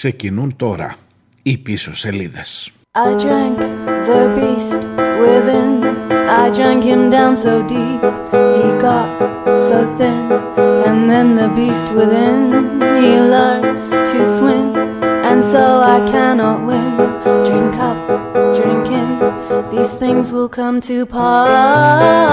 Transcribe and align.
ξεκινούν 0.00 0.56
τώρα 0.56 0.94
οι 1.42 1.58
πίσω 1.58 1.94
σελίδες. 1.94 2.70
I 2.92 3.14
drank 3.24 3.58
the 4.10 4.22
beast 4.36 4.82
within. 5.22 5.72
I 6.42 6.44
drank 6.58 6.82
him 6.90 7.02
down 7.16 7.32
so 7.44 7.54
deep. 7.74 8.02
He 8.58 8.66
got 8.86 9.08
so 9.68 9.78
thin. 9.98 10.22
And 10.88 11.00
then 11.10 11.28
the 11.40 11.48
beast 11.58 11.88
within. 11.98 12.40
He 13.02 13.12
learns 13.34 13.84
to 14.10 14.18
swim. 14.36 14.68
And 15.30 15.40
so 15.52 15.64
I 15.96 15.98
cannot 16.12 16.58
win. 16.68 16.92
Drink 17.48 17.74
up, 17.88 17.98
drink 18.58 18.86
in. 19.00 19.10
These 19.72 19.92
things 20.02 20.26
will 20.34 20.50
come 20.60 20.76
to 20.88 20.96
pass. 21.14 22.30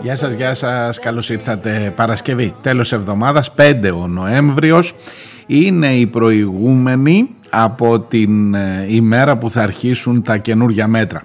Γεια 0.00 0.16
σας, 0.16 0.32
γεια 0.32 0.54
σας, 0.54 0.98
καλώς 0.98 1.30
ήρθατε 1.30 1.92
Παρασκευή, 1.96 2.54
τέλος 2.60 2.92
εβδομάδας, 2.92 3.50
5 3.52 3.90
ο 3.90 4.06
Νοέμβριος 4.06 4.94
είναι 5.50 5.94
η 5.94 6.06
προηγούμενη 6.06 7.28
από 7.50 8.00
την 8.00 8.54
ε, 8.54 8.86
ημέρα 8.88 9.38
που 9.38 9.50
θα 9.50 9.62
αρχίσουν 9.62 10.22
τα 10.22 10.36
καινούργια 10.36 10.86
μέτρα 10.86 11.22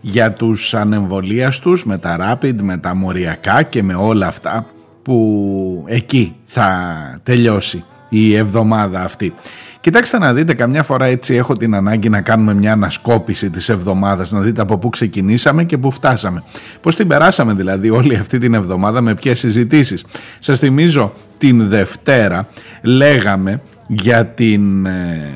για 0.00 0.32
τους 0.32 0.74
ανεμβολίαστους 0.74 1.84
με 1.84 1.98
τα 1.98 2.16
rapid, 2.20 2.54
με 2.62 2.76
τα 2.76 2.94
μοριακά 2.94 3.62
και 3.62 3.82
με 3.82 3.94
όλα 3.94 4.26
αυτά 4.26 4.66
που 5.02 5.84
εκεί 5.86 6.34
θα 6.44 7.20
τελειώσει 7.22 7.84
η 8.08 8.34
εβδομάδα 8.34 9.02
αυτή. 9.02 9.34
Κοιτάξτε 9.80 10.18
να 10.18 10.34
δείτε, 10.34 10.54
καμιά 10.54 10.82
φορά 10.82 11.04
έτσι 11.04 11.34
έχω 11.34 11.56
την 11.56 11.74
ανάγκη 11.74 12.08
να 12.08 12.20
κάνουμε 12.20 12.54
μια 12.54 12.72
ανασκόπηση 12.72 13.50
της 13.50 13.68
εβδομάδας, 13.68 14.30
να 14.30 14.40
δείτε 14.40 14.60
από 14.60 14.78
πού 14.78 14.88
ξεκινήσαμε 14.88 15.64
και 15.64 15.78
πού 15.78 15.90
φτάσαμε. 15.90 16.42
Πώς 16.80 16.96
την 16.96 17.08
περάσαμε 17.08 17.52
δηλαδή 17.52 17.90
όλη 17.90 18.16
αυτή 18.16 18.38
την 18.38 18.54
εβδομάδα, 18.54 19.00
με 19.00 19.14
ποιες 19.14 19.38
συζητήσεις. 19.38 20.04
Σας 20.38 20.58
θυμίζω 20.58 21.12
την 21.38 21.68
Δευτέρα 21.68 22.48
λέγαμε 22.82 23.60
για 23.86 24.26
την 24.26 24.86
ε, 24.86 25.32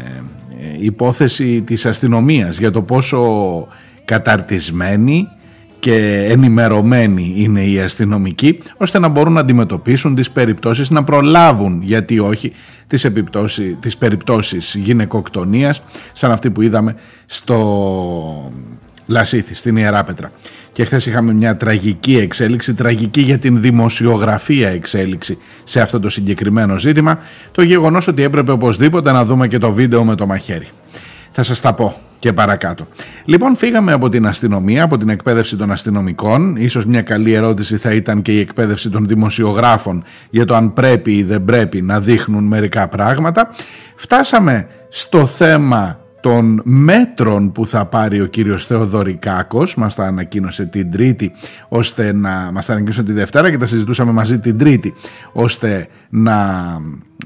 υπόθεση 0.79 1.63
της 1.63 1.87
αστυνομίας, 1.87 2.59
για 2.59 2.71
το 2.71 2.83
πόσο 2.83 3.67
καταρτισμένη 4.05 5.29
και 5.79 6.27
ενημερωμένοι 6.29 7.35
είναι 7.37 7.65
οι 7.65 7.81
αστυνομικοί 7.81 8.59
ώστε 8.77 8.99
να 8.99 9.09
μπορούν 9.09 9.33
να 9.33 9.41
αντιμετωπίσουν 9.41 10.15
τις 10.15 10.31
περιπτώσεις, 10.31 10.91
να 10.91 11.05
προλάβουν 11.05 11.83
γιατί 11.83 12.19
όχι 12.19 12.53
τις, 12.87 13.05
επιπτώσεις, 13.05 13.77
τις 13.81 13.97
περιπτώσεις 13.97 14.75
γυναικοκτονίας 14.75 15.83
σαν 16.13 16.31
αυτή 16.31 16.51
που 16.51 16.63
είδαμε 16.63 16.95
στο 17.27 18.53
Λασίθι, 19.07 19.55
στην 19.55 19.77
Ιεράπετρα. 19.77 20.33
Και 20.73 20.85
χθες 20.85 21.07
είχαμε 21.07 21.33
μια 21.33 21.57
τραγική 21.57 22.17
εξέλιξη, 22.17 22.75
τραγική 22.75 23.21
για 23.21 23.39
την 23.39 23.61
δημοσιογραφία 23.61 24.69
εξέλιξη 24.69 25.39
σε 25.65 25.81
αυτό 25.81 26.01
το 26.01 26.09
συγκεκριμένο 26.09 26.79
ζήτημα, 26.79 27.19
το 27.51 27.63
γεγονός 27.63 28.07
ότι 28.07 28.23
έπρεπε 28.23 28.53
οπωσδήποτε 28.53 29.13
να 29.13 29.25
δούμε 29.25 29.49
και 29.49 29.59
το 29.59 29.73
βίντεο 29.73 30.05
με 30.05 30.15
το 30.15 30.27
μαχαίρι. 30.27 30.67
Θα 31.31 31.43
σας 31.43 31.61
τα 31.61 31.75
πω 31.75 32.01
και 32.19 32.33
παρακάτω. 32.33 32.87
Λοιπόν, 33.25 33.57
φύγαμε 33.57 33.93
από 33.93 34.09
την 34.09 34.27
αστυνομία, 34.27 34.83
από 34.83 34.97
την 34.97 35.09
εκπαίδευση 35.09 35.57
των 35.57 35.73
αστυνομικών. 35.73 36.57
Ίσως 36.57 36.87
μια 36.87 37.03
καλή 37.03 37.33
ερώτηση 37.33 37.77
θα 37.77 37.93
ήταν 37.93 38.23
και 38.23 38.33
η 38.33 38.41
εκπαίδευση 38.41 38.91
των 38.91 39.07
δημοσιογράφων 39.07 40.05
για 40.31 40.45
το 40.45 40.55
αν 40.55 40.73
πρέπει 40.73 41.13
ή 41.13 41.23
δεν 41.23 41.45
πρέπει 41.45 41.83
να 41.83 42.01
δείχνουν 42.01 42.45
μερικά 42.45 42.89
πράγματα. 42.89 43.51
Φτάσαμε 43.95 44.67
στο 44.89 45.27
θέμα 45.27 46.00
των 46.21 46.61
μέτρων 46.65 47.53
που 47.53 47.67
θα 47.67 47.87
πάρει 47.87 48.21
ο 48.21 48.27
κύριος 48.27 48.67
Θεοδωρικάκος 48.67 49.75
μας 49.75 49.95
τα 49.95 50.05
ανακοίνωσε 50.05 50.67
την 50.67 50.91
Τρίτη 50.91 51.33
ώστε 51.69 52.13
να 52.13 52.51
μας 52.53 52.67
τα 52.67 52.73
ανακοίνωσε 52.73 53.03
τη 53.03 53.13
Δευτέρα 53.13 53.51
και 53.51 53.57
τα 53.57 53.67
συζητούσαμε 53.67 54.13
μαζί 54.13 54.39
την 54.39 54.59
Τρίτη 54.59 54.95
ώστε 55.33 55.87
να 56.11 56.67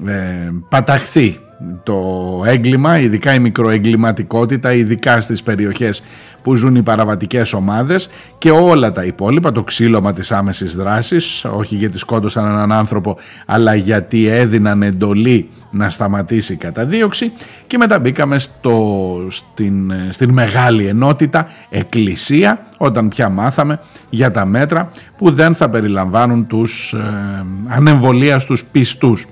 ε, 0.05 0.51
παταχθεί 0.69 1.39
το 1.83 2.01
έγκλημα, 2.45 2.99
ειδικά 2.99 3.33
η 3.33 3.39
μικροεγκληματικότητα, 3.39 4.73
ειδικά 4.73 5.21
στις 5.21 5.43
περιοχές 5.43 6.03
που 6.41 6.55
ζουν 6.55 6.75
οι 6.75 6.81
παραβατικές 6.81 7.53
ομάδες 7.53 8.09
και 8.37 8.51
όλα 8.51 8.91
τα 8.91 9.03
υπόλοιπα, 9.03 9.51
το 9.51 9.63
ξύλωμα 9.63 10.13
της 10.13 10.31
άμεσης 10.31 10.75
δράσης, 10.75 11.45
όχι 11.45 11.75
γιατί 11.75 11.97
σκότωσαν 11.97 12.45
έναν 12.45 12.71
άνθρωπο, 12.71 13.17
αλλά 13.45 13.75
γιατί 13.75 14.27
έδιναν 14.27 14.81
εντολή 14.81 15.49
να 15.71 15.89
σταματήσει 15.89 16.53
η 16.53 16.55
καταδίωξη 16.55 17.31
και 17.67 17.77
μετά 17.77 17.99
μπήκαμε 17.99 18.39
στο, 18.39 19.17
στην, 19.29 19.93
στην 20.09 20.29
μεγάλη 20.29 20.87
ενότητα 20.87 21.47
εκκλησία 21.69 22.65
όταν 22.77 23.07
πια 23.07 23.29
μάθαμε 23.29 23.79
για 24.09 24.31
τα 24.31 24.45
μέτρα 24.45 24.89
που 25.17 25.31
δεν 25.31 25.55
θα 25.55 25.69
περιλαμβάνουν 25.69 26.47
τους 26.47 26.93
ε, 26.93 27.45
ανεμβολίαστους 27.67 28.65
πιστούς. 28.65 29.25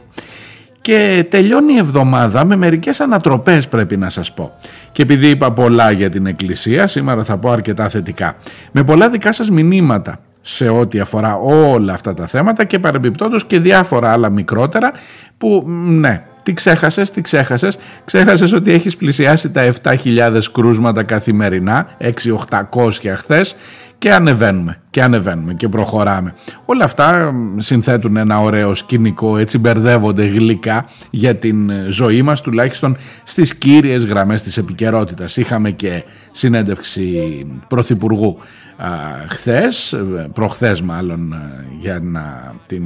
Και 0.83 1.25
τελειώνει 1.29 1.73
η 1.73 1.77
εβδομάδα 1.77 2.45
με 2.45 2.55
μερικές 2.55 2.99
ανατροπές 2.99 3.67
πρέπει 3.67 3.97
να 3.97 4.09
σας 4.09 4.33
πω. 4.33 4.51
Και 4.91 5.01
επειδή 5.01 5.29
είπα 5.29 5.51
πολλά 5.51 5.91
για 5.91 6.09
την 6.09 6.25
Εκκλησία, 6.25 6.87
σήμερα 6.87 7.23
θα 7.23 7.37
πω 7.37 7.49
αρκετά 7.51 7.89
θετικά. 7.89 8.35
Με 8.71 8.83
πολλά 8.83 9.09
δικά 9.09 9.31
σας 9.31 9.49
μηνύματα 9.49 10.19
σε 10.41 10.69
ό,τι 10.69 10.99
αφορά 10.99 11.35
όλα 11.35 11.93
αυτά 11.93 12.13
τα 12.13 12.25
θέματα 12.25 12.63
και 12.63 12.79
παρεμπιπτόντως 12.79 13.45
και 13.45 13.59
διάφορα 13.59 14.11
άλλα 14.11 14.29
μικρότερα 14.29 14.91
που 15.37 15.63
ναι, 15.87 16.23
τι 16.43 16.53
ξέχασες, 16.53 17.11
τι 17.11 17.21
ξέχασες. 17.21 17.77
Ξέχασες 18.05 18.53
ότι 18.53 18.71
έχεις 18.71 18.97
πλησιάσει 18.97 19.51
τα 19.51 19.73
7.000 19.83 20.39
κρούσματα 20.51 21.03
καθημερινά, 21.03 21.87
6.800 21.99 22.89
χθες 23.15 23.55
και 24.03 24.13
ανεβαίνουμε 24.13 24.77
και 24.89 25.03
ανεβαίνουμε 25.03 25.53
και 25.53 25.67
προχωράμε. 25.67 26.33
Όλα 26.65 26.83
αυτά 26.83 27.33
συνθέτουν 27.57 28.17
ένα 28.17 28.39
ωραίο 28.39 28.73
σκηνικό, 28.73 29.37
έτσι 29.37 29.57
μπερδεύονται 29.57 30.25
γλυκά 30.25 30.85
για 31.09 31.35
την 31.35 31.71
ζωή 31.87 32.21
μας, 32.21 32.41
τουλάχιστον 32.41 32.97
στις 33.23 33.55
κύριες 33.55 34.05
γραμμές 34.05 34.41
της 34.41 34.57
επικαιρότητας. 34.57 35.37
Είχαμε 35.37 35.71
και 35.71 36.03
συνέντευξη 36.31 37.45
πρωθυπουργού 37.67 38.37
α, 38.77 38.87
χθες, 39.29 39.95
προχθές 40.33 40.81
μάλλον 40.81 41.35
για 41.79 41.99
να 41.99 42.53
την 42.67 42.83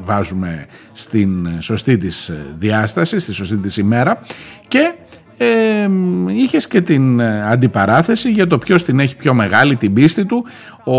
βάζουμε 0.00 0.66
στην 0.92 1.48
σωστή 1.58 1.98
της 1.98 2.32
διάσταση, 2.58 3.18
στη 3.18 3.32
σωστή 3.32 3.56
της 3.56 3.76
ημέρα 3.76 4.20
και 4.68 4.94
ε, 5.44 5.88
είχες 6.26 6.66
και 6.66 6.80
την 6.80 7.20
ε, 7.20 7.50
αντιπαράθεση 7.50 8.30
για 8.30 8.46
το 8.46 8.58
ποιος 8.58 8.82
την 8.82 9.00
έχει 9.00 9.16
πιο 9.16 9.34
μεγάλη 9.34 9.76
την 9.76 9.92
πίστη 9.92 10.24
του 10.24 10.44
ο 10.84 10.96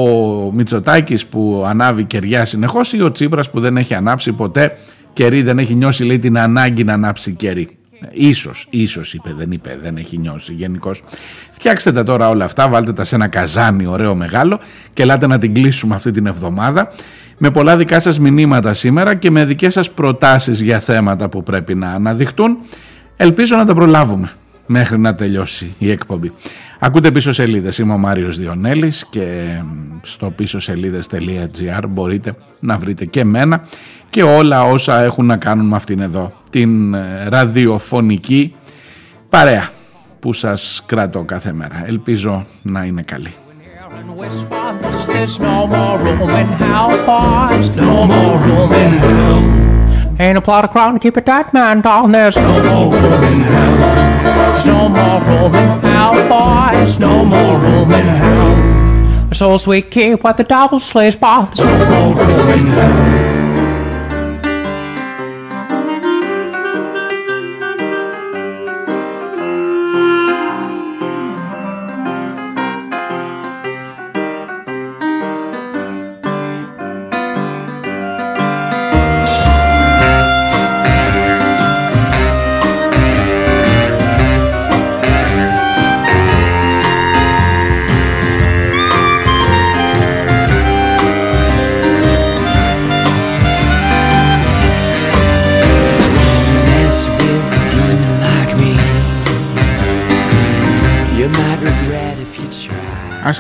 Μητσοτάκης 0.52 1.26
που 1.26 1.64
ανάβει 1.68 2.04
κεριά 2.04 2.46
συνεχώς 2.46 2.94
ή 2.94 3.02
ο 3.02 3.12
Τσίπρας 3.12 3.50
που 3.50 3.60
δεν 3.60 3.78
έχει 3.78 3.94
ανάψει 3.94 4.32
ποτέ 4.32 4.78
κερί 5.14 5.42
δεν 5.42 5.60
έχει 5.60 5.76
νιώσει 5.76 6.04
λέει 6.04 6.20
την 6.20 6.38
ανάγκη 6.38 6.84
να 6.84 6.94
ανάψει 6.94 7.34
κερί 7.34 7.70
Ίσως, 8.12 8.68
ίσως 8.70 9.14
είπε, 9.14 9.34
δεν 9.38 9.52
είπε, 9.52 9.80
δεν 9.82 9.98
έχει 9.98 10.18
νιώσει 10.18 10.54
γενικώς. 10.54 11.04
Φτιάξτε 11.52 11.92
τα 11.92 12.04
τώρα 12.04 12.30
όλα 12.30 12.46
αυτά, 12.46 12.68
βάλτε 12.68 12.94
τα 12.94 13.04
σε 13.04 13.16
ένα 13.16 13.28
καζάνι 13.28 13.86
ωραίο 13.88 14.16
μεγάλο 14.16 14.60
και 14.94 15.02
ελάτε 15.02 15.28
να 15.28 15.38
την 15.38 15.54
κλείσουμε 15.54 15.96
αυτή 15.96 16.12
την 16.12 16.26
εβδομάδα 16.26 16.92
με 17.38 17.52
πολλά 17.52 17.78
δικά 17.78 18.00
σας 18.00 18.20
μηνύματα 18.20 18.74
σήμερα 18.74 19.16
και 19.16 19.32
με 19.32 19.46
δικές 19.46 19.74
σας 19.74 19.92
προτάσεις 19.92 20.62
για 20.62 20.80
θέματα 20.80 21.30
που 21.30 21.44
πρέπει 21.44 21.76
να 21.76 21.92
αναδειχτούν. 21.92 22.58
Ελπίζω 23.18 23.56
να 23.56 23.66
τα 23.66 23.74
προλάβουμε 23.74 24.32
μέχρι 24.66 25.00
να 25.00 25.16
τελειώσει 25.16 25.76
η 25.78 25.92
εκπομπή. 25.92 26.32
Ακούτε 26.80 27.12
πίσω 27.12 27.32
σελίδες, 27.32 27.78
είμαι 27.78 27.94
ο 27.94 27.98
Μάριος 27.98 28.38
Διονέλης 28.38 29.06
και 29.10 29.26
στο 30.02 30.32
πίσω 30.32 30.60
σελίδες.gr 30.60 31.84
μπορείτε 31.90 32.36
να 32.60 32.78
βρείτε 32.78 33.06
και 33.06 33.24
μένα 33.24 33.64
και 34.10 34.24
όλα 34.24 34.64
όσα 34.64 35.02
έχουν 35.02 35.26
να 35.26 35.38
κάνουν 35.38 35.66
με 35.66 35.76
αυτήν 35.76 36.00
εδώ 36.00 36.34
την 36.50 36.94
ε, 36.94 37.28
ραδιοφωνική 37.28 38.56
παρέα 39.30 39.70
που 40.20 40.34
σας 40.34 40.84
κρατώ 40.86 41.24
κάθε 41.24 41.54
μέρα. 41.54 41.84
Ελπίζω 41.86 42.46
να 42.62 42.84
είναι 42.84 43.02
καλή. 43.02 43.34
Ain't 50.18 50.38
a 50.38 50.42
plot 50.42 50.64
of 50.64 50.72
crown 50.72 50.94
to 50.94 51.00
keep 51.00 51.18
a 51.18 51.22
tight 51.22 51.54
man 51.54 51.82
down. 51.82 52.12
There's 52.14 52.38
no 52.38 52.64
more 52.64 52.94
room 52.94 53.24
in 53.24 53.42
hell. 53.42 54.24
There's 54.24 54.66
no 54.66 54.88
more 54.88 55.20
room 55.20 55.56
in 55.56 55.82
hell, 55.82 56.14
boys. 56.30 57.00
No 57.00 57.26
more 57.26 57.60
room 57.60 57.92
in 57.92 58.06
hell. 58.06 59.34
So 59.34 59.58
sweet 59.58 59.92
keep 59.92 60.24
what 60.24 60.38
the 60.38 60.46
devil 60.46 60.80
slays, 60.80 61.18
but 61.18 61.48
there's 61.48 61.68
no 61.68 62.14
more 62.14 62.26
room 62.26 62.50
in 62.50 63.35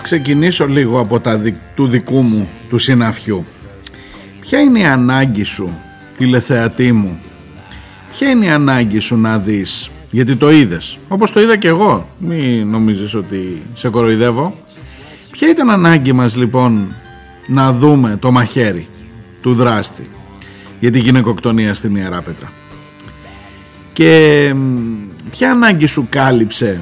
ξεκινήσω 0.05 0.67
λίγο 0.67 0.99
από 0.99 1.19
τα 1.19 1.41
του 1.75 1.87
δικού 1.87 2.21
μου 2.21 2.49
του 2.69 2.77
συναφιού. 2.77 3.45
Ποια 4.39 4.59
είναι 4.59 4.79
η 4.79 4.85
ανάγκη 4.85 5.43
σου, 5.43 5.77
τηλεθεατή 6.17 6.91
μου, 6.91 7.19
ποια 8.09 8.29
είναι 8.29 8.45
η 8.45 8.49
ανάγκη 8.49 8.99
σου 8.99 9.17
να 9.17 9.39
δεις, 9.39 9.91
γιατί 10.09 10.35
το 10.35 10.51
είδες, 10.51 10.97
όπως 11.07 11.31
το 11.31 11.41
είδα 11.41 11.57
και 11.57 11.67
εγώ, 11.67 12.09
μην 12.17 12.67
νομίζεις 12.67 13.13
ότι 13.13 13.61
σε 13.73 13.89
κοροϊδεύω. 13.89 14.55
Ποια 15.31 15.49
ήταν 15.49 15.69
ανάγκη 15.69 16.13
μας 16.13 16.35
λοιπόν 16.35 16.95
να 17.47 17.71
δούμε 17.71 18.17
το 18.19 18.31
μαχαίρι 18.31 18.87
του 19.41 19.53
δράστη 19.55 20.09
για 20.79 20.91
τη 20.91 20.99
γυναικοκτονία 20.99 21.73
στην 21.73 21.95
Ιερά 21.95 22.21
Πέτρα; 22.21 22.51
Και 23.93 24.53
ποια 25.31 25.51
ανάγκη 25.51 25.85
σου 25.85 26.07
κάλυψε 26.09 26.81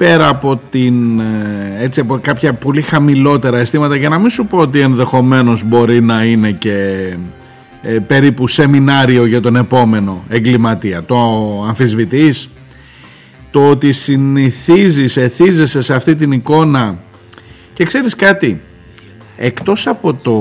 πέρα 0.00 0.28
από, 0.28 0.60
την, 0.70 1.20
ε, 1.20 1.76
έτσι, 1.78 2.00
από 2.00 2.18
κάποια 2.18 2.52
πολύ 2.54 2.82
χαμηλότερα 2.82 3.58
αισθήματα 3.58 3.96
για 3.96 4.08
να 4.08 4.18
μην 4.18 4.30
σου 4.30 4.46
πω 4.46 4.58
ότι 4.58 4.80
ενδεχομένως 4.80 5.64
μπορεί 5.64 6.02
να 6.02 6.24
είναι 6.24 6.50
και 6.50 6.76
ε, 7.82 7.98
περίπου 7.98 8.46
σεμινάριο 8.46 9.26
για 9.26 9.40
τον 9.40 9.56
επόμενο 9.56 10.24
εγκληματία. 10.28 11.04
Το 11.04 11.16
αμφισβητείς, 11.68 12.50
το 13.50 13.68
ότι 13.68 13.92
συνηθίζεις, 13.92 15.16
εθίζεσαι 15.16 15.82
σε 15.82 15.94
αυτή 15.94 16.14
την 16.14 16.32
εικόνα; 16.32 16.98
Και 17.72 17.84
ξέρεις 17.84 18.14
κάτι, 18.14 18.60
εκτός 19.36 19.86
από 19.86 20.14
το 20.14 20.36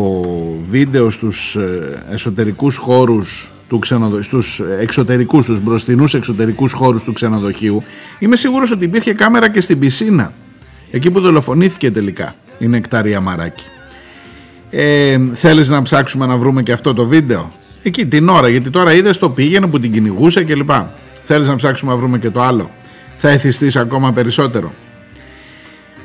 βίντεο 0.70 1.10
στους 1.10 1.56
ε, 1.56 2.04
εσωτερικούς 2.12 2.78
χώρους 2.78 3.54
του 3.70 3.80
ξενοδο... 3.80 4.22
στους 4.22 4.62
εξωτερικούς, 4.80 5.44
στους 5.44 5.60
μπροστινούς 5.60 6.14
εξωτερικούς 6.14 6.72
χώρους 6.72 7.04
του 7.04 7.14
ξενοδοχείου 7.14 7.84
είμαι 8.20 8.36
σίγουρος 8.36 8.72
ότι 8.72 8.86
υπήρχε 8.86 9.14
κάμερα 9.14 9.50
και 9.50 9.62
στην 9.62 9.80
πισίνα 9.80 10.34
εκεί 10.92 11.12
που 11.12 11.20
δολοφονήθηκε 11.20 11.92
τελικά 11.92 12.36
η 12.58 12.68
Νεκτάρια 12.68 13.20
Μαράκη. 13.20 13.66
Ε, 14.70 15.18
θέλεις 15.34 15.70
να 15.70 15.82
ψάξουμε 15.82 16.26
να 16.26 16.38
βρούμε 16.38 16.64
και 16.64 16.72
αυτό 16.72 16.94
το 16.94 17.06
βίντεο; 17.06 17.52
Εκεί 17.84 18.06
την 18.06 18.30
ώρα 18.30 18.50
γιατί 18.50 18.70
τώρα 18.70 18.94
είδες 18.94 19.18
το 19.18 19.30
πήγαινε 19.30 19.68
που 19.68 19.80
την 19.80 19.92
κυνηγούσε 19.92 20.44
κλπ. 20.44 20.70
Θέλεις 21.24 21.48
να 21.48 21.56
ψάξουμε 21.56 21.92
να 21.92 21.98
βρούμε 21.98 22.20
και 22.20 22.30
το 22.30 22.42
άλλο; 22.42 22.72
Θα 23.18 23.30
εθιστείς 23.30 23.76
ακόμα 23.76 24.12
περισσότερο; 24.14 24.74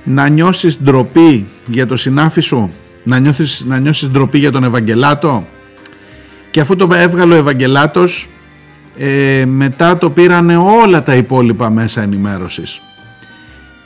Να 0.04 0.28
νιώσεις 0.28 0.82
ντροπή 0.82 1.46
για 1.66 1.86
το 1.86 1.96
συνάφι 1.96 2.40
σου; 2.40 2.72
Να, 3.04 3.18
νιώσεις, 3.18 3.64
να 3.66 3.78
νιώσεις 3.78 4.08
ντροπή 4.10 4.38
για 4.38 4.50
τον 4.50 4.64
Ευαγγελάτο; 4.64 5.46
Και 6.54 6.60
αφού 6.60 6.76
το 6.76 6.88
έβγαλε 6.92 7.34
ο 7.34 7.36
Ευαγγελάτος 7.36 8.28
ε, 8.98 9.44
μετά 9.46 9.98
το 9.98 10.10
πήρανε 10.10 10.56
όλα 10.56 11.02
τα 11.02 11.14
υπόλοιπα 11.14 11.70
μέσα 11.70 12.02
ενημέρωσης. 12.02 12.80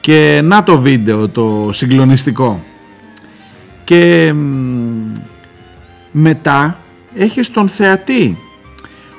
Και 0.01 0.41
να 0.45 0.63
το 0.63 0.81
βίντεο 0.81 1.29
το 1.29 1.69
συγκλονιστικό. 1.73 2.65
Και 3.85 4.35
μετά 6.11 6.79
έχεις 7.15 7.51
τον 7.51 7.69
θεατή 7.69 8.39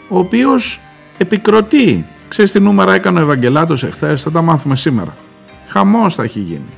ο 0.08 0.18
οποίος 0.18 0.82
επικροτεί. 1.18 2.06
Ξέρεις 2.28 2.52
τι 2.52 2.60
νούμερα 2.60 2.94
έκανε 2.94 3.20
ο 3.20 3.22
Ευαγγελάτος 3.22 3.84
εχθές 3.84 4.22
θα 4.22 4.32
τα 4.32 4.42
μάθουμε 4.42 4.76
σήμερα. 4.76 5.16
Χαμός 5.68 6.16
θα 6.16 6.24
έχει 6.24 6.40
γίνει. 6.40 6.70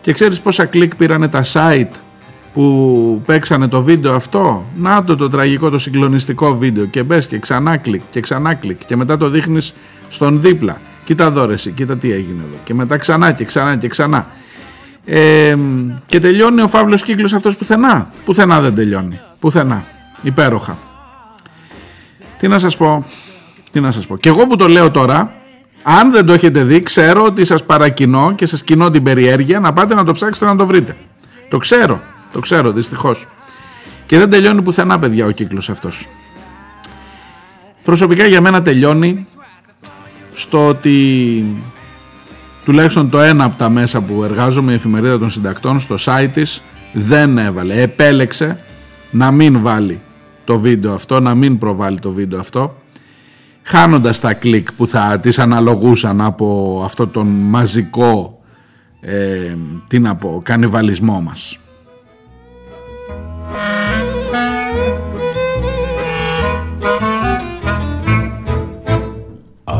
Και 0.00 0.12
ξέρεις 0.12 0.40
πόσα 0.40 0.64
κλικ 0.64 0.96
πήρανε 0.96 1.28
τα 1.28 1.44
site 1.52 1.94
που 2.56 3.22
παίξανε 3.26 3.68
το 3.68 3.82
βίντεο 3.82 4.14
αυτό 4.14 4.64
να 4.76 5.04
το 5.04 5.16
το 5.16 5.28
τραγικό 5.28 5.70
το 5.70 5.78
συγκλονιστικό 5.78 6.56
βίντεο. 6.56 6.84
Και 6.84 7.02
μπες 7.02 7.26
και 7.26 7.38
ξανά 7.38 7.76
κλικ 7.76 8.02
και 8.10 8.20
ξανά 8.20 8.54
κλικ. 8.54 8.84
Και 8.84 8.96
μετά 8.96 9.16
το 9.16 9.28
δείχνεις 9.28 9.74
στον 10.08 10.40
δίπλα. 10.40 10.80
Κοίτα 11.04 11.30
δόρεση, 11.30 11.70
κοίτα 11.70 11.96
τι 11.96 12.12
έγινε 12.12 12.42
εδώ. 12.48 12.56
Και 12.64 12.74
μετά 12.74 12.96
ξανά 12.96 13.32
και 13.32 13.44
ξανά 13.44 13.76
και 13.76 13.88
ξανά. 13.88 14.26
Ε, 15.04 15.56
και 16.06 16.20
τελειώνει 16.20 16.60
ο 16.60 16.68
φαύλος 16.68 17.02
κύκλος 17.02 17.32
αυτός 17.32 17.56
πουθενά; 17.56 18.10
Πουθενά 18.24 18.60
δεν 18.60 18.74
τελειώνει, 18.74 19.20
πουθενά. 19.40 19.84
Υπέροχα. 20.22 20.78
Τι 22.38 22.48
να 22.48 22.58
σας 22.58 22.76
πω 22.76 23.04
τι 23.70 23.80
να 23.80 23.90
σας 23.90 24.06
πω. 24.06 24.16
Και 24.16 24.28
εγώ 24.28 24.46
που 24.46 24.56
το 24.56 24.68
λέω 24.68 24.90
τώρα 24.90 25.32
αν 25.82 26.10
δεν 26.10 26.26
το 26.26 26.32
έχετε 26.32 26.64
δει 26.64 26.82
ξέρω 26.82 27.24
ότι 27.24 27.44
σας 27.44 27.64
παρακινώ 27.64 28.32
και 28.34 28.46
σας 28.46 28.62
κοινώ 28.62 28.90
την 28.90 29.02
περιέργεια 29.02 29.60
να 29.60 29.72
πάτε 29.72 29.94
να 29.94 30.04
το 30.04 30.12
ψάξετε 30.12 30.46
να 30.46 30.56
το 30.56 30.66
βρείτε. 30.66 30.96
Το 31.48 31.58
ξέρω 31.58 32.00
το 32.36 32.42
ξέρω 32.42 32.72
δυστυχώς. 32.72 33.26
Και 34.06 34.18
δεν 34.18 34.30
τελειώνει 34.30 34.62
πουθενά, 34.62 34.98
παιδιά, 34.98 35.26
ο 35.26 35.30
κύκλος 35.30 35.70
αυτός. 35.70 36.08
Προσωπικά 37.84 38.26
για 38.26 38.40
μένα 38.40 38.62
τελειώνει 38.62 39.26
στο 40.32 40.66
ότι 40.66 41.44
τουλάχιστον 42.64 43.10
το 43.10 43.20
ένα 43.20 43.44
από 43.44 43.58
τα 43.58 43.68
μέσα 43.68 44.00
που 44.00 44.24
εργάζομαι, 44.24 44.72
η 44.72 44.74
εφημερίδα 44.74 45.18
των 45.18 45.30
συντακτών, 45.30 45.80
στο 45.80 45.94
site 45.98 46.28
της 46.32 46.62
δεν 46.92 47.38
έβαλε, 47.38 47.82
επέλεξε 47.82 48.60
να 49.10 49.30
μην 49.30 49.62
βάλει 49.62 50.00
το 50.44 50.58
βίντεο 50.58 50.94
αυτό, 50.94 51.20
να 51.20 51.34
μην 51.34 51.58
προβάλλει 51.58 51.98
το 51.98 52.12
βίντεο 52.12 52.38
αυτό 52.38 52.76
χάνοντας 53.62 54.20
τα 54.20 54.34
κλικ 54.34 54.72
που 54.72 54.86
θα 54.86 55.18
τις 55.20 55.38
αναλογούσαν 55.38 56.20
από 56.20 56.80
αυτό 56.84 57.06
τον 57.06 57.26
μαζικό 57.26 58.40
ε, 59.00 59.56
τι 59.86 59.98
να 59.98 60.16
πω, 60.16 60.40
κανιβαλισμό 60.44 61.20
μας. 61.20 61.58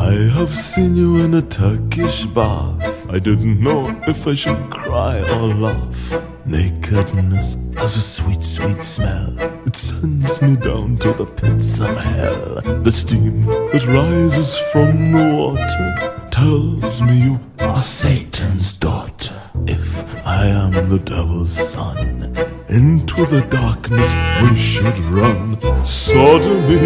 I 0.07 0.13
have 0.39 0.55
seen 0.55 0.95
you 0.95 1.17
in 1.17 1.35
a 1.35 1.43
Turkish 1.43 2.27
bath. 2.27 3.11
I 3.11 3.19
didn't 3.19 3.61
know 3.61 3.89
if 4.07 4.25
I 4.29 4.37
should 4.37 4.71
cry 4.71 5.19
or 5.19 5.53
laugh. 5.53 6.15
Nakedness 6.47 7.57
has 7.77 7.97
a 7.97 8.01
sweet, 8.01 8.45
sweet 8.45 8.85
smell. 8.85 9.37
It 9.67 9.75
sends 9.75 10.41
me 10.41 10.55
down 10.55 10.99
to 10.99 11.13
the 11.13 11.27
pits 11.27 11.81
of 11.81 11.97
hell. 11.97 12.61
The 12.85 12.93
steam 12.93 13.47
that 13.47 13.85
rises 13.89 14.61
from 14.71 15.11
the 15.11 15.25
water 15.35 16.29
tells 16.31 17.03
me 17.03 17.25
you 17.25 17.41
are 17.59 17.83
Satan's 17.83 18.77
daughter. 18.77 19.35
If 19.67 19.85
I 20.25 20.47
am 20.47 20.89
the 20.89 21.01
devil's 21.01 21.51
son, 21.51 22.23
into 22.69 23.27
the 23.27 23.41
darkness 23.51 24.15
we 24.41 24.57
should 24.57 24.99
run. 25.11 25.59
Sodomy 25.85 26.77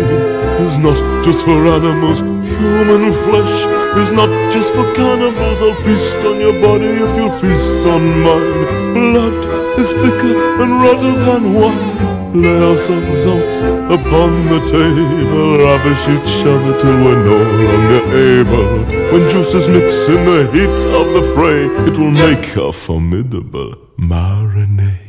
is 0.65 0.79
not 0.79 0.97
just 1.23 1.45
for 1.45 1.67
animals. 1.67 2.40
Human 2.59 3.13
flesh 3.13 3.57
is 4.03 4.13
not 4.13 4.31
just 4.53 4.75
for 4.75 4.93
cannibals. 4.95 5.63
I'll 5.63 5.75
feast 5.87 6.17
on 6.19 6.41
your 6.41 6.57
body 6.61 6.91
if 7.05 7.17
you'll 7.17 7.31
feast 7.31 7.79
on 7.95 8.03
mine. 8.23 8.95
Blood 8.95 9.79
is 9.79 9.93
thicker 9.93 10.35
and 10.63 10.83
redder 10.83 11.15
than 11.27 11.55
wine. 11.55 12.11
Lay 12.33 12.59
ourselves 12.71 13.27
out 13.27 13.55
upon 13.91 14.31
the 14.47 14.61
table, 14.71 15.59
ravish 15.59 16.05
each 16.17 16.47
other 16.47 16.79
till 16.79 16.97
we're 17.05 17.25
no 17.25 17.39
longer 17.69 18.03
able. 18.39 18.69
When 19.13 19.29
juices 19.31 19.67
mix 19.67 20.09
in 20.09 20.25
the 20.25 20.49
heat 20.53 20.81
of 21.01 21.07
the 21.17 21.23
fray, 21.35 21.67
it 21.89 21.99
will 21.99 22.13
make 22.13 22.55
a 22.57 22.73
formidable 22.73 23.75
marinade. 23.99 25.01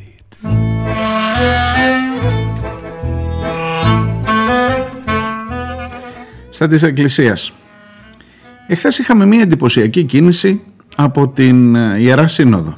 Στα 6.61 6.69
της 6.69 6.83
Εκκλησίας. 6.83 7.53
Εχθές 8.67 8.99
είχαμε 8.99 9.25
μια 9.25 9.41
εντυπωσιακή 9.41 10.03
κίνηση 10.03 10.61
από 10.95 11.29
την 11.29 11.75
Ιερά 11.75 12.27
Σύνοδο 12.27 12.77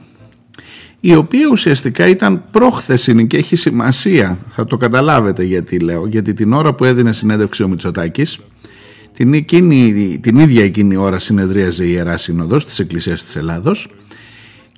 η 1.00 1.16
οποία 1.16 1.48
ουσιαστικά 1.52 2.08
ήταν 2.08 2.44
πρόχθεσινη 2.52 3.28
και 3.28 3.38
έχει 3.38 3.56
σημασία, 3.56 4.38
θα 4.56 4.66
το 4.66 4.78
καταλάβετε 4.78 5.44
γιατί 5.44 5.80
λέω, 5.80 6.08
γιατί 6.08 6.34
την 6.34 6.54
ώρα 6.54 6.74
που 6.74 6.84
έδινε 6.84 7.14
συνέντευξη 7.14 7.64
ο 7.64 7.68
Μητσοτάκης, 7.68 8.40
την, 9.14 9.34
εκείνη, 9.34 10.20
την 10.22 10.40
ίδια 10.40 10.64
εκείνη 10.64 10.96
ώρα 10.96 11.20
συνεδρίαζε 11.20 11.84
η 11.84 11.92
Ιερά 11.92 12.18
Σύνοδος 12.18 12.66
της 12.66 12.80
Εκκλησίας 12.80 13.24
της 13.24 13.36
Ελλάδος 13.36 13.90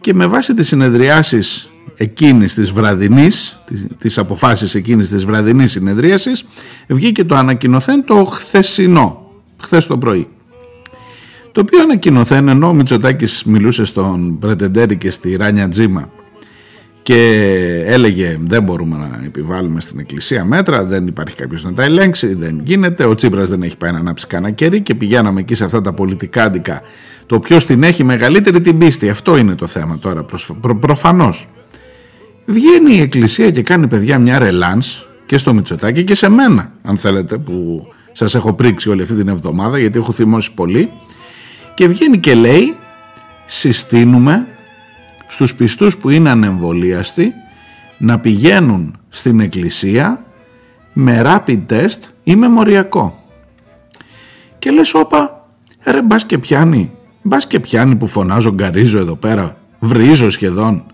και 0.02 0.14
με 0.14 0.26
βάση 0.26 0.54
τις 0.54 0.68
συνεδριάσεις 0.68 1.70
εκείνης 1.98 2.54
της 2.54 2.72
βραδινής, 2.72 3.62
τις, 3.66 3.86
τις 3.98 4.18
αποφάσεις 4.18 4.76
εκείνης 4.76 5.10
της 5.10 5.26
βραδινής 5.26 5.72
συνεδρίασης, 5.72 6.46
βγήκε 6.88 7.24
το 7.24 7.36
ανακοινωθέν 7.36 8.06
το 8.06 8.26
χθεσινό, 8.26 9.32
χθες 9.62 9.88
το 9.88 9.98
πρωί. 9.98 10.28
Το 11.52 11.62
οποίο 11.62 11.82
ανακοινωθέν 11.82 12.48
ενώ 12.48 12.68
ο 12.68 12.74
Μητσοτάκης 12.74 13.44
μιλούσε 13.44 13.86
στον 13.86 14.40
Πρετεντέρη 14.40 14.98
και 14.98 15.10
στη 15.10 15.36
Ράνια 15.36 15.68
Τζίμα 15.68 16.10
και 17.06 17.84
έλεγε 17.86 18.38
δεν 18.48 18.64
μπορούμε 18.64 18.98
να 18.98 19.22
επιβάλλουμε 19.26 19.82
στην 19.82 20.00
εκκλησία 20.00 20.46
μέτρα, 20.46 20.86
δεν 20.86 21.08
υπάρχει 21.08 21.36
κάποιος 21.36 21.64
να 21.64 21.74
τα 21.74 21.84
ελέγξει, 21.84 22.34
δεν 22.34 22.62
γίνεται, 22.64 23.06
ο 23.06 23.16
Τσίπρας 23.16 23.50
δεν 23.50 23.62
έχει 23.62 23.78
πάει 23.78 23.92
να 23.92 23.98
ανάψει 23.98 24.28
κανένα 24.28 24.54
κερί 24.54 24.82
και 24.82 24.96
πηγαίναμε 24.96 25.40
εκεί 25.40 25.56
σε 25.56 25.64
αυτά 25.64 25.82
τα 25.82 25.94
πολιτικά 25.94 26.52
το 27.26 27.40
ποιος 27.40 27.66
την 27.66 27.84
έχει 27.84 28.04
μεγαλύτερη 28.04 28.62
την 28.62 28.78
πίστη, 28.78 29.10
αυτό 29.10 29.38
είναι 29.38 29.56
το 29.56 29.68
θέμα 29.68 29.98
τώρα 29.98 30.24
προ, 30.62 30.76
προφανώς. 30.76 31.48
Βγαίνει 32.46 32.96
η 32.96 33.00
εκκλησία 33.00 33.52
και 33.52 33.62
κάνει 33.62 33.88
παιδιά 33.88 34.20
μια 34.20 34.40
ρελάνς 34.40 35.06
και 35.26 35.38
στο 35.38 35.54
Μητσοτάκη 35.54 36.04
και 36.04 36.16
σε 36.16 36.30
μένα 36.30 36.72
αν 36.84 36.98
θέλετε 36.98 37.38
που 37.38 37.88
σας 38.12 38.36
έχω 38.36 38.54
πρίξει 38.54 38.90
όλη 38.90 39.02
αυτή 39.02 39.16
την 39.16 39.28
εβδομάδα 39.28 39.80
γιατί 39.80 39.98
έχω 40.00 40.12
θυμώσει 40.12 40.54
πολύ 40.54 40.92
και 41.74 41.88
βγαίνει 41.88 42.20
και 42.20 42.34
λέει 42.34 42.76
συστήνουμε 43.46 44.48
στους 45.28 45.56
πιστούς 45.56 45.98
που 45.98 46.10
είναι 46.10 46.30
ανεμβολίαστοι 46.30 47.34
να 47.98 48.20
πηγαίνουν 48.20 48.98
στην 49.10 49.40
εκκλησία 49.40 50.26
με 50.94 51.22
rapid 51.26 51.62
test 51.70 52.00
ή 52.24 52.36
με 52.36 52.50
μοριακό. 52.50 53.24
Και 54.60 54.72
λες 54.72 54.94
όπα, 54.94 55.48
ρε 55.84 56.02
μπας 56.02 56.26
και 56.26 56.38
πιάνει, 56.38 56.92
μπας 57.22 57.48
και 57.48 57.60
πιάνει 57.60 57.96
που 57.96 58.08
φωνάζω 58.08 58.54
γκαρίζω 58.54 59.00
εδώ 59.00 59.16
πέρα, 59.16 59.58
βρίζω 59.80 60.30
σχεδόν. 60.30 60.86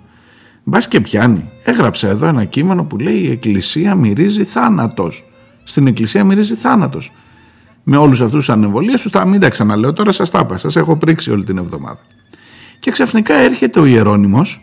Μπας 0.71 0.87
και 0.87 1.01
πιάνει. 1.01 1.49
Έγραψε 1.63 2.07
εδώ 2.07 2.27
ένα 2.27 2.43
κείμενο 2.43 2.83
που 2.83 2.97
λέει 2.97 3.15
η 3.15 3.31
εκκλησία 3.31 3.95
μυρίζει 3.95 4.43
θάνατος. 4.43 5.23
Στην 5.63 5.87
εκκλησία 5.87 6.23
μυρίζει 6.23 6.55
θάνατος. 6.55 7.11
Με 7.83 7.97
όλους 7.97 8.21
αυτούς 8.21 8.37
τους 8.37 8.49
ανεμβολίες, 8.49 9.01
θα 9.11 9.25
μην 9.25 9.39
τα 9.39 9.49
ξαναλέω 9.49 9.93
τώρα, 9.93 10.11
σας 10.11 10.29
τα 10.29 10.39
είπα, 10.43 10.57
σας 10.57 10.75
έχω 10.75 10.97
πρίξει 10.97 11.31
όλη 11.31 11.43
την 11.43 11.57
εβδομάδα. 11.57 11.99
Και 12.79 12.91
ξαφνικά 12.91 13.33
έρχεται 13.33 13.79
ο 13.79 13.85
Ιερώνυμος 13.85 14.61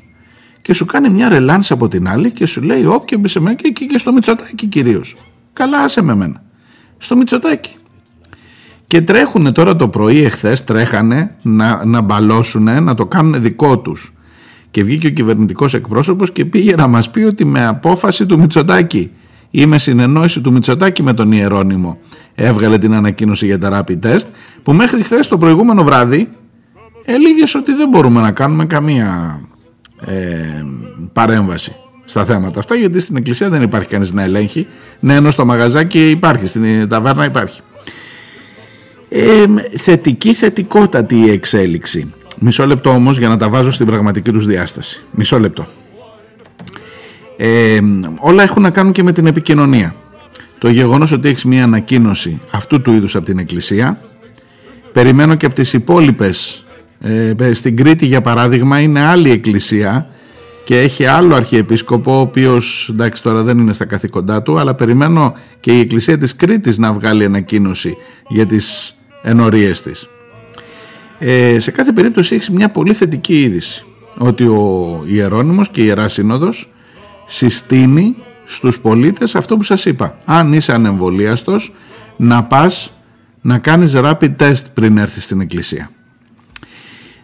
και 0.63 0.75
σου 0.75 0.85
κάνει 0.85 1.11
μια 1.11 1.29
ρελάνσα 1.29 1.75
από 1.75 1.89
την 1.89 2.09
άλλη 2.09 2.33
και 2.33 2.47
σου 2.47 2.63
λέει 2.63 2.85
όποια 2.85 3.19
μπει 3.19 3.29
σε 3.29 3.41
μένα 3.41 3.57
και, 3.57 3.69
και 3.69 3.99
στο 3.99 4.13
Μητσοτάκι 4.13 4.67
κυρίως. 4.67 5.17
Καλά 5.53 5.79
άσε 5.79 6.03
με 6.03 6.15
μένα. 6.15 6.43
Στο 6.99 7.17
Μητσοτάκι. 7.17 7.75
Και 8.87 9.03
τρέχουν 9.03 9.53
τώρα 9.53 9.77
το 9.77 9.89
πρωί 9.89 10.25
εχθές 10.25 10.65
τρέχανε 10.65 11.37
να, 11.43 11.85
να 11.85 12.01
μπαλώσουν, 12.01 12.83
να 12.83 12.95
το 12.95 13.07
κάνουν 13.07 13.43
δικό 13.43 13.79
τους. 13.79 14.13
Και 14.79 14.85
βγήκε 14.85 15.07
ο 15.07 15.11
κυβερνητικός 15.11 15.75
εκπρόσωπος 15.75 16.33
και 16.33 16.45
πήγε 16.45 16.75
να 16.75 16.87
μας 16.87 17.11
πει 17.11 17.21
ότι 17.21 17.45
με 17.45 17.67
απόφαση 17.67 18.27
του 18.27 18.39
Μητσοτάκη. 18.39 19.11
Ή 19.51 19.67
με 19.67 19.79
συνεννόηση 19.79 20.41
του 20.41 20.53
Μητσοτάκη 20.53 21.03
με 21.03 21.13
τον 21.13 21.33
Ιερώνυμο. 21.33 21.99
Έβγαλε 22.35 22.79
την 22.79 22.95
ανακοίνωση 22.95 23.47
για 23.47 23.59
τα 23.59 23.85
rapid 23.85 24.07
test 24.07 24.27
που 24.63 24.73
μέχρι 24.73 25.03
χθες 25.03 25.29
το 25.29 25.39
προηγούμενο 25.39 25.85
βράδυ 25.85 26.29
έλεγες 27.05 27.55
ότι 27.55 27.73
δεν 27.73 27.89
μπορούμε 27.89 28.21
να 28.21 28.31
κάνουμε 28.31 28.67
καμία 28.67 29.41
ε, 30.07 30.65
παρέμβαση 31.13 31.77
στα 32.05 32.25
θέματα 32.25 32.59
αυτά 32.59 32.75
γιατί 32.75 33.01
στην 33.01 33.17
εκκλησία 33.17 33.49
δεν 33.49 33.63
υπάρχει 33.63 33.89
κανείς 33.89 34.13
να 34.13 34.23
ελέγχει. 34.23 34.67
Ναι 35.01 35.15
ενώ 35.15 35.31
στο 35.31 35.45
μαγαζάκι 35.45 36.11
υπάρχει, 36.11 36.47
στην 36.47 36.89
ταβέρνα 36.89 37.25
υπάρχει. 37.25 37.61
Ε, 39.09 39.45
θετική 39.77 40.35
θετικότατη 40.35 41.17
η 41.17 41.31
εξέλιξη 41.31 42.13
μισό 42.41 42.67
λεπτό 42.67 42.91
όμως 42.91 43.19
για 43.19 43.29
να 43.29 43.37
τα 43.37 43.49
βάζω 43.49 43.71
στην 43.71 43.87
πραγματική 43.87 44.33
τους 44.33 44.47
διάσταση. 44.47 45.03
Μισό 45.11 45.39
λεπτό. 45.39 45.67
Ε, 47.37 47.79
όλα 48.19 48.43
έχουν 48.43 48.63
να 48.63 48.71
κάνουν 48.71 48.93
και 48.93 49.03
με 49.03 49.13
την 49.13 49.27
επικοινωνία. 49.27 49.95
Το 50.59 50.69
γεγονός 50.69 51.13
ότι 51.13 51.29
έχεις 51.29 51.45
μια 51.45 51.65
ανακοίνωση 51.65 52.41
αυτού 52.51 52.83
του 52.83 52.93
είδους 52.93 53.17
από 53.17 53.25
την 53.25 53.39
εκκλησία 53.39 53.99
περιμένω 54.93 55.35
και 55.35 55.47
από 55.47 55.55
τις 55.55 55.73
υπόλοιπες 55.73 56.65
ε, 57.01 57.53
στην 57.53 57.77
Κρήτη 57.77 58.07
για 58.07 58.21
παράδειγμα 58.21 58.81
είναι 58.81 59.01
άλλη 59.01 59.31
εκκλησία 59.31 60.07
και 60.65 60.81
έχει 60.81 61.05
άλλο 61.05 61.35
αρχιεπίσκοπο 61.35 62.17
ο 62.17 62.21
οποίος 62.21 62.89
εντάξει 62.93 63.23
τώρα 63.23 63.43
δεν 63.43 63.59
είναι 63.59 63.73
στα 63.73 63.85
καθήκοντά 63.85 64.43
του 64.43 64.59
αλλά 64.59 64.75
περιμένω 64.75 65.35
και 65.61 65.73
η 65.73 65.81
εκκλησία 65.81 66.19
της 66.19 66.37
Κρήτης 66.37 66.79
να 66.79 66.93
βγάλει 66.93 67.25
ανακοίνωση 67.25 67.97
για 68.29 68.47
τις 68.47 68.95
ενορίες 69.23 69.83
της. 69.83 70.09
Ε, 71.19 71.59
σε 71.59 71.71
κάθε 71.71 71.93
περίπτωση 71.93 72.35
έχεις 72.35 72.51
μια 72.51 72.71
πολύ 72.71 72.95
θετική 72.95 73.41
είδηση 73.41 73.85
ότι 74.19 74.45
ο 74.45 75.03
Ιερώνυμος 75.07 75.69
και 75.69 75.81
η 75.81 75.85
Ιερά 75.87 76.09
Σύνοδος 76.09 76.73
συστήνει 77.27 78.17
στους 78.45 78.81
πολίτες 78.81 79.35
αυτό 79.35 79.57
που 79.57 79.63
σας 79.63 79.85
είπα. 79.85 80.19
Αν 80.25 80.53
είσαι 80.53 80.73
ανεμβολίαστος 80.73 81.75
να 82.17 82.45
πας 82.45 82.93
να 83.41 83.59
κάνεις 83.59 83.93
rapid 83.95 84.37
test 84.37 84.63
πριν 84.75 84.99
έρθεις 84.99 85.25
στην 85.25 85.41
εκκλησία. 85.41 85.91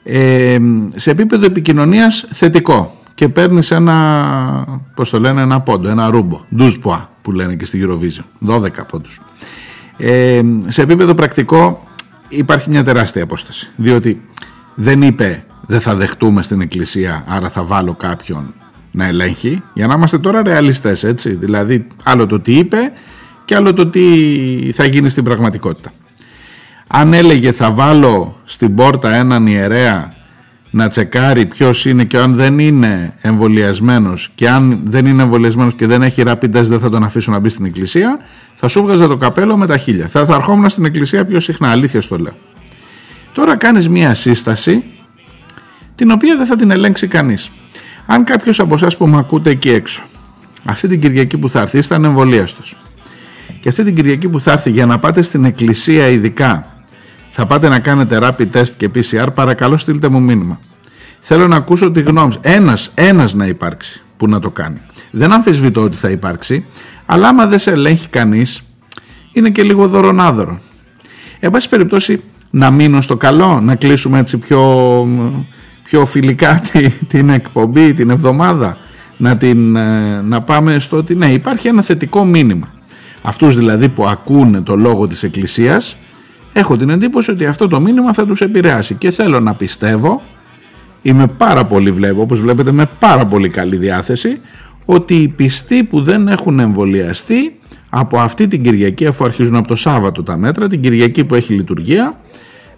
Ε, 0.03 0.59
σε 0.95 1.11
επίπεδο 1.11 1.45
επικοινωνίας 1.45 2.27
θετικό 2.33 2.97
και 3.15 3.29
παίρνεις 3.29 3.71
ένα, 3.71 4.81
πώς 4.95 5.11
το 5.11 5.21
λένε, 5.21 5.43
ένα 5.43 5.61
πόντο, 5.61 5.89
ένα 5.89 6.11
ρούμπο, 6.11 6.41
ντουσποά 6.55 7.11
που 7.23 7.33
λένε 7.33 7.55
και 7.55 7.65
στη 7.65 7.87
Eurovision, 7.87 8.49
12 8.49 8.87
πόντους. 8.89 9.21
Ε, 9.97 10.43
σε 10.67 10.83
επίπεδο 10.83 11.15
πρακτικό 11.15 11.89
υπάρχει 12.37 12.71
μια 12.71 12.85
τεράστια 12.85 13.23
απόσταση, 13.23 13.71
διότι 13.77 14.21
δεν 14.75 15.03
είπε 15.03 15.45
δεν 15.67 15.81
θα 15.81 15.95
δεχτούμε 15.95 16.43
στην 16.43 16.61
εκκλησία 16.61 17.25
άρα 17.29 17.49
θα 17.49 17.65
βάλω 17.65 17.95
κάποιον 17.95 18.55
να 18.91 19.05
ελέγχει 19.05 19.63
για 19.75 19.87
να 19.87 19.95
είμαστε 19.95 20.19
τώρα 20.19 20.43
ρεαλιστές 20.43 21.05
έτσι. 21.05 21.35
Δηλαδή 21.35 21.87
άλλο 22.05 22.27
το 22.27 22.41
τι 22.41 22.59
είπε 22.59 22.93
και 23.45 23.55
άλλο 23.55 23.73
το 23.73 23.87
τι 23.87 24.03
θα 24.73 24.85
γίνει 24.85 25.09
στην 25.09 25.25
πραγματικότητα. 25.25 25.93
Αν 26.87 27.13
έλεγε 27.13 27.53
θα 27.53 27.71
βάλω 27.71 28.41
στην 28.45 28.75
πόρτα 28.75 29.15
έναν 29.15 29.47
ιερέα 29.47 30.15
να 30.75 30.89
τσεκάρει 30.89 31.47
ποιος 31.47 31.87
είναι 31.87 32.05
και 32.05 32.19
αν 32.19 32.35
δεν 32.35 32.59
είναι 32.59 33.15
εμβολιασμένος 33.21 34.31
και 34.35 34.49
αν 34.49 34.81
δεν 34.85 35.07
είναι 35.07 35.23
εμβολιασμένος 35.23 35.75
και 35.75 35.87
δεν 35.87 36.03
έχει 36.03 36.23
rapid 36.27 36.49
δεν 36.49 36.81
θα 36.81 36.91
τον 36.91 37.05
αφήσω 37.05 37.31
να 37.31 37.39
μπει 37.39 37.49
στην 37.49 37.65
εκκλησία, 37.65 38.19
θα 38.55 38.69
σου 38.69 38.83
βγάζα 38.83 39.07
το 39.07 39.17
καπέλο 39.17 39.57
με 39.57 39.67
τα 39.67 39.77
χίλια. 39.77 40.09
Θα, 40.09 40.25
θα 40.25 40.35
ερχόμουν 40.35 40.69
στην 40.69 40.85
εκκλησία 40.85 41.25
πιο 41.25 41.41
συχνά, 41.41 41.71
αλήθεια 41.71 42.01
στο 42.01 42.17
λέω. 42.17 42.33
Τώρα 43.33 43.57
κάνεις 43.57 43.89
μία 43.89 44.15
σύσταση 44.15 44.85
την 45.95 46.11
οποία 46.11 46.37
δεν 46.37 46.47
θα 46.47 46.57
την 46.57 46.71
ελέγξει 46.71 47.07
κανείς. 47.07 47.51
Αν 48.07 48.25
κάποιος 48.25 48.61
από 48.61 48.75
εσάς 48.75 48.97
που 48.97 49.07
με 49.07 49.19
ακούτε 49.19 49.51
εκεί 49.51 49.71
έξω, 49.71 50.03
αυτή 50.65 50.89
την 50.89 51.01
Κυριακή 51.01 51.39
που 51.39 51.51
θα 51.51 51.61
έρθει, 51.61 51.79
είστε 51.79 51.95
ανεμβολίαστο. 51.95 52.63
Και 53.61 53.69
αυτή 53.69 53.85
την 53.85 53.95
Κυριακή 53.95 54.29
που 54.29 54.41
θα 54.41 54.53
έρθει 54.53 54.71
για 54.71 54.87
να 54.87 54.99
πάτε 54.99 55.23
στην 55.23 55.45
εκκλησία 55.45 56.09
ειδικά 56.09 56.74
θα 57.37 57.47
πάτε 57.47 57.69
να 57.69 57.79
κάνετε 57.79 58.19
rapid 58.23 58.51
test 58.53 58.69
και 58.77 58.91
PCR, 58.95 59.27
παρακαλώ 59.35 59.77
στείλτε 59.77 60.09
μου 60.09 60.21
μήνυμα. 60.21 60.61
Θέλω 61.21 61.49
να 61.49 61.57
ακούσω 61.57 61.91
τη 61.91 62.01
γνώμη 62.01 62.35
Ένας, 62.41 62.91
ένας 62.95 63.35
να 63.35 63.47
υπάρξει 63.47 64.03
που 64.17 64.29
να 64.29 64.39
το 64.39 64.51
κάνει. 64.51 64.81
Δεν 65.11 65.33
αμφισβητώ 65.33 65.81
ότι 65.81 65.97
θα 65.97 66.11
υπάρξει, 66.11 66.67
αλλά 67.07 67.29
άμα 67.29 67.47
δεν 67.47 67.59
σε 67.59 67.71
ελέγχει 67.71 68.09
κανείς, 68.09 68.63
είναι 69.33 69.51
και 69.51 69.63
λίγο 69.63 69.89
δωρονάδωρο. 69.89 70.61
Εν 71.41 71.51
πάση 71.51 71.69
περιπτώσει, 71.69 72.23
να 72.51 72.71
μείνω 72.71 73.01
στο 73.01 73.17
καλό, 73.17 73.61
να 73.61 73.75
κλείσουμε 73.75 74.19
έτσι 74.19 74.39
πιο, 74.39 75.07
πιο 75.85 76.07
φιλικά 76.07 76.63
την 77.09 77.29
εκπομπή, 77.29 77.93
την 77.93 78.11
εβδομάδα, 78.11 78.77
να, 79.17 79.37
την, 79.37 79.77
ε, 79.77 80.21
να 80.23 80.43
πάμε 80.43 80.79
στο 80.79 80.97
ότι 80.97 81.15
ναι, 81.15 81.27
υπάρχει 81.33 81.69
ένα 81.69 81.83
θετικό 81.83 82.25
μήνυμα. 82.25 82.73
Αυτούς 83.23 83.57
δηλαδή 83.57 83.89
που 83.89 84.07
ακούνε 84.07 84.61
το 84.61 84.77
λόγο 84.77 85.07
της 85.07 85.23
Εκκλησίας, 85.23 85.97
έχω 86.57 86.77
την 86.77 86.91
εντύπωση 86.91 87.31
ότι 87.31 87.47
αυτό 87.47 87.69
το 87.69 87.81
μήνυμα 87.81 88.13
θα 88.13 88.27
τους 88.27 88.41
επηρεάσει 88.41 88.95
και 88.95 89.11
θέλω 89.11 89.41
να 89.41 89.55
πιστεύω 89.55 90.23
είμαι 91.03 91.27
πάρα 91.27 91.65
πολύ 91.65 91.91
βλέπω 91.91 92.21
όπως 92.21 92.41
βλέπετε 92.41 92.73
με 92.73 92.87
πάρα 92.99 93.27
πολύ 93.27 93.49
καλή 93.49 93.77
διάθεση 93.77 94.41
ότι 94.85 95.15
οι 95.15 95.29
πιστοί 95.29 95.85
που 95.85 96.03
δεν 96.03 96.29
έχουν 96.29 96.61
εμβολιαστεί 96.61 97.59
από 97.91 98.19
αυτή 98.19 98.47
την 98.47 98.63
Κυριακή 98.63 99.07
αφού 99.07 99.25
αρχίζουν 99.25 99.57
από 99.57 99.69
το 99.69 99.75
Σάββατο 99.75 100.23
τα 100.23 100.37
μέτρα 100.37 100.69
την 100.69 100.81
Κυριακή 100.81 101.25
που 101.25 101.35
έχει 101.35 101.53
λειτουργία 101.53 102.21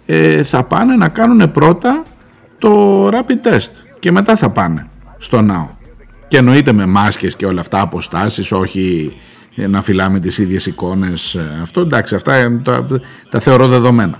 ε, 0.05 0.43
θα 0.43 0.63
πάνε 0.63 0.95
να 0.95 1.09
κάνουν 1.09 1.51
πρώτα 1.51 2.03
το 2.57 3.07
rapid 3.07 3.47
test 3.47 3.71
και 3.99 4.11
μετά 4.11 4.35
θα 4.35 4.49
πάνε 4.49 4.87
στο 5.17 5.41
ναό. 5.41 5.67
Και 6.27 6.37
εννοείται 6.37 6.73
με 6.73 6.85
μάσκες 6.85 7.35
και 7.35 7.45
όλα 7.45 7.59
αυτά 7.59 7.81
αποστάσεις 7.81 8.51
όχι 8.51 9.11
ε, 9.13 9.36
να 9.65 9.81
φυλάμε 9.81 10.19
τις 10.19 10.37
ίδιες 10.37 10.65
εικόνες 10.65 11.35
ε, 11.35 11.59
αυτό 11.61 11.81
εντάξει 11.81 12.15
αυτά 12.15 12.33
ε, 12.33 12.49
τα, 12.63 12.85
τα 13.29 13.39
θεωρώ 13.39 13.67
δεδομένα. 13.67 14.19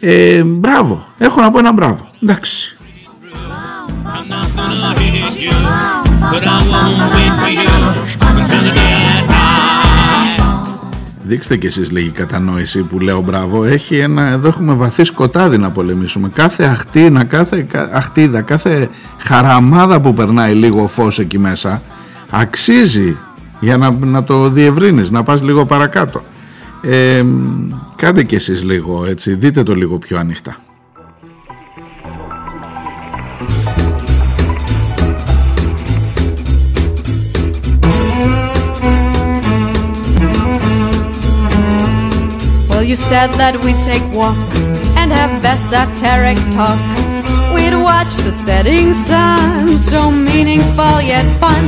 Ε, 0.00 0.42
μπράβο 0.42 1.06
έχω 1.18 1.40
να 1.40 1.50
πω 1.50 1.58
ένα 1.58 1.72
μπράβο 1.72 2.10
εντάξει. 2.22 2.76
Δείξτε 11.24 11.56
κι 11.56 11.66
εσείς 11.66 11.90
λίγη 11.90 12.10
κατανόηση 12.10 12.82
που 12.82 12.98
λέω 12.98 13.20
μπράβο. 13.20 13.64
Έχει 13.64 13.96
ένα, 13.96 14.26
εδώ 14.26 14.48
έχουμε 14.48 14.74
βαθύ 14.74 15.04
σκοτάδι 15.04 15.58
να 15.58 15.70
πολεμήσουμε. 15.70 16.28
Κάθε 16.28 16.64
αχτίνα, 16.64 17.24
κάθε 17.24 17.66
αχτίδα, 17.92 18.42
κάθε 18.42 18.88
χαραμάδα 19.18 20.00
που 20.00 20.12
περνάει 20.12 20.54
λίγο 20.54 20.86
φως 20.86 21.18
εκεί 21.18 21.38
μέσα 21.38 21.82
Αξίζει 22.34 23.16
για 23.62 23.76
να, 23.76 23.90
να 23.90 24.24
το 24.24 24.48
διευρύνεις, 24.48 25.10
να 25.10 25.22
πας 25.22 25.42
λίγο 25.42 25.66
παρακάτω. 25.66 26.22
Ε, 26.82 27.24
κάντε 27.96 28.22
κι 28.22 28.34
εσείς 28.34 28.62
λίγο 28.62 29.04
έτσι, 29.04 29.34
δείτε 29.34 29.62
το 29.62 29.74
λίγο 29.74 29.98
πιο 29.98 30.18
ανοιχτά. 30.18 30.56
Well, 42.68 42.84
you 42.90 42.96
said 43.10 43.30
that 43.42 43.54
we'd 43.64 43.82
take 43.90 44.06
walks 44.20 44.62
and 45.00 45.08
have 45.18 45.34
esoteric 45.54 46.40
talks. 46.58 47.02
We'd 47.54 47.76
watch 47.90 48.12
the 48.26 48.34
setting 48.46 48.88
sun, 49.08 49.78
so 49.90 50.00
meaningful 50.10 50.94
yet 51.12 51.26
fun. 51.42 51.64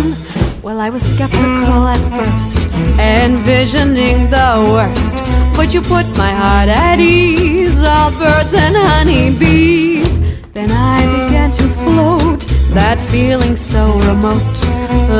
Well, 0.65 0.81
I 0.81 0.89
was 0.89 1.05
skeptical 1.15 1.83
at 1.95 2.03
first, 2.17 2.57
envisioning 2.99 4.19
the 4.37 4.51
worst. 4.73 5.17
But 5.57 5.75
you 5.75 5.81
put 5.95 6.07
my 6.17 6.33
heart 6.43 6.71
at 6.71 6.99
ease, 6.99 7.83
all 7.83 8.11
birds 8.23 8.55
and 8.65 8.75
honeybees. 8.75 10.19
Then 10.57 10.71
I 10.71 11.01
began 11.17 11.51
to 11.59 11.65
float 11.81 12.41
That 12.79 12.99
feeling 13.13 13.57
so 13.73 13.83
remote, 14.09 14.57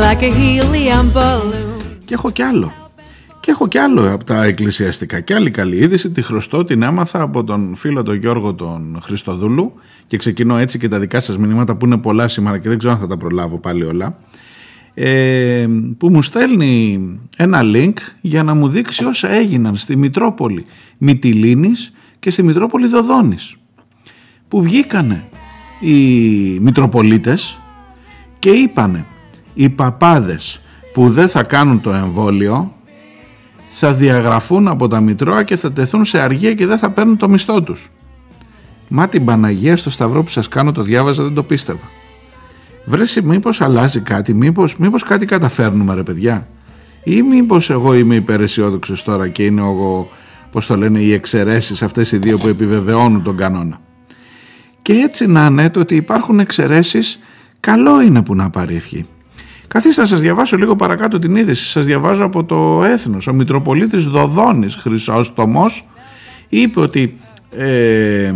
like 0.05 0.23
a 0.23 0.31
helium 0.39 1.07
balloon. 1.13 1.99
Και 2.05 2.15
έχω 2.15 2.31
κι 2.31 2.43
άλλο. 2.43 2.73
Και 3.41 3.51
έχω 3.51 3.69
κι 3.69 3.79
άλλο 3.79 4.13
από 4.13 4.25
τα 4.25 4.45
εκκλησιαστικά. 4.45 5.21
Και 5.21 5.35
άλλη 5.35 5.51
καλή 5.51 5.77
είδηση. 5.77 6.11
Τη 6.11 6.23
χρωστώ, 6.23 6.65
την 6.65 6.83
έμαθα 6.83 7.23
από 7.23 7.45
τον 7.45 7.75
φίλο 7.77 8.03
τον 8.03 8.15
Γιώργο 8.15 8.55
τον 8.55 8.99
Χριστοδούλου. 9.03 9.73
Και 10.07 10.17
ξεκινώ 10.17 10.57
έτσι 10.57 10.79
και 10.79 10.89
τα 10.89 10.99
δικά 10.99 11.21
σας 11.21 11.39
μηνύματα 11.39 11.75
που 11.75 11.87
είναι 11.87 11.97
πολλά 11.97 12.29
σήμερα 12.29 12.59
και 12.59 12.69
δεν 12.69 12.79
ξέρω 12.79 12.93
αν 12.93 13.01
θα 13.01 13.07
τα 13.07 13.17
προλάβω 13.17 13.59
πάλι 13.59 13.85
όλα. 13.85 14.19
Ε, 14.95 15.67
που 15.99 16.11
μου 16.11 16.23
στέλνει 16.23 17.01
ένα 17.37 17.61
link 17.65 17.95
για 18.21 18.43
να 18.43 18.55
μου 18.55 18.69
δείξει 18.69 19.05
όσα 19.05 19.29
έγιναν 19.29 19.77
στη 19.77 19.97
Μητρόπολη 19.97 20.65
Μυτιλίνης 20.99 21.93
και 22.19 22.31
στη 22.31 22.43
Μητρόπολη 22.43 22.87
Δοδόνης 22.87 23.57
που 24.49 24.63
βγήκανε 24.63 25.25
οι 25.81 25.95
Μητροπολίτες 26.61 27.59
και 28.39 28.51
είπανε 28.51 29.07
οι 29.55 29.69
παπάδες 29.69 30.61
που 30.93 31.11
δεν 31.11 31.29
θα 31.29 31.43
κάνουν 31.43 31.81
το 31.81 31.93
εμβόλιο 31.93 32.73
θα 33.71 33.93
διαγραφούν 33.93 34.69
από 34.69 34.89
τα 34.89 35.01
Μητρώα 35.01 35.43
και 35.43 35.57
θα 35.57 35.73
τεθούν 35.73 36.05
σε 36.05 36.21
αργία 36.21 36.55
και 36.55 36.67
δεν 36.67 36.79
θα 36.79 36.91
παίρνουν 36.91 37.17
το 37.17 37.29
μισθό 37.29 37.63
τους. 37.63 37.91
Μα 38.89 39.09
την 39.09 39.25
Παναγία 39.25 39.77
στο 39.77 39.91
σταυρό 39.91 40.23
που 40.23 40.31
σας 40.31 40.49
κάνω 40.49 40.73
το 40.73 40.83
διάβαζα 40.83 41.23
δεν 41.23 41.35
το 41.35 41.43
πίστευα. 41.43 41.91
Βρέσει 42.85 43.23
μήπως 43.23 43.61
αλλάζει 43.61 44.01
κάτι, 44.01 44.35
μήπως, 44.35 44.77
μήπως 44.77 45.03
κάτι 45.03 45.27
καταφέρνουμε 45.27 45.95
ρε 45.95 46.03
παιδιά. 46.03 46.49
Ή 47.05 47.23
μήπως 47.23 47.71
εγώ 47.71 47.95
είμαι 47.95 48.15
υπεραισιόδοξος 48.15 49.05
τώρα 49.05 49.29
και 49.29 49.45
είναι 49.45 49.61
εγώ, 49.61 50.09
πώς 50.51 50.67
το 50.67 50.77
λένε, 50.77 50.99
οι 50.99 51.13
εξαιρέσεις 51.13 51.83
αυτές 51.83 52.13
οι 52.13 52.19
δύο 52.19 52.39
που 52.39 52.49
επιβεβαιώνουν 52.49 53.23
τον 53.23 53.37
κανόνα. 53.37 53.81
Και 54.83 54.93
έτσι 54.93 55.27
να 55.27 55.47
είναι 55.47 55.71
το 55.71 55.81
ότι 55.81 55.95
υπάρχουν 55.95 56.41
εξαιρέσεις, 56.41 57.19
καλό 57.61 58.01
είναι 58.01 58.23
που 58.23 58.35
να 58.35 58.51
πάρει 58.51 58.75
ευχή. 58.75 59.05
Καθίστε 59.69 60.01
να 60.01 60.07
σας 60.07 60.21
διαβάσω 60.21 60.57
λίγο 60.57 60.77
παρακάτω 60.77 61.19
την 61.19 61.37
είδηση. 61.37 61.67
Σας 61.67 61.85
διαβάζω 61.85 62.25
από 62.25 62.45
το 62.45 62.85
Έθνος. 62.85 63.27
Ο 63.27 63.33
Μητροπολίτης 63.33 64.05
Δοδόνης 64.05 64.75
Χρυσόστομος 64.75 65.87
είπε 66.49 66.81
ότι 66.81 67.17
ε, 67.57 68.35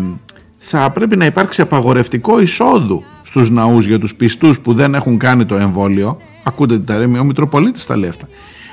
θα 0.58 0.90
πρέπει 0.90 1.16
να 1.16 1.24
υπάρξει 1.24 1.60
απαγορευτικό 1.60 2.40
εισόδου 2.40 3.04
στους 3.28 3.50
ναούς 3.50 3.86
για 3.86 3.98
τους 3.98 4.14
πιστούς 4.14 4.60
που 4.60 4.74
δεν 4.74 4.94
έχουν 4.94 5.18
κάνει 5.18 5.44
το 5.44 5.56
εμβόλιο. 5.56 6.20
Ακούτε 6.42 6.78
τι 6.78 6.84
τα 6.84 6.98
ρέμει, 6.98 7.18
ο 7.18 7.24
Μητροπολίτης 7.24 7.86
τα 7.86 7.96
λέει 7.96 8.08
αυτά. 8.08 8.28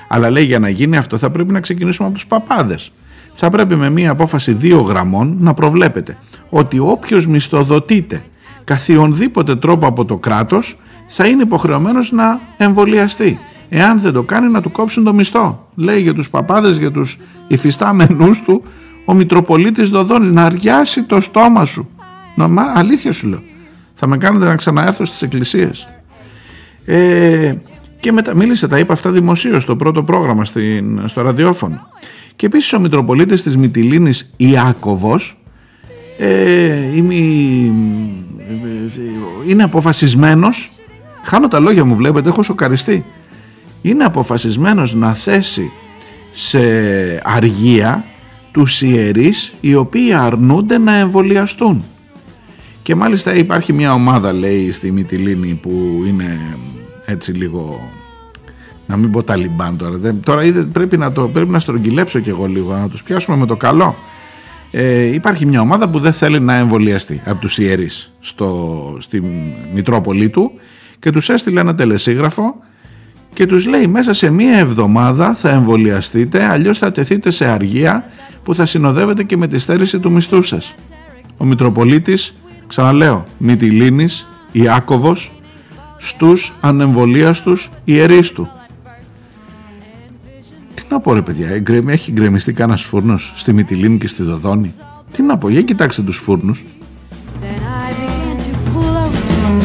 Αλλά 0.07 0.29
λέει 0.29 0.43
για 0.43 0.59
να 0.59 0.69
γίνει 0.69 0.97
αυτό 0.97 1.17
θα 1.17 1.29
πρέπει 1.29 1.51
να 1.51 1.59
ξεκινήσουμε 1.59 2.07
από 2.07 2.15
τους 2.15 2.25
παπάδες. 2.25 2.91
Θα 3.35 3.49
πρέπει 3.49 3.75
με 3.75 3.89
μία 3.89 4.11
απόφαση 4.11 4.53
δύο 4.53 4.81
γραμμών 4.81 5.37
να 5.39 5.53
προβλέπετε 5.53 6.17
ότι 6.49 6.79
όποιος 6.79 7.27
μισθοδοτείται 7.27 8.23
καθιονδήποτε 8.63 9.55
τρόπο 9.55 9.87
από 9.87 10.05
το 10.05 10.17
κράτος 10.17 10.77
θα 11.07 11.25
είναι 11.25 11.41
υποχρεωμένος 11.41 12.11
να 12.11 12.39
εμβολιαστεί. 12.57 13.39
Εάν 13.69 13.99
δεν 13.99 14.13
το 14.13 14.23
κάνει 14.23 14.51
να 14.51 14.61
του 14.61 14.71
κόψουν 14.71 15.03
το 15.03 15.13
μισθό. 15.13 15.67
Λέει 15.75 16.01
για 16.01 16.13
τους 16.13 16.29
παπάδες, 16.29 16.77
για 16.77 16.91
τους 16.91 17.17
υφιστάμενους 17.47 18.41
του 18.41 18.63
ο 19.05 19.13
Μητροπολίτης 19.13 19.89
Δοδόνης 19.89 20.31
να 20.31 20.43
αριάσει 20.43 21.03
το 21.03 21.21
στόμα 21.21 21.65
σου. 21.65 21.89
Να, 22.35 22.71
αλήθεια 22.75 23.11
σου 23.11 23.27
λέω. 23.27 23.41
Θα 23.95 24.07
με 24.07 24.17
κάνετε 24.17 24.45
να 24.45 24.55
ξαναέρθω 24.55 25.05
στις 25.05 25.21
εκκλησίες. 25.21 25.87
Ε, 26.85 27.53
και 27.99 28.11
μετά 28.11 28.35
μίλησε, 28.35 28.67
τα 28.67 28.79
είπα 28.79 28.93
αυτά 28.93 29.11
δημοσίως 29.11 29.63
στο 29.63 29.75
πρώτο 29.75 30.03
πρόγραμμα 30.03 30.45
στην, 30.45 31.07
στο 31.07 31.21
ραδιόφωνο. 31.21 31.87
Και 32.35 32.45
επίσης 32.45 32.73
ο 32.73 32.79
Μητροπολίτης 32.79 33.43
της 33.43 33.57
Μυτιλίνης 33.57 34.33
Ιάκωβος 34.37 35.37
ε, 36.17 36.95
είναι 39.47 39.63
αποφασισμένος 39.63 40.71
χάνω 41.23 41.47
τα 41.47 41.59
λόγια 41.59 41.85
μου 41.85 41.95
βλέπετε 41.95 42.29
έχω 42.29 42.43
σοκαριστεί 42.43 43.05
είναι 43.81 44.03
αποφασισμένος 44.03 44.93
να 44.93 45.13
θέσει 45.13 45.71
σε 46.31 46.59
αργία 47.23 48.05
τους 48.51 48.81
ιερείς 48.81 49.53
οι 49.59 49.75
οποίοι 49.75 50.13
αρνούνται 50.13 50.77
να 50.77 50.95
εμβολιαστούν 50.95 51.83
και 52.85 52.95
μάλιστα 52.95 53.35
υπάρχει 53.35 53.73
μια 53.73 53.93
ομάδα 53.93 54.33
λέει 54.33 54.71
στη 54.71 54.91
Μυτιλίνη 54.91 55.59
που 55.61 56.03
είναι 56.07 56.57
έτσι 57.05 57.31
λίγο 57.31 57.89
να 58.87 58.97
μην 58.97 59.11
πω 59.11 59.23
ταλιμπάν 59.23 59.77
τώρα 59.77 59.99
τώρα 60.23 60.41
πρέπει 60.71 60.97
να, 60.97 61.11
το, 61.11 61.27
πρέπει 61.27 61.51
να 61.51 61.59
στρογγυλέψω 61.59 62.19
κι 62.19 62.29
εγώ 62.29 62.45
λίγο 62.45 62.73
να 62.73 62.89
τους 62.89 63.03
πιάσουμε 63.03 63.37
με 63.37 63.45
το 63.45 63.55
καλό 63.55 63.95
ε, 64.71 65.03
υπάρχει 65.03 65.45
μια 65.45 65.61
ομάδα 65.61 65.89
που 65.89 65.99
δεν 65.99 66.13
θέλει 66.13 66.39
να 66.39 66.55
εμβολιαστεί 66.55 67.21
από 67.25 67.41
τους 67.41 67.57
ιερείς 67.57 68.11
στο, 68.19 68.97
στη 68.99 69.23
Μητρόπολη 69.73 70.29
του 70.29 70.51
και 70.99 71.11
τους 71.11 71.29
έστειλε 71.29 71.59
ένα 71.59 71.75
τελεσίγραφο 71.75 72.55
και 73.33 73.45
τους 73.45 73.65
λέει 73.65 73.87
μέσα 73.87 74.13
σε 74.13 74.29
μία 74.29 74.57
εβδομάδα 74.57 75.33
θα 75.33 75.49
εμβολιαστείτε 75.49 76.43
αλλιώς 76.43 76.77
θα 76.77 76.91
τεθείτε 76.91 77.31
σε 77.31 77.45
αργία 77.45 78.05
που 78.43 78.55
θα 78.55 78.65
συνοδεύετε 78.65 79.23
και 79.23 79.37
με 79.37 79.47
τη 79.47 79.59
στέρηση 79.59 79.99
του 79.99 80.11
μισθού 80.11 80.41
σας. 80.41 80.75
Ο 81.37 81.45
Μητροπολίτης, 81.45 82.35
ξαναλέω, 82.75 83.23
Μητυλίνης, 83.37 84.27
Ιάκωβος, 84.51 85.31
στους 85.97 86.53
ανεμβολίαστους 86.61 87.71
ιερείς 87.83 88.31
του. 88.31 88.49
Τι 90.73 90.83
να 90.89 90.99
πω 90.99 91.13
ρε 91.13 91.21
παιδιά, 91.21 91.61
έχει 91.87 92.11
γκρεμιστεί 92.11 92.53
κανένας 92.53 92.81
φούρνος 92.81 93.33
στη 93.35 93.53
Μητυλίνη 93.53 93.97
και 93.97 94.07
στη 94.07 94.23
Δοδόνη; 94.23 94.73
Τι 95.11 95.21
να 95.21 95.37
πω, 95.37 95.49
για 95.49 95.61
κοιτάξτε 95.61 96.01
τους 96.01 96.17
φούρνους. 96.17 96.63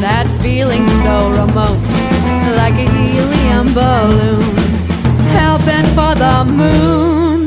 that 0.09 0.27
feeling 0.42 0.87
so 1.05 1.16
remote, 1.40 1.83
like 2.61 2.77
a 2.85 2.88
helium 2.96 3.66
balloon, 3.79 4.55
helping 5.38 5.87
for 5.96 6.12
the 6.25 6.37
moon. 6.61 7.40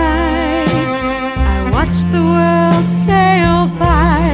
the 2.16 2.24
world 2.36 2.88
sail 3.06 3.60
by. 3.84 4.28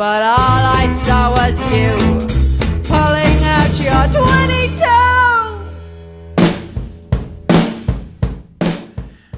But 0.00 0.20
all 0.36 0.62
I 0.82 0.84
saw 1.04 1.22
was 1.38 1.56
you 1.74 1.92
pulling 2.90 3.40
out 3.56 3.74
your 3.86 4.04
22. 4.12 4.84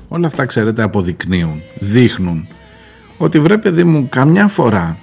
Όλα 0.08 0.26
αυτά 0.26 0.46
ξέρετε 0.46 0.82
αποδεικνύουν, 0.82 1.62
δείχνουν 1.80 2.48
ότι 3.16 3.40
βρε 3.40 3.58
παιδί 3.58 3.84
μου 3.84 4.08
καμιά 4.08 4.48
φορά 4.48 4.98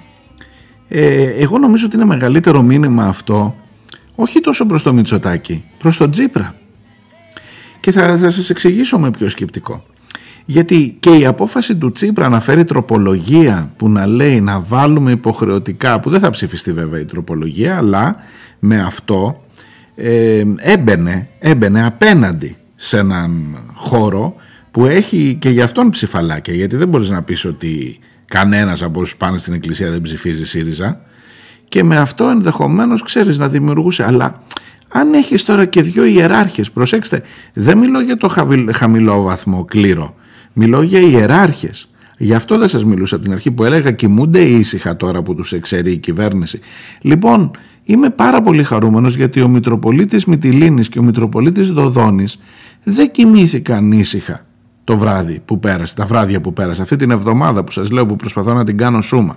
ε, 0.88 1.22
εγώ 1.24 1.58
νομίζω 1.58 1.86
ότι 1.86 1.96
είναι 1.96 2.04
μεγαλύτερο 2.04 2.62
μήνυμα 2.62 3.04
αυτό 3.04 3.54
όχι 4.14 4.40
τόσο 4.40 4.66
προς 4.66 4.82
το 4.82 4.92
Μητσοτάκι, 4.92 5.64
προς 5.78 5.96
το 5.96 6.10
Τζίπρα. 6.10 6.54
Και 7.80 7.92
θα, 7.92 8.16
θα 8.16 8.30
σας 8.30 8.50
εξηγήσω 8.50 8.98
με 8.98 9.10
πιο 9.10 9.28
σκεπτικό. 9.28 9.84
Γιατί 10.44 10.96
και 11.00 11.10
η 11.10 11.26
απόφαση 11.26 11.76
του 11.76 11.92
Τσίπρα 11.92 12.28
να 12.28 12.40
φέρει 12.40 12.64
τροπολογία 12.64 13.72
που 13.76 13.88
να 13.88 14.06
λέει 14.06 14.40
να 14.40 14.60
βάλουμε 14.60 15.10
υποχρεωτικά, 15.10 16.00
που 16.00 16.10
δεν 16.10 16.20
θα 16.20 16.30
ψηφιστεί 16.30 16.72
βέβαια 16.72 17.00
η 17.00 17.04
τροπολογία, 17.04 17.76
αλλά 17.76 18.16
με 18.58 18.80
αυτό 18.80 19.42
ε, 19.94 20.44
έμπαινε, 20.56 21.28
έμπαινε 21.38 21.86
απέναντι 21.86 22.56
σε 22.74 22.98
έναν 22.98 23.58
χώρο 23.74 24.34
που 24.70 24.86
έχει 24.86 25.36
και 25.40 25.48
γι' 25.48 25.62
αυτόν 25.62 25.90
ψηφαλάκια. 25.90 26.54
Γιατί 26.54 26.76
δεν 26.76 26.88
μπορείς 26.88 27.08
να 27.08 27.22
πεις 27.22 27.44
ότι 27.44 27.98
κανένας 28.24 28.82
από 28.82 29.00
όσους 29.00 29.16
πάνε 29.16 29.38
στην 29.38 29.52
εκκλησία 29.54 29.90
δεν 29.90 30.00
ψηφίζει 30.00 30.46
ΣΥΡΙΖΑ. 30.46 31.00
Και 31.68 31.84
με 31.84 31.96
αυτό 31.96 32.28
ενδεχομένως 32.28 33.02
ξέρεις 33.02 33.38
να 33.38 33.48
δημιουργούσε. 33.48 34.04
Αλλά 34.04 34.42
αν 34.88 35.14
έχεις 35.14 35.44
τώρα 35.44 35.64
και 35.64 35.82
δύο 35.82 36.04
ιεράρχες 36.04 36.70
προσέξτε 36.70 37.22
δεν 37.52 37.78
μιλώ 37.78 38.00
για 38.00 38.16
το 38.16 38.34
χαμηλό 38.72 39.22
βαθμό 39.22 39.64
κλήρο 39.64 40.14
μιλώ 40.54 40.82
για 40.82 41.00
ιεράρχες 41.00 41.88
Γι' 42.18 42.34
αυτό 42.34 42.58
δεν 42.58 42.68
σας 42.68 42.84
μιλούσα 42.84 43.20
την 43.20 43.32
αρχή 43.32 43.50
που 43.50 43.64
έλεγα 43.64 43.90
κοιμούνται 43.90 44.40
ήσυχα 44.40 44.96
τώρα 44.96 45.22
που 45.22 45.34
τους 45.34 45.52
εξαιρεί 45.52 45.92
η 45.92 45.96
κυβέρνηση. 45.96 46.60
Λοιπόν, 47.00 47.50
είμαι 47.84 48.10
πάρα 48.10 48.42
πολύ 48.42 48.62
χαρούμενος 48.62 49.16
γιατί 49.16 49.40
ο 49.40 49.48
Μητροπολίτης 49.48 50.24
Μητυλίνης 50.24 50.88
και 50.88 50.98
ο 50.98 51.02
Μητροπολίτης 51.02 51.70
Δοδόνης 51.72 52.40
δεν 52.82 53.10
κοιμήθηκαν 53.10 53.92
ήσυχα 53.92 54.46
το 54.84 54.96
βράδυ 54.96 55.42
που 55.44 55.60
πέρασε, 55.60 55.94
τα 55.94 56.06
βράδια 56.06 56.40
που 56.40 56.52
πέρασε, 56.52 56.82
αυτή 56.82 56.96
την 56.96 57.10
εβδομάδα 57.10 57.64
που 57.64 57.72
σας 57.72 57.90
λέω 57.90 58.06
που 58.06 58.16
προσπαθώ 58.16 58.52
να 58.52 58.64
την 58.64 58.76
κάνω 58.76 59.00
σούμα. 59.00 59.36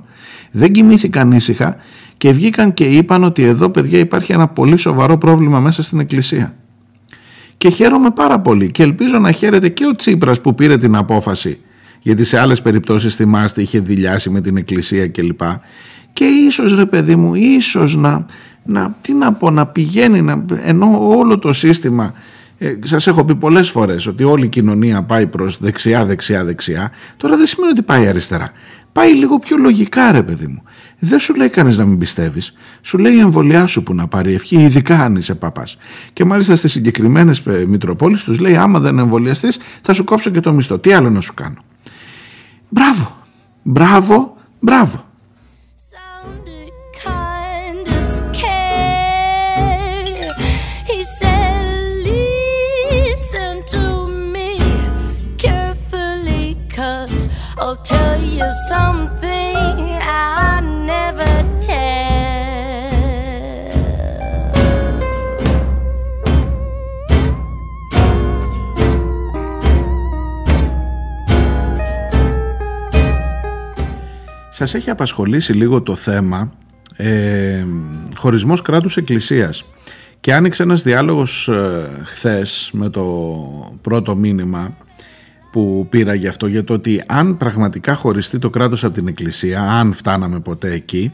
Δεν 0.52 0.72
κοιμήθηκαν 0.72 1.32
ήσυχα 1.32 1.76
και 2.18 2.32
βγήκαν 2.32 2.74
και 2.74 2.84
είπαν 2.84 3.24
ότι 3.24 3.44
εδώ 3.44 3.70
παιδιά 3.70 4.00
υπάρχει 4.00 4.32
ένα 4.32 4.48
πολύ 4.48 4.78
σοβαρό 4.78 5.18
πρόβλημα 5.18 5.60
μέσα 5.60 5.84
στην 5.84 6.00
εκκλησία. 6.00 6.56
Και 7.58 7.70
χαίρομαι 7.70 8.12
πάρα 8.12 8.40
πολύ 8.40 8.72
και 8.72 8.84
ελπίζω 8.84 9.20
να 9.20 9.32
χαίρεται 9.32 9.70
και 9.70 9.86
ο 9.86 9.96
Τσίπρας 9.96 10.42
που 10.42 10.56
πήρε 10.56 10.78
την 10.78 10.96
απόφαση 10.96 11.60
γιατί 12.00 12.24
σε 12.24 12.40
άλλες 12.40 12.62
περιπτώσεις 12.62 13.16
θυμάστε 13.16 13.62
είχε 13.62 13.80
δηλιάσει 13.80 14.30
με 14.30 14.42
την 14.42 14.58
εκκλησία 14.58 15.08
κλπ. 15.08 15.42
Και 16.14 16.26
ίσως 16.26 16.76
ρε 16.76 16.86
παιδί 16.86 17.16
μου, 17.16 17.36
ίσως 17.36 17.96
να, 17.96 18.26
να, 18.64 18.96
τι 19.02 19.14
να 19.14 19.34
πω, 19.34 19.52
να 19.52 19.68
πηγαίνει, 19.68 20.22
να, 20.22 20.46
ενώ 20.64 21.08
όλο 21.18 21.40
το 21.40 21.54
σύστημα 21.54 22.14
ε, 22.58 22.76
σας 22.84 23.08
έχω 23.08 23.26
πει 23.26 23.36
πολλές 23.36 23.70
φορές 23.70 24.08
ότι 24.08 24.24
όλη 24.24 24.46
η 24.46 24.50
κοινωνία 24.50 25.04
πάει 25.04 25.28
προς 25.28 25.58
δεξιά, 25.60 26.06
δεξιά, 26.06 26.44
δεξιά. 26.44 26.92
Τώρα 27.18 27.38
δεν 27.38 27.46
σημαίνει 27.46 27.72
ότι 27.72 27.82
πάει 27.82 28.08
αριστερά. 28.08 28.52
πάει 28.92 29.14
λίγο 29.14 29.40
πιο 29.40 29.58
λογικά 29.58 30.12
ρε 30.12 30.24
παιδί 30.24 30.48
μου. 30.48 30.64
Δεν 31.00 31.20
σου 31.20 31.36
λέει 31.36 31.50
κανείς 31.50 31.78
να 31.78 31.86
μην 31.86 31.98
πιστεύεις. 31.98 32.54
Σου 32.82 32.98
λέει 32.98 33.14
η 33.14 33.20
εμβολιά 33.20 33.68
σου 33.68 33.84
που 33.84 33.94
να 33.94 34.08
πάρει 34.08 34.34
ευχή, 34.34 34.56
ειδικά 34.56 35.00
αν 35.00 35.16
είσαι 35.16 35.36
παπάς. 35.36 35.78
Και 36.14 36.26
μάλιστα 36.26 36.56
στις 36.56 36.72
συγκεκριμένες 36.72 37.40
ε, 37.46 37.66
Μητροπόλεις 37.68 38.24
τους 38.24 38.40
λέει: 38.40 38.56
Άμα 38.56 38.80
δεν 38.80 39.00
εμβολιαστείς, 39.00 39.60
θα 39.82 39.94
σου 39.94 40.04
κόψω 40.04 40.30
και 40.30 40.40
το 40.40 40.54
μισθό. 40.54 40.80
Τι 40.80 40.94
άλλο 40.94 41.10
να 41.10 41.22
σου 41.22 41.34
κάνω; 41.34 41.64
Μπράβο, 42.70 43.18
μπράβο, 43.64 44.36
μπράβο. 44.60 45.06
I'll 57.60 57.76
tell 57.84 58.22
you 58.24 58.50
something 58.70 59.47
Σας 74.58 74.74
έχει 74.74 74.90
απασχολήσει 74.90 75.54
λίγο 75.54 75.82
το 75.82 75.96
θέμα 75.96 76.52
ε, 76.96 77.66
χωρισμός 78.16 78.62
κράτους 78.62 78.98
εκκλησίας 78.98 79.66
και 80.20 80.34
άνοιξε 80.34 80.64
ένας 80.64 80.84
διάλογος 80.84 81.48
ε, 81.48 81.90
χθες 82.04 82.70
με 82.74 82.90
το 82.90 83.04
πρώτο 83.82 84.16
μήνυμα 84.16 84.78
που 85.52 85.88
πήρα 85.90 86.14
γι' 86.14 86.28
αυτό 86.28 86.48
για 86.48 86.64
το 86.64 86.74
ότι 86.74 87.04
αν 87.08 87.38
πραγματικά 87.38 87.96
χωριστεί 87.96 88.40
το 88.40 88.50
κράτος 88.50 88.84
από 88.84 88.94
την 88.94 89.08
Εκκλησία, 89.08 89.62
αν 89.62 89.94
φτάναμε 89.94 90.40
ποτέ 90.40 90.72
εκεί, 90.72 91.12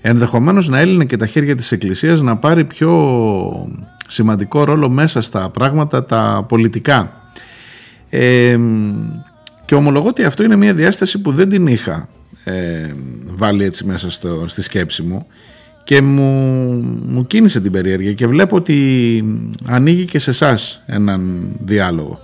ενδεχομένως 0.00 0.68
να 0.68 0.78
έλυνε 0.78 1.04
και 1.04 1.16
τα 1.16 1.26
χέρια 1.26 1.56
της 1.56 1.72
Εκκλησίας 1.72 2.20
να 2.20 2.36
πάρει 2.36 2.64
πιο 2.64 3.70
σημαντικό 4.06 4.64
ρόλο 4.64 4.88
μέσα 4.88 5.20
στα 5.20 5.50
πράγματα 5.50 6.04
τα 6.04 6.44
πολιτικά. 6.48 7.12
Ε, 8.10 8.58
και 9.64 9.74
ομολογώ 9.74 10.08
ότι 10.08 10.24
αυτό 10.24 10.42
είναι 10.42 10.56
μια 10.56 10.74
διάσταση 10.74 11.20
που 11.20 11.32
δεν 11.32 11.48
την 11.48 11.66
είχα 11.66 12.08
ε, 12.48 12.94
βάλει 13.26 13.64
έτσι 13.64 13.84
μέσα 13.84 14.10
στο, 14.10 14.44
στη 14.48 14.62
σκέψη 14.62 15.02
μου 15.02 15.26
και 15.84 16.02
μου, 16.02 16.22
μου 17.06 17.26
κίνησε 17.26 17.60
την 17.60 17.72
περιέργεια 17.72 18.12
και 18.12 18.26
βλέπω 18.26 18.56
ότι 18.56 19.24
ανοίγει 19.64 20.04
και 20.04 20.18
σε 20.18 20.30
εσάς 20.30 20.82
έναν 20.86 21.48
διάλογο. 21.64 22.18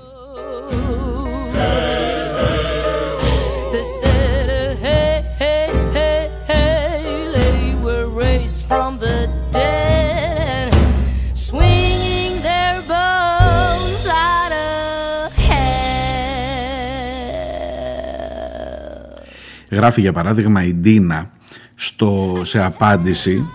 Γράφει 19.72 20.00
για 20.00 20.12
παράδειγμα 20.12 20.64
η 20.64 20.74
Ντίνα 20.74 21.30
στο, 21.74 22.40
σε 22.42 22.64
απάντηση 22.64 23.48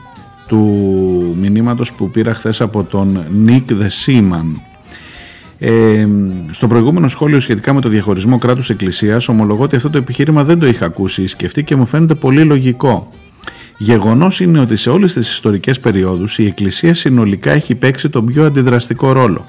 του 0.48 0.58
μηνύματος 1.40 1.94
που 1.94 2.10
πήρα 2.10 2.34
χθες 2.34 2.62
από 2.62 2.84
τον 2.84 3.26
Νίκ 3.32 3.74
Δεσίμαν 3.74 4.62
ε, 5.60 6.08
στο 6.52 6.68
προηγούμενο 6.68 7.08
σχόλιο 7.08 7.40
σχετικά 7.40 7.74
με 7.74 7.82
το 7.82 7.90
διαχωρισμό 7.90 8.38
κράτους 8.38 8.70
εκκλησίας 8.70 9.28
ομολογώ 9.28 9.64
ότι 9.64 9.76
αυτό 9.76 9.90
το 9.90 9.98
επιχείρημα 9.98 10.44
δεν 10.44 10.60
το 10.60 10.68
είχα 10.68 10.86
ακούσει 10.86 11.22
ή 11.22 11.28
σκεφτεί 11.28 11.64
και 11.64 11.76
μου 11.76 11.86
φαίνεται 11.86 12.16
πολύ 12.16 12.44
λογικό. 12.44 13.12
Γεγονός 13.78 14.40
είναι 14.40 14.60
ότι 14.60 14.76
σε 14.76 14.90
όλες 14.90 15.14
τις 15.14 15.32
ιστορικές 15.32 15.80
περιόδους 15.80 16.38
η 16.38 16.46
Εκκλησία 16.46 16.94
συνολικά 16.94 17.52
έχει 17.52 17.76
παίξει 17.76 18.10
τον 18.10 18.26
πιο 18.26 18.46
αντιδραστικό 18.46 19.12
ρόλο. 19.12 19.46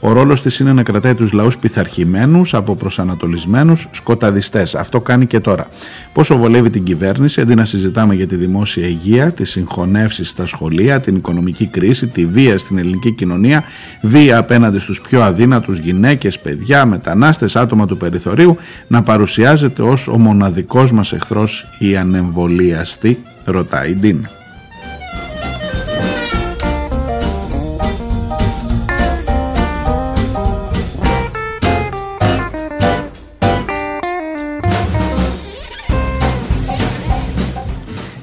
Ο 0.00 0.12
ρόλος 0.12 0.42
της 0.42 0.58
είναι 0.58 0.72
να 0.72 0.82
κρατάει 0.82 1.14
τους 1.14 1.32
λαούς 1.32 1.58
πειθαρχημένους, 1.58 2.54
αποπροσανατολισμένους, 2.54 3.88
σκοταδιστές. 3.90 4.74
Αυτό 4.74 5.00
κάνει 5.00 5.26
και 5.26 5.40
τώρα. 5.40 5.66
Πόσο 6.12 6.36
βολεύει 6.36 6.70
την 6.70 6.84
κυβέρνηση 6.84 7.40
αντί 7.40 7.54
να 7.54 7.64
συζητάμε 7.64 8.14
για 8.14 8.26
τη 8.26 8.36
δημόσια 8.36 8.86
υγεία, 8.86 9.32
τις 9.32 9.50
συγχωνεύσεις 9.50 10.28
στα 10.28 10.46
σχολεία, 10.46 11.00
την 11.00 11.16
οικονομική 11.16 11.66
κρίση, 11.66 12.06
τη 12.06 12.26
βία 12.26 12.58
στην 12.58 12.78
ελληνική 12.78 13.12
κοινωνία, 13.12 13.64
βία 14.00 14.38
απέναντι 14.38 14.78
στους 14.78 15.00
πιο 15.00 15.22
αδύνατους 15.22 15.78
γυναίκες, 15.78 16.38
παιδιά, 16.38 16.84
μετανάστες, 16.86 17.56
άτομα 17.56 17.86
του 17.86 17.96
περιθωρίου, 17.96 18.56
να 18.86 19.02
παρουσιάζεται 19.02 19.82
ως 19.82 20.08
ο 20.08 20.18
μοναδικός 20.18 20.92
μας 20.92 21.12
εχθρός 21.12 21.66
η 21.78 21.96
ανεμβολίαστη, 21.96 23.22
ρωτάει 23.44 23.90
η 23.90 23.94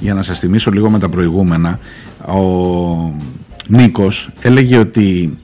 για 0.06 0.14
να 0.14 0.22
σας 0.22 0.40
θυμίσω 0.40 0.72
λίγο 0.72 0.90
με 0.90 1.00
τα 1.00 1.10
προηγούμενα 1.10 1.80
ο 2.28 2.42
Νίκος 3.68 4.30
έλεγε 4.42 4.78
ότι 4.78 5.38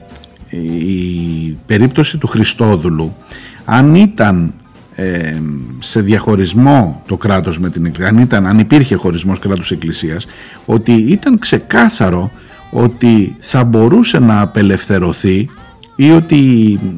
η 0.78 1.56
περίπτωση 1.66 2.18
του 2.18 2.26
Χριστόδουλου 2.26 3.16
αν 3.64 3.94
ήταν 3.94 4.54
ε, 4.94 5.40
σε 5.78 6.00
διαχωρισμό 6.00 7.02
το 7.06 7.16
κράτος 7.16 7.58
με 7.58 7.70
την 7.70 7.84
Εκκλησία 7.84 8.10
αν, 8.10 8.18
ήταν, 8.18 8.46
αν 8.46 8.58
υπήρχε 8.58 8.94
χωρισμός 8.94 9.38
κράτους 9.38 9.70
Εκκλησίας 9.70 10.26
ότι 10.66 10.92
ήταν 10.92 11.38
ξεκάθαρο 11.38 12.30
ότι 12.70 13.36
θα 13.38 13.64
μπορούσε 13.64 14.18
να 14.18 14.40
απελευθερωθεί 14.40 15.48
ή 15.96 16.10
ότι 16.10 16.38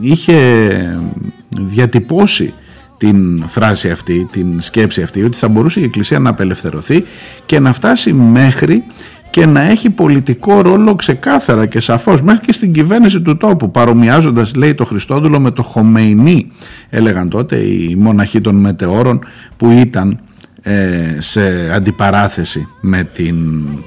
είχε 0.00 0.38
διατυπώσει 1.60 2.52
την 3.04 3.44
φράση 3.48 3.90
αυτή, 3.90 4.28
την 4.30 4.60
σκέψη 4.60 5.02
αυτή 5.02 5.22
ότι 5.22 5.36
θα 5.36 5.48
μπορούσε 5.48 5.80
η 5.80 5.84
Εκκλησία 5.84 6.18
να 6.18 6.30
απελευθερωθεί 6.30 7.04
και 7.46 7.58
να 7.58 7.72
φτάσει 7.72 8.12
μέχρι 8.12 8.82
και 9.30 9.46
να 9.46 9.60
έχει 9.60 9.90
πολιτικό 9.90 10.60
ρόλο 10.60 10.94
ξεκάθαρα 10.94 11.66
και 11.66 11.80
σαφώς 11.80 12.22
μέχρι 12.22 12.46
και 12.46 12.52
στην 12.52 12.72
κυβέρνηση 12.72 13.20
του 13.20 13.36
τόπου 13.36 13.70
παρομοιάζοντας 13.70 14.54
λέει 14.54 14.74
το 14.74 14.84
Χριστόδουλο 14.84 15.40
με 15.40 15.50
το 15.50 15.62
Χομεϊνί 15.62 16.52
έλεγαν 16.90 17.28
τότε 17.28 17.56
οι 17.56 17.96
μοναχοί 17.98 18.40
των 18.40 18.54
μετεώρων 18.54 19.24
που 19.56 19.70
ήταν 19.70 20.20
ε, 20.62 21.16
σε 21.18 21.70
αντιπαράθεση 21.72 22.68
με 22.80 23.04
την 23.04 23.36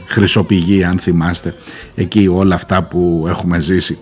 χρυσοπηγή 0.05 0.83
αν 0.83 0.99
θυμάστε 0.99 1.53
εκεί 1.95 2.27
όλα 2.33 2.55
αυτά 2.55 2.83
που 2.83 3.25
έχουμε 3.27 3.59
ζήσει 3.59 3.97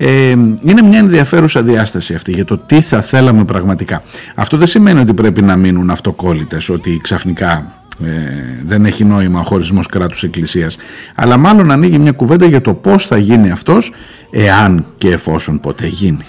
ε, 0.00 0.30
είναι 0.62 0.82
μια 0.82 0.98
ενδιαφέρουσα 0.98 1.62
διάσταση 1.62 2.14
αυτή 2.14 2.32
για 2.32 2.44
το 2.44 2.58
τι 2.58 2.80
θα 2.80 3.00
θέλαμε 3.00 3.44
πραγματικά. 3.44 4.02
Αυτό 4.34 4.56
δεν 4.56 4.66
σημαίνει 4.66 5.00
ότι 5.00 5.14
πρέπει 5.14 5.42
να 5.42 5.56
μείνουν 5.56 5.90
αυτοκόλλητες, 5.90 6.68
ότι 6.68 7.00
ξαφνικά 7.02 7.72
ε, 8.04 8.08
δεν 8.66 8.84
έχει 8.84 9.04
νόημα 9.04 9.40
ο 9.40 9.42
χωρισμός 9.42 9.86
κράτους 9.86 10.22
εκκλησίας 10.22 10.76
αλλά 11.14 11.36
μάλλον 11.36 11.70
ανοίγει 11.70 11.98
μια 11.98 12.12
κουβέντα 12.12 12.46
για 12.46 12.60
το 12.60 12.74
πώς 12.74 13.06
θα 13.06 13.18
γίνει 13.18 13.50
αυτός 13.50 13.92
εάν 14.30 14.86
και 14.98 15.08
εφόσον 15.08 15.60
ποτέ 15.60 15.86
γίνει. 15.86 16.24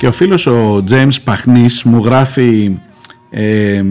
Και 0.00 0.06
ο 0.06 0.12
φίλος 0.12 0.46
ο 0.46 0.84
James 0.90 1.14
Παχνής 1.24 1.82
μου 1.82 2.04
γράφει 2.04 2.78
ε, 3.30 3.82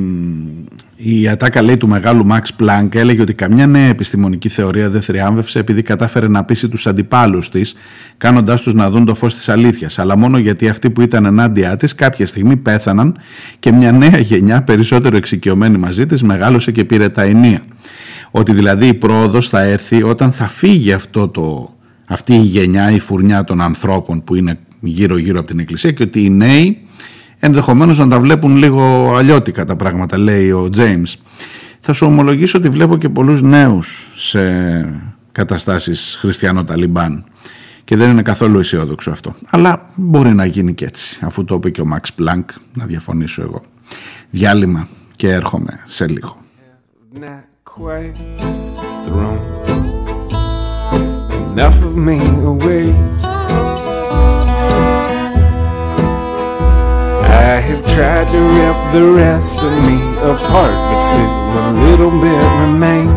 η 0.96 1.28
ατάκα 1.28 1.62
λέει 1.62 1.78
του 1.78 1.88
μεγάλου 1.88 2.28
Max 2.32 2.64
Planck 2.64 2.96
έλεγε 2.96 3.22
ότι 3.22 3.34
καμιά 3.34 3.68
νέα 3.68 3.88
επιστημονική 3.88 4.50
θεωρία 4.50 4.90
δεν 4.90 5.02
θριάμβευσε 5.02 5.60
επειδή 5.60 5.82
κατάφερε 5.82 6.28
να 6.28 6.44
πείσει 6.44 6.70
τους 6.70 6.88
αντιπάλους 6.88 7.50
της 7.50 7.76
κάνοντάς 8.18 8.62
τους 8.62 8.74
να 8.74 8.90
δουν 8.90 9.06
το 9.06 9.16
φως 9.16 9.34
της 9.34 9.50
αλήθειας 9.50 10.00
αλλά 10.00 10.18
μόνο 10.18 10.38
γιατί 10.38 10.70
αυτοί 10.70 10.90
που 10.90 11.02
ήταν 11.02 11.26
ενάντια 11.26 11.76
της 11.76 11.96
κάποια 11.96 12.26
στιγμή 12.26 12.56
πέθαναν 12.56 13.18
και 13.60 13.72
μια 13.72 13.92
νέα 13.92 14.18
γενιά 14.20 14.62
περισσότερο 14.62 15.16
εξοικειωμένη 15.16 15.78
μαζί 15.78 16.06
της 16.06 16.24
μεγάλωσε 16.24 16.72
και 16.72 16.84
πήρε 16.84 17.10
τα 17.10 17.22
ενία. 17.22 17.62
Ότι 18.32 18.54
δηλαδή 18.54 18.88
η 18.88 18.94
πρόοδος 18.94 19.50
θα 19.50 19.62
έρθει 19.62 20.04
όταν 20.04 20.32
θα 20.32 20.48
φύγει 20.48 20.94
αυτό 20.94 21.28
το, 21.28 21.76
αυτή 22.06 22.34
η 22.34 22.42
γενιά, 22.42 22.92
η 22.92 23.00
φουρνιά 23.00 23.44
των 23.44 23.62
ανθρώπων 23.62 24.24
που 24.24 24.36
είναι 24.36 24.60
γύρω-γύρω 24.80 25.40
από 25.40 25.48
την 25.48 25.60
Εκκλησία 25.60 25.92
και 25.92 26.04
ότι 26.04 26.24
οι 26.24 26.30
νέοι 26.30 26.78
ενδεχομένως 27.40 27.98
να 27.98 28.08
τα 28.08 28.20
βλέπουν 28.20 28.56
λίγο 28.56 29.14
αλλιώτικα 29.16 29.66
τα 29.66 29.76
πράγματα, 29.76 30.18
λέει 30.18 30.52
ο 30.52 30.70
Τζέιμς. 30.70 31.18
Θα 31.80 31.94
σου 31.94 32.06
ομολογήσω 32.06 32.58
ότι 32.58 32.70
βλέπω 32.70 32.98
και 32.98 33.10
πολλούς 33.10 33.42
νέους 33.42 34.08
σε 34.16 34.40
καταστάσεις 35.32 36.18
χριστιανό-ταλιμπάν 36.20 37.24
Και 37.84 37.96
δεν 37.96 38.10
είναι 38.10 38.22
καθόλου 38.22 38.60
αισιόδοξο 38.60 39.12
αυτό. 39.12 39.36
Αλλά 39.50 39.90
μπορεί 39.96 40.34
να 40.34 40.46
γίνει 40.46 40.74
και 40.74 40.86
έτσι, 40.86 41.20
αφού 41.22 41.44
το 41.44 41.56
είπε 41.56 41.70
και 41.70 41.82
ο 41.82 41.86
Μαξ 41.86 42.14
Πλάνκ, 42.14 42.50
να 42.74 42.86
διαφωνήσω 42.86 43.42
εγώ. 43.42 43.64
Διάλειμμα 44.30 44.88
και 45.16 45.30
έρχομαι 45.32 45.80
σε 45.86 46.08
λίγο. 46.08 46.38
Enough 51.56 51.82
of 51.88 51.96
me 52.08 52.18
away. 52.52 53.29
Tried 57.96 58.28
to 58.28 58.40
rip 58.58 58.78
the 58.94 59.06
rest 59.12 59.58
of 59.64 59.72
me 59.88 60.00
apart, 60.18 60.76
but 60.90 61.02
still 61.02 61.36
a 61.66 61.72
little 61.86 62.12
bit 62.12 62.44
remains. 62.64 63.10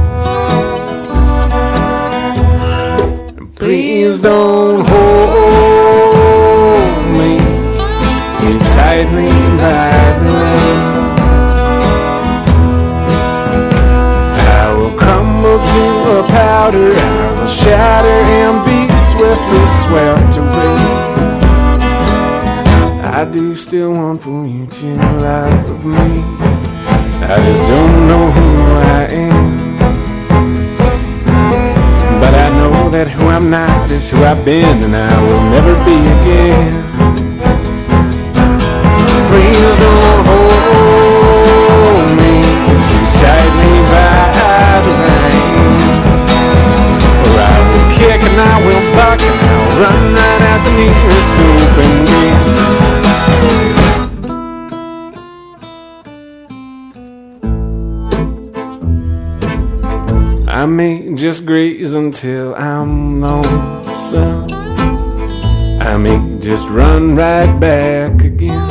Please 3.56 4.22
don't 4.22 4.84
hold 4.84 5.96
me 7.16 7.38
too 8.40 8.58
tightly 8.74 9.32
by 9.60 9.92
the 10.22 10.30
reins. 10.42 11.52
I 14.38 14.72
will 14.76 14.94
crumble 14.98 15.60
to 15.72 15.82
a 16.18 16.20
powder, 16.28 16.90
I 16.90 16.98
will 17.38 17.46
shatter 17.46 18.20
and 18.40 18.58
be 18.64 18.80
swiftly 19.10 19.66
swept 19.82 20.36
away. 20.38 20.51
Do 23.32 23.54
still 23.56 23.92
want 23.94 24.20
for 24.20 24.44
you 24.46 24.66
to 24.66 24.94
love 25.16 25.86
me. 25.86 26.20
I 27.24 27.40
just 27.46 27.62
don't 27.62 28.06
know 28.06 28.30
who 28.30 28.48
I 28.76 29.08
am. 29.08 29.78
But 32.20 32.34
I 32.34 32.50
know 32.58 32.90
that 32.90 33.08
who 33.08 33.28
I'm 33.28 33.48
not 33.48 33.90
is 33.90 34.10
who 34.10 34.22
I've 34.22 34.44
been 34.44 34.82
and 34.84 34.94
I 34.94 35.16
will 35.24 35.44
never 35.48 35.72
be 35.88 35.96
again. 36.20 36.84
Please 39.32 39.74
don't 39.80 40.24
hold 40.28 42.08
me 42.20 42.36
too 42.84 43.04
tightly 43.16 43.74
by 43.88 44.76
the 44.84 44.92
reins. 45.08 46.00
Or 47.32 47.40
I 47.40 47.56
will 47.64 47.88
kick 47.96 48.20
and 48.28 48.36
I 48.36 48.60
will 48.60 48.84
buck 48.92 49.24
and 49.24 49.40
I'll 49.40 49.72
run 49.80 50.20
right 50.20 50.42
out 50.52 50.60
the 50.68 50.72
nearest 50.76 51.32
open 51.48 52.04
gate. 52.04 53.01
I 60.62 60.66
may 60.66 61.12
just 61.16 61.44
graze 61.44 61.92
until 61.92 62.54
I'm 62.54 63.20
lonesome. 63.20 64.46
I 65.82 65.96
may 65.96 66.38
just 66.38 66.68
run 66.68 67.16
right 67.16 67.52
back 67.58 68.22
again. 68.22 68.68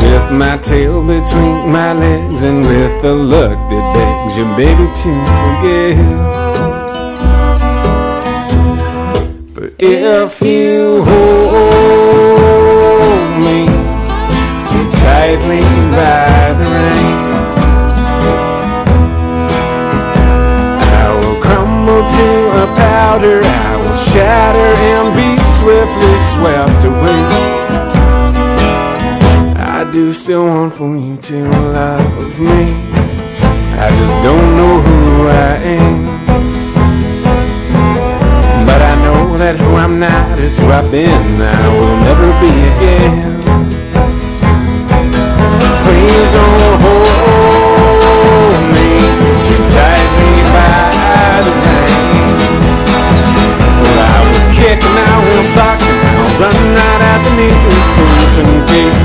With 0.00 0.32
my 0.32 0.56
tail 0.62 1.02
between 1.06 1.68
my 1.70 1.92
legs 1.92 2.42
and 2.42 2.64
with 2.66 3.04
a 3.04 3.12
look 3.12 3.58
that 3.68 3.94
begs 3.94 4.34
you, 4.38 4.46
baby, 4.56 4.86
to 5.02 5.24
forget. 5.40 5.98
But 9.54 9.74
if 9.78 10.40
you 10.40 11.02
hold 11.04 11.52
me 13.44 13.66
too 14.70 14.86
tightly 15.02 15.60
by 15.94 16.39
a 23.10 23.18
powder 23.18 23.40
I 23.42 23.76
will 23.76 23.94
shatter 23.94 24.70
and 24.90 25.08
be 25.16 25.42
swiftly 25.58 26.18
swept 26.32 26.84
away. 26.84 27.22
I 29.56 29.90
do 29.92 30.12
still 30.12 30.46
want 30.46 30.72
for 30.74 30.96
you 30.96 31.16
to 31.16 31.48
love 31.48 32.40
me. 32.40 32.62
I 33.84 33.88
just 33.98 34.14
don't 34.22 34.56
know 34.56 34.80
who 34.86 35.28
I 35.28 35.52
am. 35.78 35.98
But 38.66 38.80
I 38.82 38.94
know 39.04 39.38
that 39.38 39.56
who 39.58 39.74
I'm 39.74 39.98
not 39.98 40.38
is 40.38 40.58
who 40.58 40.66
I've 40.66 40.90
been. 40.90 41.40
I 41.40 41.68
will 41.78 41.96
never 42.08 42.28
be 42.42 42.52
again. 42.72 43.40
Please 45.84 46.30
don't 46.32 46.80
hold 46.80 47.49
run 56.40 56.56
right 56.72 57.02
out 57.10 57.20
the 57.24 57.30
nearest 57.36 57.90
open 58.00 58.66
gate. 58.66 58.99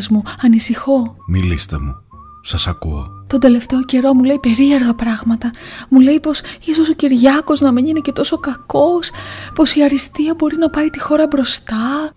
Άντρα 0.00 0.16
μου, 0.16 0.22
ανησυχώ. 0.42 1.16
Μιλήστε 1.26 1.78
μου. 1.78 1.94
Σας 2.42 2.66
ακούω. 2.66 3.06
Τον 3.26 3.40
τελευταίο 3.40 3.84
καιρό 3.84 4.14
μου 4.14 4.22
λέει 4.22 4.38
περίεργα 4.38 4.94
πράγματα. 4.94 5.50
Μου 5.88 6.00
λέει 6.00 6.20
πως 6.20 6.40
ίσως 6.64 6.88
ο 6.88 6.92
Κυριάκος 6.92 7.60
να 7.60 7.72
μην 7.72 7.86
είναι 7.86 8.00
και 8.00 8.12
τόσο 8.12 8.38
κακός, 8.38 9.10
πως 9.54 9.74
η 9.74 9.82
αριστεία 9.82 10.34
μπορεί 10.34 10.56
να 10.56 10.70
πάει 10.70 10.90
τη 10.90 11.00
χώρα 11.00 11.26
μπροστά. 11.26 12.12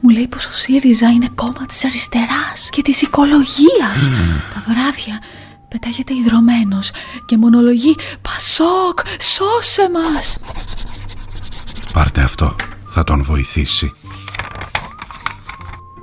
Μου 0.00 0.10
λέει 0.10 0.28
πως 0.28 0.46
ο 0.46 0.52
ΣΥΡΙΖΑ 0.52 1.08
είναι 1.08 1.28
κόμμα 1.34 1.66
της 1.68 1.84
αριστεράς 1.84 2.70
και 2.70 2.82
της 2.82 3.02
οικολογίας. 3.02 4.10
Τα 4.54 4.64
βράδια 4.66 5.20
πετάγεται 5.68 6.14
ιδρωμένος 6.14 6.90
και 7.24 7.36
μονολογεί 7.36 7.96
«Πασόκ, 8.22 8.98
σώσε 9.20 9.90
μας!» 9.92 10.38
Πάρτε 11.92 12.22
αυτό. 12.22 12.56
Θα 12.84 13.04
τον 13.04 13.22
βοηθήσει. 13.22 13.92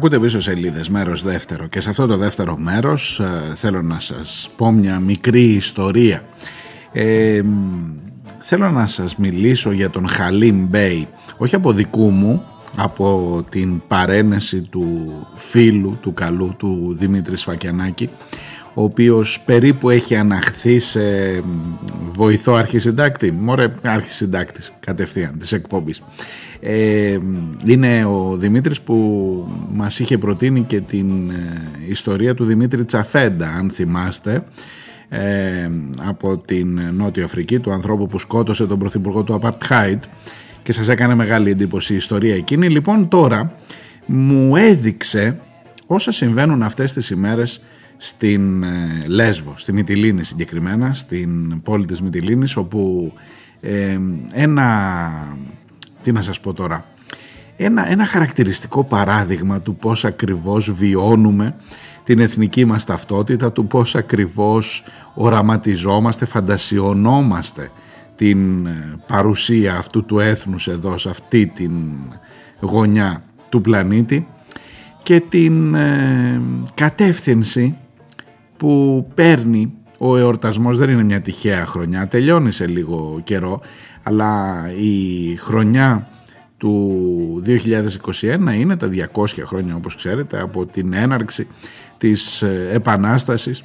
Ακούτε 0.00 0.20
πίσω 0.20 0.40
σελίδες, 0.40 0.88
μέρος 0.88 1.22
δεύτερο 1.22 1.66
και 1.66 1.80
σε 1.80 1.90
αυτό 1.90 2.06
το 2.06 2.16
δεύτερο 2.16 2.56
μέρος 2.56 3.20
ε, 3.20 3.54
θέλω 3.54 3.82
να 3.82 3.98
σας 3.98 4.50
πω 4.56 4.70
μια 4.70 4.98
μικρή 4.98 5.42
ιστορία. 5.42 6.22
Ε, 6.92 7.40
μ, 7.44 7.48
θέλω 8.38 8.70
να 8.70 8.86
σας 8.86 9.16
μιλήσω 9.16 9.72
για 9.72 9.90
τον 9.90 10.08
Χαλίμ 10.08 10.66
Μπέι, 10.68 11.08
όχι 11.36 11.54
από 11.54 11.72
δικού 11.72 12.10
μου, 12.10 12.44
από 12.76 13.44
την 13.50 13.82
παρένεση 13.86 14.62
του 14.62 15.10
φίλου 15.34 15.98
του 16.00 16.14
καλού 16.14 16.54
του 16.58 16.94
Δημήτρη 16.98 17.36
Σφακιανάκη, 17.36 18.10
ο 18.74 18.82
οποίος 18.82 19.40
περίπου 19.40 19.90
έχει 19.90 20.16
αναχθεί 20.16 20.78
σε 20.78 21.00
μ, 21.40 21.74
βοηθό 22.12 22.52
αρχισυντάκτη, 22.52 23.32
μωρέ 23.32 23.74
αρχισυντάκτης 23.82 24.72
κατευθείαν 24.80 25.38
της 25.38 25.52
εκπομπής. 25.52 26.02
Ε, 26.60 27.18
είναι 27.64 28.04
ο 28.04 28.36
Δημήτρης 28.36 28.80
που 28.80 28.96
μας 29.72 29.98
είχε 29.98 30.18
προτείνει 30.18 30.62
και 30.62 30.80
την 30.80 31.30
ε, 31.30 31.70
ιστορία 31.88 32.34
του 32.34 32.44
Δημήτρη 32.44 32.84
Τσαφέντα 32.84 33.48
αν 33.48 33.70
θυμάστε 33.70 34.44
ε, 35.08 35.70
από 36.02 36.36
την 36.36 36.80
Νότια 36.92 37.24
Αφρική 37.24 37.58
του 37.58 37.72
ανθρώπου 37.72 38.06
που 38.06 38.18
σκότωσε 38.18 38.66
τον 38.66 38.78
πρωθυπουργό 38.78 39.22
του 39.22 39.34
Απαρτχάιτ 39.34 40.02
και 40.62 40.72
σας 40.72 40.88
έκανε 40.88 41.14
μεγάλη 41.14 41.50
εντύπωση 41.50 41.92
η 41.92 41.96
ιστορία 41.96 42.34
εκείνη. 42.34 42.68
Λοιπόν 42.68 43.08
τώρα 43.08 43.54
μου 44.06 44.56
έδειξε 44.56 45.38
όσα 45.86 46.12
συμβαίνουν 46.12 46.62
αυτές 46.62 46.92
τις 46.92 47.10
ημέρες 47.10 47.62
στην 47.96 48.62
ε, 48.62 49.04
Λέσβο, 49.06 49.54
στη 49.56 49.72
Μυτιλίνη 49.72 50.24
συγκεκριμένα, 50.24 50.94
στην 50.94 51.62
πόλη 51.62 51.86
της 51.86 52.00
Μυτιλίνης 52.02 52.56
όπου 52.56 53.12
ε, 53.60 53.98
ένα, 54.32 55.36
τι 56.02 56.12
να 56.12 56.22
σας 56.22 56.40
πω 56.40 56.52
τώρα, 56.52 56.84
ένα, 57.56 57.90
ένα 57.90 58.06
χαρακτηριστικό 58.06 58.84
παράδειγμα 58.84 59.60
του 59.60 59.76
πώς 59.76 60.04
ακριβώς 60.04 60.72
βιώνουμε 60.72 61.54
την 62.02 62.18
εθνική 62.18 62.64
μας 62.64 62.84
ταυτότητα, 62.84 63.52
του 63.52 63.66
πώς 63.66 63.94
ακριβώς 63.94 64.84
οραματιζόμαστε, 65.14 66.26
φαντασιωνόμαστε 66.26 67.70
την 68.16 68.66
ε, 68.66 68.98
παρουσία 69.06 69.76
αυτού 69.76 70.04
του 70.04 70.18
έθνους 70.18 70.68
εδώ 70.68 70.98
σε 70.98 71.08
αυτή 71.08 71.46
την 71.46 71.72
γωνιά 72.60 73.22
του 73.48 73.60
πλανήτη 73.60 74.26
και 75.02 75.20
την 75.28 75.74
ε, 75.74 76.40
κατεύθυνση 76.74 77.76
που 78.56 79.06
παίρνει 79.14 79.72
ο 79.98 80.16
εορτασμός. 80.16 80.76
Δεν 80.78 80.90
είναι 80.90 81.02
μια 81.02 81.20
τυχαία 81.20 81.66
χρονιά, 81.66 82.08
τελειώνει 82.08 82.52
σε 82.52 82.66
λίγο 82.66 83.20
καιρό, 83.24 83.60
αλλά 84.10 84.64
η 84.78 85.36
χρονιά 85.36 86.08
του 86.56 87.42
2021 87.46 88.54
είναι 88.58 88.76
τα 88.76 88.90
200 89.14 89.24
χρόνια 89.44 89.76
όπως 89.76 89.96
ξέρετε 89.96 90.40
από 90.40 90.66
την 90.66 90.92
έναρξη 90.92 91.46
της 91.98 92.42
ε, 92.42 92.68
Επανάστασης. 92.72 93.64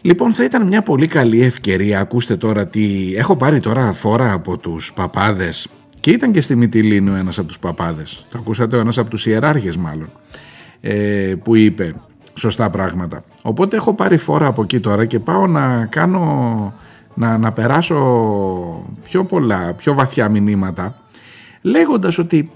Λοιπόν 0.00 0.32
θα 0.32 0.44
ήταν 0.44 0.66
μια 0.66 0.82
πολύ 0.82 1.06
καλή 1.06 1.42
ευκαιρία, 1.42 2.00
ακούστε 2.00 2.36
τώρα 2.36 2.66
τι, 2.66 3.14
έχω 3.16 3.36
πάρει 3.36 3.60
τώρα 3.60 3.92
φόρα 3.92 4.32
από 4.32 4.58
τους 4.58 4.92
παπάδες 4.92 5.68
και 6.00 6.10
ήταν 6.10 6.32
και 6.32 6.40
στη 6.40 6.56
Μυτιλίνη 6.56 7.10
ο 7.10 7.14
ένας 7.14 7.38
από 7.38 7.46
τους 7.46 7.58
παπάδες, 7.58 8.26
το 8.30 8.38
ακούσατε 8.38 8.76
ο 8.76 8.80
ένας 8.80 8.98
από 8.98 9.10
τους 9.10 9.26
ιεράρχες 9.26 9.76
μάλλον, 9.76 10.10
ε, 10.80 11.34
που 11.42 11.54
είπε 11.54 11.94
σωστά 12.34 12.70
πράγματα. 12.70 13.24
Οπότε 13.42 13.76
έχω 13.76 13.94
πάρει 13.94 14.16
φόρα 14.16 14.46
από 14.46 14.62
εκεί 14.62 14.80
τώρα 14.80 15.04
και 15.04 15.18
πάω 15.18 15.46
να 15.46 15.86
κάνω, 15.86 16.74
να, 17.14 17.38
να 17.38 17.52
περάσω 17.52 17.96
πιο 19.04 19.24
πολλά, 19.24 19.74
πιο 19.74 19.94
βαθιά 19.94 20.28
μηνύματα 20.28 20.94
λέγοντας 21.62 22.18
ότι 22.18 22.50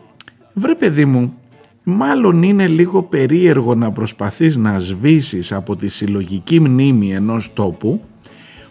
βρε 0.52 0.74
παιδί 0.74 1.04
μου 1.04 1.34
μάλλον 1.82 2.42
είναι 2.42 2.66
λίγο 2.66 3.02
περίεργο 3.02 3.74
να 3.74 3.92
προσπαθείς 3.92 4.56
να 4.56 4.78
σβήσεις 4.78 5.52
από 5.52 5.76
τη 5.76 5.88
συλλογική 5.88 6.60
μνήμη 6.60 7.12
ενός 7.12 7.52
τόπου 7.52 8.00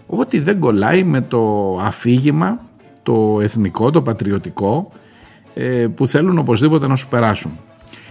ότι 0.06 0.39
δεν 0.39 0.60
κολλάει 0.60 1.04
με 1.04 1.21
το 1.21 1.73
αφήγημα, 1.82 2.60
το 3.04 3.39
εθνικό, 3.41 3.91
το 3.91 4.02
πατριωτικό 4.02 4.91
ε, 5.54 5.88
που 5.95 6.08
θέλουν 6.08 6.38
οπωσδήποτε 6.38 6.88
να 6.88 6.95
σου 6.95 7.08
περάσουν. 7.08 7.52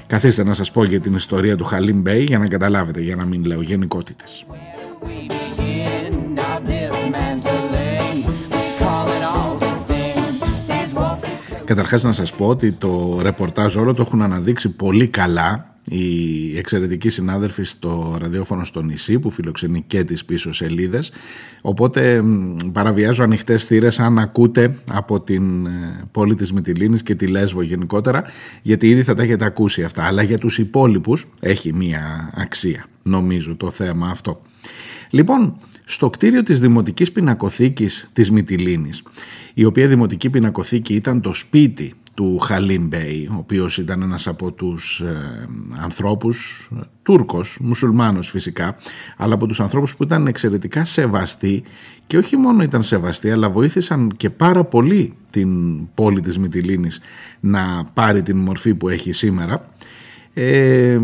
Καθίστε 0.07 0.45
να 0.45 0.55
σας 0.55 0.71
πω 0.71 0.85
για 0.85 1.01
την 1.01 1.15
ιστορία 1.15 1.57
του 1.57 1.65
Χαλίμ 1.65 2.01
Μπέι 2.01 2.23
για 2.23 2.39
να 2.39 2.49
καταλάβετε, 2.49 3.01
για 3.01 3.17
να 3.17 3.25
μην 3.25 3.45
λέω 3.45 3.62
γενικότητες. 3.62 4.47
Καταρχάς 11.66 12.02
να 12.02 12.12
σας 12.12 12.33
πω 12.33 12.46
ότι 12.46 12.72
το 12.72 13.18
ρεπορτάζ 13.22 13.76
όλο 13.76 13.94
το 13.94 14.02
έχουν 14.02 14.22
αναδείξει 14.22 14.68
πολύ 14.68 15.07
καλά 15.07 15.74
οι 15.88 16.59
εξαιρετικοί 16.59 17.09
συνάδελφοι 17.09 17.62
στο 17.62 18.16
ραδιόφωνο 18.20 18.64
στο 18.64 18.83
νησί 18.83 19.18
που 19.18 19.31
φιλοξενεί 19.31 19.85
και 19.87 20.05
τις 20.05 20.24
πίσω 20.24 20.52
σελίδες. 20.52 21.12
Οπότε 21.61 22.22
μ, 22.22 22.57
παραβιάζω 22.72 23.22
ανοιχτές 23.22 23.64
θύρες 23.64 24.00
αν 24.00 24.18
ακούτε 24.18 24.74
από 24.90 25.20
την 25.20 25.66
ε, 25.66 26.05
πόλη 26.11 26.35
της 26.35 26.52
Μυτιλίνης 26.52 27.02
και 27.02 27.14
τη 27.14 27.26
Λέσβο 27.26 27.62
γενικότερα 27.62 28.24
γιατί 28.62 28.88
ήδη 28.88 29.02
θα 29.02 29.14
τα 29.14 29.22
έχετε 29.22 29.44
ακούσει 29.44 29.83
αυτά. 29.83 30.05
Αλλά 30.05 30.22
για 30.22 30.38
τους 30.38 30.59
υπόλοιπους 30.59 31.26
έχει 31.40 31.72
μία 31.72 32.31
αξία 32.35 32.87
νομίζω 33.02 33.57
το 33.57 33.70
θέμα 33.70 34.09
αυτό. 34.09 34.42
Λοιπόν, 35.11 35.57
στο 35.88 36.11
κτίριο 36.11 36.42
της 36.42 36.61
Δημοτικής 36.61 37.12
Πινακοθήκης 37.12 38.11
της 38.12 38.31
Μυτιλίνης, 38.31 39.03
η 39.55 39.64
οποία 39.64 39.87
Δημοτική 39.87 40.31
Πινακοθήκη 40.31 40.94
ήταν 40.94 41.20
το 41.20 41.35
σπίτι 41.35 41.94
του 42.14 42.38
Χαλίμ 42.38 42.87
Μπέι, 42.87 43.29
ο 43.33 43.37
οποίος 43.37 43.79
ήταν 43.79 44.03
ένας 44.03 44.27
από 44.27 44.53
τους 44.53 45.01
ε, 45.01 45.49
ανθρώπους, 45.83 46.68
ε, 46.72 46.81
Τούρκος, 47.03 47.59
μουσουλμάνος 47.61 48.31
φυσικά, 48.31 48.77
αλλά 49.16 49.35
από 49.35 49.46
τους 49.46 49.61
ανθρώπους 49.61 49.96
που 49.96 50.03
ήταν 50.03 50.27
εξαιρετικά 50.27 50.85
σεβαστοί 50.85 51.62
και 52.07 52.18
όχι 52.18 52.37
μόνο 52.37 52.62
ήταν 52.62 52.83
σεβαστοί, 52.83 53.31
αλλά 53.31 53.51
βοήθησαν 53.51 54.12
και 54.16 54.31
πάρα 54.31 54.64
πολύ 54.64 55.12
την 55.31 55.81
πόλη 55.94 56.20
της 56.20 56.38
Μυτιλίνης 56.38 57.01
να 57.40 57.85
πάρει 57.94 58.22
την 58.22 58.37
μορφή 58.37 58.75
που 58.75 58.88
έχει 58.88 59.12
σήμερα. 59.12 59.66
Ε, 60.35 61.01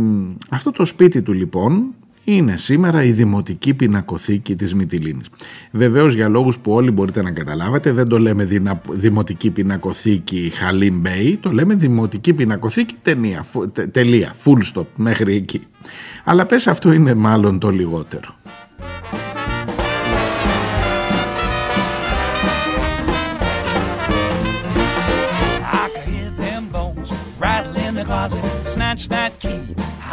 αυτό 0.48 0.70
το 0.70 0.84
σπίτι 0.84 1.22
του 1.22 1.32
λοιπόν 1.32 1.94
είναι 2.24 2.56
σήμερα 2.56 3.04
η 3.04 3.12
Δημοτική 3.12 3.74
Πινακοθήκη 3.74 4.56
της 4.56 4.74
Μυτιλίνης. 4.74 5.26
Βεβαίως 5.70 6.14
για 6.14 6.28
λόγους 6.28 6.58
που 6.58 6.72
όλοι 6.72 6.90
μπορείτε 6.90 7.22
να 7.22 7.30
καταλάβετε 7.30 7.92
δεν 7.92 8.08
το 8.08 8.18
λέμε 8.18 8.44
δυνα- 8.44 8.80
Δημοτική 8.90 9.50
Πινακοθήκη 9.50 10.52
Χαλίμ 10.54 10.98
Μπέι, 11.00 11.36
το 11.42 11.50
λέμε 11.52 11.74
Δημοτική 11.74 12.32
Πινακοθήκη 12.34 12.94
ταινία, 13.02 13.42
φου- 13.42 13.72
τε- 13.72 13.90
τελεία, 13.92 14.34
full 14.44 14.78
stop 14.80 14.86
μέχρι 14.96 15.34
εκεί. 15.34 15.60
Αλλά 16.24 16.46
πες 16.46 16.66
αυτό 16.66 16.92
είναι 16.92 17.14
μάλλον 17.14 17.58
το 17.58 17.70
λιγότερο. 17.70 18.34
I 25.74 25.88
could 25.94 26.06
hear 26.12 26.30
them 26.42 26.62
bones 26.72 27.08
rattle 27.38 27.76
in 27.86 27.94
the 27.94 28.04
closet. 28.04 28.44
Snatch 28.74 29.08
that 29.08 29.32
key, 29.40 29.62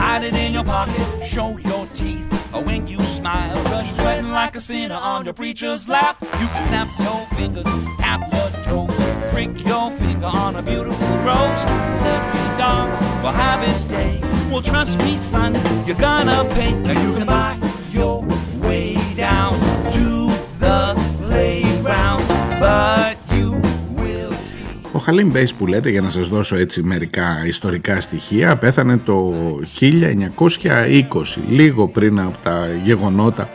hide 0.09 0.23
it 0.23 0.35
in 0.35 0.53
your 0.53 0.63
pocket, 0.63 1.23
show 1.23 1.57
your 1.59 1.85
teeth. 1.93 2.25
When 2.65 2.87
you 2.87 2.99
smile, 3.05 3.55
cause 3.65 3.85
you're 3.87 3.95
sweating 4.01 4.31
like 4.31 4.55
a 4.55 4.61
sinner 4.61 4.95
on 4.95 5.23
your 5.23 5.35
preacher's 5.35 5.87
lap. 5.87 6.17
You 6.41 6.47
can 6.53 6.63
snap 6.69 6.87
your 6.99 7.21
fingers, 7.37 7.69
tap 7.99 8.21
your 8.33 8.49
toes, 8.63 8.99
prick 9.31 9.51
your 9.65 9.91
finger 9.91 10.25
on 10.25 10.55
a 10.55 10.63
beautiful 10.63 11.15
rose. 11.29 11.63
With 11.91 12.15
every 12.15 13.23
will 13.23 13.37
have 13.47 13.61
its 13.69 13.83
day. 13.83 14.19
Well, 14.51 14.63
trust 14.63 14.97
me, 14.99 15.17
son, 15.17 15.53
you're 15.85 16.03
gonna 16.09 16.43
pay. 16.55 16.73
Now 16.73 16.99
you 17.05 17.11
can 17.17 17.27
buy 17.27 17.53
your 17.91 18.25
way 18.67 18.95
down 19.15 19.53
to 19.97 20.07
the 20.63 20.79
playground, 21.21 22.27
but. 22.59 23.28
Ο 24.99 25.01
Χαλίμ 25.01 25.29
Μπέις 25.31 25.53
που 25.53 25.67
λέτε 25.67 25.89
για 25.89 26.01
να 26.01 26.09
σας 26.09 26.27
δώσω 26.27 26.55
έτσι 26.55 26.83
μερικά 26.83 27.45
ιστορικά 27.47 28.01
στοιχεία 28.01 28.55
πέθανε 28.57 28.97
το 28.97 29.33
1920 29.79 29.87
λίγο 31.49 31.87
πριν 31.87 32.19
από 32.19 32.37
τα 32.43 32.67
γεγονότα 32.83 33.49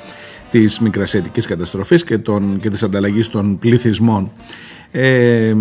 της 0.50 0.78
μικρασιατικής 0.78 1.46
καταστροφής 1.46 2.04
και, 2.04 2.18
των, 2.18 2.58
και 2.60 2.70
της 2.70 2.82
ανταλλαγής 2.82 3.28
των 3.28 3.58
πληθυσμών. 3.58 4.30
Ε, 4.90 5.54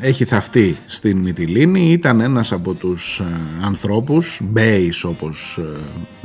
έχει 0.00 0.24
θαυτεί 0.24 0.76
στην 0.86 1.18
Μυτιλίνη. 1.18 1.92
Ήταν 1.92 2.20
ένας 2.20 2.52
από 2.52 2.74
τους 2.74 3.18
ε, 3.20 3.24
ανθρώπους 3.64 4.40
Μπέις 4.44 5.04
όπως 5.04 5.60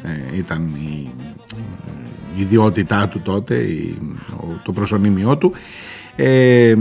ε, 0.03 0.07
ε, 0.34 0.38
ήταν 0.38 0.70
η, 0.76 1.09
η 2.38 2.41
ιδιότητά 2.41 3.07
του 3.07 3.20
τότε 3.24 3.55
η- 3.55 3.97
ο- 4.38 4.61
το 4.63 4.72
προσωνύμιό 4.72 5.38
του. 5.38 5.53
Ε, 6.16 6.76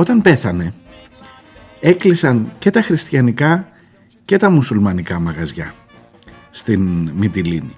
όταν 0.00 0.20
πέθανε 0.20 0.74
έκλεισαν 1.80 2.52
και 2.58 2.70
τα 2.70 2.82
χριστιανικά 2.82 3.68
και 4.24 4.36
τα 4.36 4.50
μουσουλμανικά 4.50 5.20
μαγαζιά 5.20 5.74
στην 6.50 7.10
Μυτιλίνη. 7.14 7.76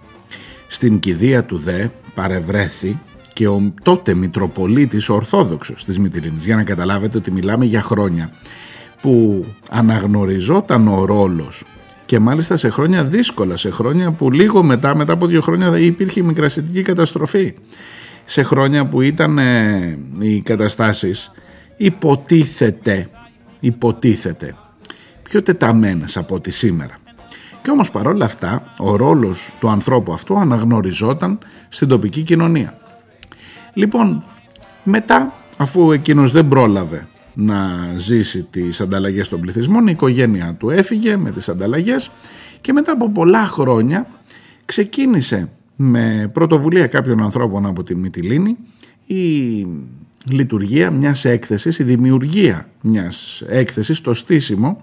Στην 0.68 0.98
κηδεία 0.98 1.44
του 1.44 1.58
ΔΕ 1.58 1.90
παρευρέθη 2.14 2.98
και 3.32 3.48
ο 3.48 3.72
τότε 3.82 4.14
Μητροπολίτης 4.14 5.08
ο 5.08 5.14
Ορθόδοξος 5.14 5.84
της 5.84 5.98
Μυτιλίνης 5.98 6.44
για 6.44 6.56
να 6.56 6.64
καταλάβετε 6.64 7.18
ότι 7.18 7.30
μιλάμε 7.30 7.64
για 7.64 7.82
χρόνια 7.82 8.30
που 9.00 9.44
αναγνωριζόταν 9.70 10.88
ο 10.88 11.04
ρόλος 11.04 11.64
και 12.06 12.18
μάλιστα 12.18 12.56
σε 12.56 12.68
χρόνια 12.68 13.04
δύσκολα, 13.04 13.56
σε 13.56 13.70
χρόνια 13.70 14.10
που 14.10 14.30
λίγο 14.30 14.62
μετά, 14.62 14.96
μετά 14.96 15.12
από 15.12 15.26
δύο 15.26 15.40
χρόνια 15.40 15.78
υπήρχε 15.78 16.20
η 16.20 16.22
μικρασιατική 16.22 16.82
καταστροφή 16.82 17.54
σε 18.24 18.42
χρόνια 18.42 18.86
που 18.86 19.00
ήταν 19.00 19.38
ε, 19.38 19.98
οι 20.18 20.40
καταστάσεις 20.40 21.32
υποτίθεται, 21.82 23.08
υποτίθεται 23.60 24.54
πιο 25.22 25.42
τεταμένες 25.42 26.16
από 26.16 26.34
ό,τι 26.34 26.50
σήμερα. 26.50 26.98
Και 27.62 27.70
όμως 27.70 27.90
παρόλα 27.90 28.24
αυτά 28.24 28.74
ο 28.78 28.96
ρόλος 28.96 29.54
του 29.60 29.68
ανθρώπου 29.68 30.12
αυτού 30.12 30.38
αναγνωριζόταν 30.38 31.38
στην 31.68 31.88
τοπική 31.88 32.22
κοινωνία. 32.22 32.78
Λοιπόν, 33.74 34.24
μετά 34.84 35.32
αφού 35.56 35.92
εκείνος 35.92 36.32
δεν 36.32 36.48
πρόλαβε 36.48 37.06
να 37.34 37.58
ζήσει 37.96 38.42
τις 38.42 38.80
ανταλλαγές 38.80 39.28
των 39.28 39.40
πληθυσμών, 39.40 39.86
η 39.86 39.92
οικογένεια 39.94 40.54
του 40.58 40.70
έφυγε 40.70 41.16
με 41.16 41.30
τις 41.30 41.48
ανταλλαγές 41.48 42.10
και 42.60 42.72
μετά 42.72 42.92
από 42.92 43.10
πολλά 43.10 43.46
χρόνια 43.46 44.06
ξεκίνησε 44.64 45.50
με 45.76 46.30
πρωτοβουλία 46.32 46.86
κάποιων 46.86 47.22
ανθρώπων 47.22 47.66
από 47.66 47.82
την 47.82 47.98
Μυτιλίνη 47.98 48.56
η 49.06 49.66
λειτουργία 50.30 50.90
μιας 50.90 51.24
έκθεσης, 51.24 51.78
η 51.78 51.82
δημιουργία 51.82 52.68
μιας 52.80 53.42
έκθεσης, 53.46 54.00
το 54.00 54.14
στήσιμο 54.14 54.80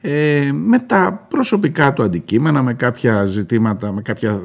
ε, 0.00 0.50
με 0.52 0.78
τα 0.78 1.26
προσωπικά 1.28 1.92
του 1.92 2.02
αντικείμενα, 2.02 2.62
με 2.62 2.74
κάποια 2.74 3.24
ζητήματα, 3.24 3.92
με 3.92 4.02
κάποια 4.02 4.30
ε, 4.30 4.40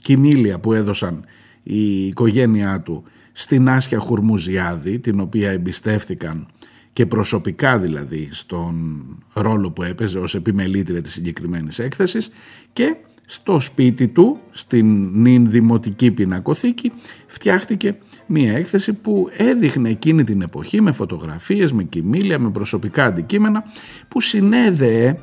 κοινήλια 0.00 0.58
που 0.58 0.72
έδωσαν 0.72 1.24
η 1.62 2.06
οικογένειά 2.06 2.80
του 2.80 3.04
στην 3.32 3.68
Άσια 3.68 3.98
Χουρμουζιάδη, 3.98 4.98
την 4.98 5.20
οποία 5.20 5.50
εμπιστεύτηκαν 5.50 6.46
και 6.92 7.06
προσωπικά 7.06 7.78
δηλαδή 7.78 8.28
στον 8.30 9.04
ρόλο 9.32 9.70
που 9.70 9.82
έπαιζε 9.82 10.18
ως 10.18 10.34
επιμελήτρια 10.34 11.02
της 11.02 11.12
συγκεκριμένης 11.12 11.78
έκθεσης 11.78 12.30
και 12.72 12.96
στο 13.32 13.60
σπίτι 13.60 14.08
του, 14.08 14.38
στην 14.50 15.10
νυν 15.12 15.50
δημοτική 15.50 16.10
πινακοθήκη, 16.10 16.92
φτιάχτηκε 17.26 17.96
μία 18.26 18.52
έκθεση 18.52 18.92
που 18.92 19.28
έδειχνε 19.36 19.88
εκείνη 19.88 20.24
την 20.24 20.42
εποχή 20.42 20.80
με 20.80 20.92
φωτογραφίες, 20.92 21.72
με 21.72 21.82
κοιμήλια, 21.82 22.38
με 22.38 22.50
προσωπικά 22.50 23.04
αντικείμενα 23.04 23.64
που 24.08 24.20
συνέδεε 24.20 25.16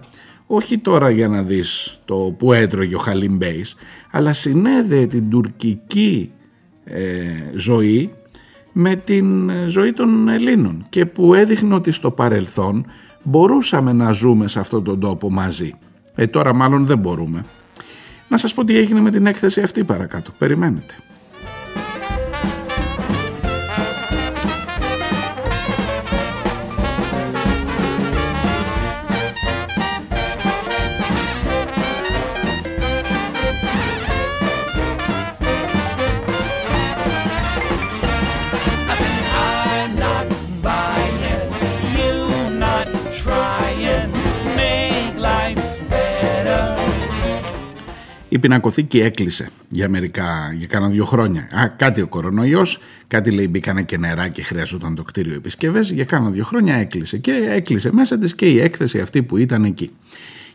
όχι 0.45 0.77
τώρα 0.77 1.09
για 1.09 1.27
να 1.27 1.43
δεις 1.43 1.99
το 2.05 2.15
που 2.15 2.53
έτρωγε 2.53 2.95
ο 2.95 2.99
Χαλίμ 2.99 3.35
Μπέης, 3.35 3.75
αλλά 4.11 4.33
συνέδεε 4.33 5.07
την 5.07 5.29
τουρκική 5.29 6.31
ε, 6.83 7.03
ζωή 7.53 8.11
με 8.73 8.95
την 8.95 9.49
ε, 9.49 9.65
ζωή 9.67 9.93
των 9.93 10.29
Ελλήνων 10.29 10.85
και 10.89 11.05
που 11.05 11.33
έδειχνε 11.33 11.75
ότι 11.75 11.91
στο 11.91 12.11
παρελθόν 12.11 12.85
μπορούσαμε 13.23 13.93
να 13.93 14.11
ζούμε 14.11 14.47
σε 14.47 14.59
αυτόν 14.59 14.83
τον 14.83 14.99
τόπο 14.99 15.31
μαζί. 15.31 15.73
Ε, 16.15 16.27
τώρα 16.27 16.53
μάλλον 16.53 16.85
δεν 16.85 16.97
μπορούμε. 16.97 17.45
Να 18.27 18.37
σας 18.37 18.53
πω 18.53 18.65
τι 18.65 18.77
έγινε 18.77 18.99
με 18.99 19.11
την 19.11 19.25
έκθεση 19.25 19.61
αυτή 19.61 19.83
παρακάτω. 19.83 20.31
Περιμένετε. 20.37 20.93
Η 48.37 48.39
πινακοθήκη 48.39 48.99
έκλεισε 48.99 49.49
για 49.69 49.89
μερικά, 49.89 50.53
για 50.57 50.67
κάνα 50.67 50.87
δύο 50.87 51.05
χρόνια. 51.05 51.41
Α, 51.41 51.67
κάτι 51.67 52.01
ο 52.01 52.07
κορονοϊός, 52.07 52.79
κάτι 53.07 53.31
λέει 53.31 53.47
μπήκανε 53.49 53.81
και 53.81 53.97
νερά 53.97 54.27
και 54.27 54.43
χρειαζόταν 54.43 54.95
το 54.95 55.03
κτίριο 55.03 55.33
επισκευές. 55.33 55.91
Για 55.91 56.03
κάνα 56.05 56.29
δύο 56.29 56.43
χρόνια 56.43 56.75
έκλεισε 56.75 57.17
και 57.17 57.31
έκλεισε 57.49 57.89
μέσα 57.93 58.17
της 58.17 58.35
και 58.35 58.45
η 58.45 58.59
έκθεση 58.59 58.99
αυτή 58.99 59.23
που 59.23 59.37
ήταν 59.37 59.63
εκεί. 59.63 59.91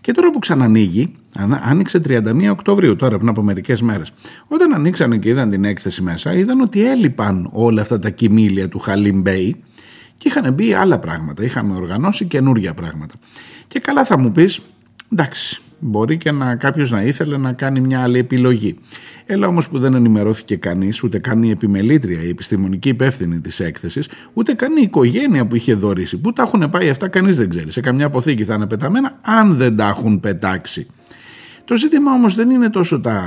Και 0.01 0.13
τώρα 0.13 0.31
που 0.31 0.39
ξανανοίγει, 0.39 1.15
ανα- 1.35 1.61
άνοιξε 1.65 1.99
31 1.99 2.51
Οκτωβρίου, 2.51 2.97
τώρα 2.97 3.17
πριν 3.17 3.29
από 3.29 3.43
μερικές 3.43 3.83
μέρες. 3.83 4.13
Όταν 4.47 4.73
ανοίξανε 4.75 5.17
και 5.17 5.29
είδαν 5.29 5.51
την 5.51 5.65
έκθεση 5.65 6.03
μέσα, 6.03 6.35
είδαν 6.35 6.61
ότι 6.61 6.87
έλειπαν 6.87 7.49
όλα 7.53 7.81
αυτά 7.83 7.99
τα 7.99 8.11
κοιμήλια 8.11 8.69
του 8.69 8.79
Χαλίμ 8.79 9.21
Μπέι 9.21 9.57
και 10.17 10.29
είχαν 10.29 10.53
μπει 10.53 10.75
άλλα 10.75 10.99
πράγματα. 10.99 11.45
Είχαμε 11.45 11.75
οργανώσει 11.75 12.25
καινούργια 12.25 12.75
πράγματα. 12.75 13.15
Και 13.69 13.79
καλά 13.79 14.05
θα 14.05 14.19
μου 14.19 14.33
πεις, 14.33 14.61
εντάξει, 15.13 15.61
μπορεί 15.79 16.17
και 16.17 16.31
να 16.31 16.57
κάποιος 16.57 16.91
να 16.91 17.03
ήθελε 17.03 17.37
να 17.37 17.53
κάνει 17.53 17.81
μια 17.81 18.03
άλλη 18.03 18.19
επιλογή. 18.19 18.79
Έλα 19.27 19.47
όμως 19.47 19.69
που 19.69 19.79
δεν 19.79 19.95
ενημερώθηκε 19.95 20.57
κανείς, 20.57 21.03
ούτε 21.03 21.19
καν 21.19 21.43
η 21.43 21.51
επιμελήτρια, 21.51 22.23
η 22.23 22.29
επιστημονική 22.29 22.89
υπεύθυνη 22.89 23.41
της 23.41 23.61
έκθεσης, 23.61 24.09
ούτε 24.33 24.55
καν 24.55 24.77
η 24.77 24.83
οικογένεια 24.83 25.47
που 25.47 25.57
είχε 25.57 25.75
δωρήσει. 25.75 26.19
Πού 26.19 26.33
τα 26.33 26.43
έχουν 26.43 26.71
πάει 26.71 26.89
αυτά, 26.89 27.09
κανείς 27.09 27.37
δεν 27.37 27.49
ξέρει. 27.49 27.71
Σε 27.71 27.81
καμιά 27.81 28.07
αποθήκη 28.07 28.45
θα 28.45 28.55
είναι 28.55 28.67
πεταμένα, 28.67 29.19
αν 29.23 29.55
δεν 29.55 29.77
τα 29.77 29.89
έχουν 29.89 30.21
πετάξει. 30.21 30.87
Το 31.65 31.77
ζήτημα 31.77 32.13
όμως 32.13 32.35
δεν 32.35 32.51
είναι 32.51 32.71
τόσο 32.71 33.01
τα 33.01 33.23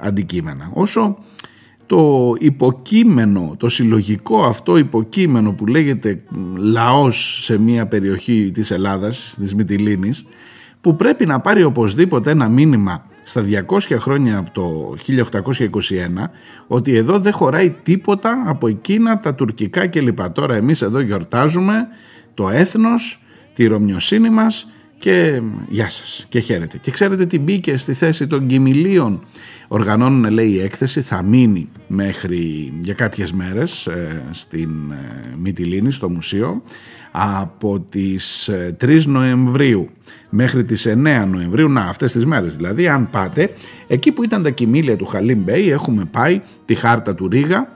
αντικείμενα, 0.00 0.70
όσο 0.72 1.18
το 1.86 2.34
υποκείμενο, 2.38 3.54
το 3.58 3.68
συλλογικό 3.68 4.42
αυτό 4.42 4.76
υποκείμενο 4.76 5.52
που 5.52 5.66
λέγεται 5.66 6.22
λαός 6.56 7.40
σε 7.44 7.58
μια 7.58 7.86
περιοχή 7.86 8.50
της 8.54 8.70
Ελλάδας, 8.70 9.36
της 9.40 9.54
Μυτιλίνης, 9.54 10.24
που 10.80 10.96
πρέπει 10.96 11.26
να 11.26 11.40
πάρει 11.40 11.62
οπωσδήποτε 11.62 12.30
ένα 12.30 12.48
μήνυμα 12.48 13.04
στα 13.24 13.44
200 13.68 13.78
χρόνια 13.98 14.38
από 14.38 14.50
το 14.50 14.94
1821 15.06 15.42
ότι 16.66 16.96
εδώ 16.96 17.18
δεν 17.18 17.32
χωράει 17.32 17.70
τίποτα 17.82 18.42
από 18.46 18.68
εκείνα 18.68 19.18
τα 19.18 19.34
τουρκικά 19.34 19.86
κλπ. 19.86 20.28
Τώρα 20.28 20.54
εμείς 20.54 20.82
εδώ 20.82 21.00
γιορτάζουμε 21.00 21.86
το 22.34 22.48
έθνος, 22.48 23.22
τη 23.54 23.66
ρωμιοσύνη 23.66 24.30
μας 24.30 24.66
και 24.98 25.42
γεια 25.68 25.88
σας 25.88 26.26
και 26.28 26.40
χαίρετε. 26.40 26.78
Και 26.78 26.90
ξέρετε 26.90 27.26
τι 27.26 27.38
μπήκε 27.38 27.76
στη 27.76 27.92
θέση 27.92 28.26
των 28.26 28.46
κοιμηλίων. 28.46 29.24
Οργανώνουν 29.72 30.32
λέει 30.32 30.48
η 30.48 30.60
έκθεση, 30.60 31.00
θα 31.00 31.22
μείνει 31.22 31.68
μέχρι 31.86 32.72
για 32.80 32.94
κάποιες 32.94 33.32
μέρες 33.32 33.86
ε, 33.86 34.22
στην 34.30 34.70
ε, 34.90 35.34
Μυτιλίνη 35.38 35.92
στο 35.92 36.10
μουσείο 36.10 36.62
από 37.10 37.80
τις 37.88 38.48
ε, 38.48 38.76
3 38.80 39.02
Νοεμβρίου 39.06 39.88
μέχρι 40.30 40.64
τις 40.64 40.86
9 40.88 40.94
Νοεμβρίου, 41.30 41.68
να 41.68 41.80
αυτές 41.80 42.12
τις 42.12 42.26
μέρες 42.26 42.56
δηλαδή, 42.56 42.88
αν 42.88 43.10
πάτε, 43.10 43.52
εκεί 43.86 44.12
που 44.12 44.22
ήταν 44.22 44.42
τα 44.42 44.50
κοιμήλια 44.50 44.96
του 44.96 45.06
Χαλίμ 45.06 45.38
Μπέι 45.42 45.70
έχουμε 45.70 46.04
πάει 46.04 46.40
τη 46.64 46.74
χάρτα 46.74 47.14
του 47.14 47.28
Ρίγα 47.28 47.68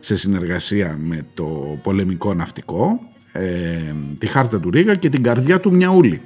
σε 0.00 0.16
συνεργασία 0.16 0.98
με 1.02 1.26
το 1.34 1.78
πολεμικό 1.82 2.34
ναυτικό, 2.34 3.00
ε, 3.32 3.94
τη 4.18 4.26
χάρτα 4.26 4.60
του 4.60 4.70
Ρίγα 4.70 4.94
και 4.94 5.08
την 5.08 5.22
καρδιά 5.22 5.60
του 5.60 5.74
Μιαούλη. 5.74 6.20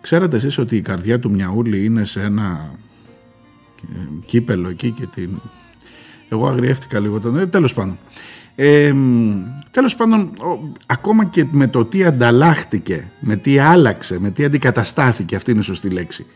Ξέρετε 0.00 0.36
εσείς 0.36 0.58
ότι 0.58 0.76
η 0.76 0.80
καρδιά 0.80 1.18
του 1.18 1.30
Μιαούλη 1.30 1.84
είναι 1.84 2.04
σε 2.04 2.20
ένα 2.20 2.70
ε, 2.72 2.88
κύπελο 4.26 4.68
εκεί 4.68 4.90
και 4.90 5.06
την... 5.14 5.30
Εγώ 6.28 6.46
αγριεύτηκα 6.48 7.00
λίγο 7.00 7.20
τον... 7.20 7.38
Ε, 7.38 7.46
τέλος 7.46 7.74
πάντων. 7.74 7.98
Ε, 8.54 8.94
τέλος 9.70 9.96
πάντων, 9.96 10.20
ο- 10.20 10.72
ακόμα 10.86 11.24
και 11.24 11.46
με 11.50 11.66
το 11.66 11.84
τι 11.84 12.04
ανταλλάχτηκε, 12.04 13.10
με 13.20 13.36
τι 13.36 13.58
άλλαξε, 13.58 14.20
με 14.20 14.30
τι 14.30 14.44
αντικαταστάθηκε, 14.44 15.36
αυτή 15.36 15.50
είναι 15.50 15.60
η 15.60 15.62
σωστή 15.62 15.88
λέξη, 15.88 16.26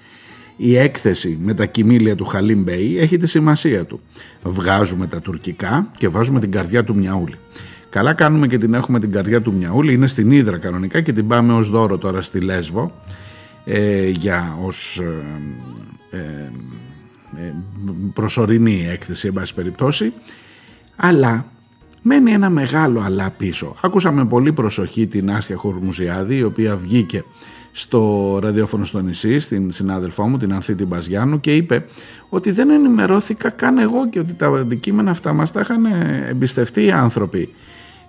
η 0.56 0.76
έκθεση 0.76 1.38
με 1.42 1.54
τα 1.54 1.66
κοιμήλια 1.66 2.14
του 2.14 2.24
Χαλίμ 2.24 2.62
Μπέι 2.62 2.98
έχει 2.98 3.16
τη 3.16 3.26
σημασία 3.26 3.84
του. 3.84 4.00
Βγάζουμε 4.42 5.06
τα 5.06 5.20
τουρκικά 5.20 5.90
και 5.98 6.08
βάζουμε 6.08 6.40
την 6.40 6.50
καρδιά 6.50 6.84
του 6.84 6.94
Μιαούλη. 6.96 7.34
Καλά 7.90 8.12
κάνουμε 8.12 8.46
και 8.46 8.58
την 8.58 8.74
έχουμε 8.74 9.00
την 9.00 9.12
καρδιά 9.12 9.42
του 9.42 9.52
Μιαούλη, 9.52 9.92
είναι 9.92 10.06
στην 10.06 10.30
Ήδρα 10.30 10.58
κανονικά 10.58 11.00
και 11.00 11.12
την 11.12 11.26
πάμε 11.26 11.52
ως 11.52 11.70
δώρο 11.70 11.98
τώρα 11.98 12.22
στη 12.22 12.40
Λέσβο 12.40 13.00
ε, 13.64 14.08
για 14.08 14.56
ως 14.64 15.00
ε, 16.10 16.16
ε, 16.16 16.18
ε, 16.18 16.50
προσωρινή 18.14 18.86
έκθεση, 18.90 19.26
εν 19.26 19.32
πάση 19.32 19.54
περιπτώσει, 19.54 20.12
αλλά 20.96 21.46
μένει 22.02 22.32
ένα 22.32 22.50
μεγάλο 22.50 23.00
αλλά 23.00 23.30
πίσω. 23.30 23.74
Άκουσα 23.82 24.10
με 24.10 24.24
πολύ 24.24 24.52
προσοχή 24.52 25.06
την 25.06 25.30
Άστια 25.30 25.56
Χορμουζιάδη, 25.56 26.36
η 26.36 26.42
οποία 26.42 26.76
βγήκε 26.76 27.24
στο 27.72 28.38
ραδιόφωνο 28.42 28.84
στο 28.84 29.00
νησί, 29.00 29.38
στην 29.38 29.72
συνάδελφό 29.72 30.28
μου, 30.28 30.36
την 30.36 30.52
Ανθίτη 30.52 30.84
Μπαζιάνου 30.84 31.40
και 31.40 31.54
είπε 31.54 31.84
ότι 32.28 32.50
δεν 32.50 32.70
ενημερώθηκα 32.70 33.50
καν 33.50 33.78
εγώ 33.78 34.08
και 34.08 34.18
ότι 34.18 34.34
τα 34.34 34.46
αντικείμενα 34.46 35.10
αυτά 35.10 35.32
μας 35.32 35.52
τα 35.52 35.60
είχαν 35.60 35.84
εμπιστευτεί 36.28 36.84
οι 36.84 36.90
άνθρωποι 36.90 37.54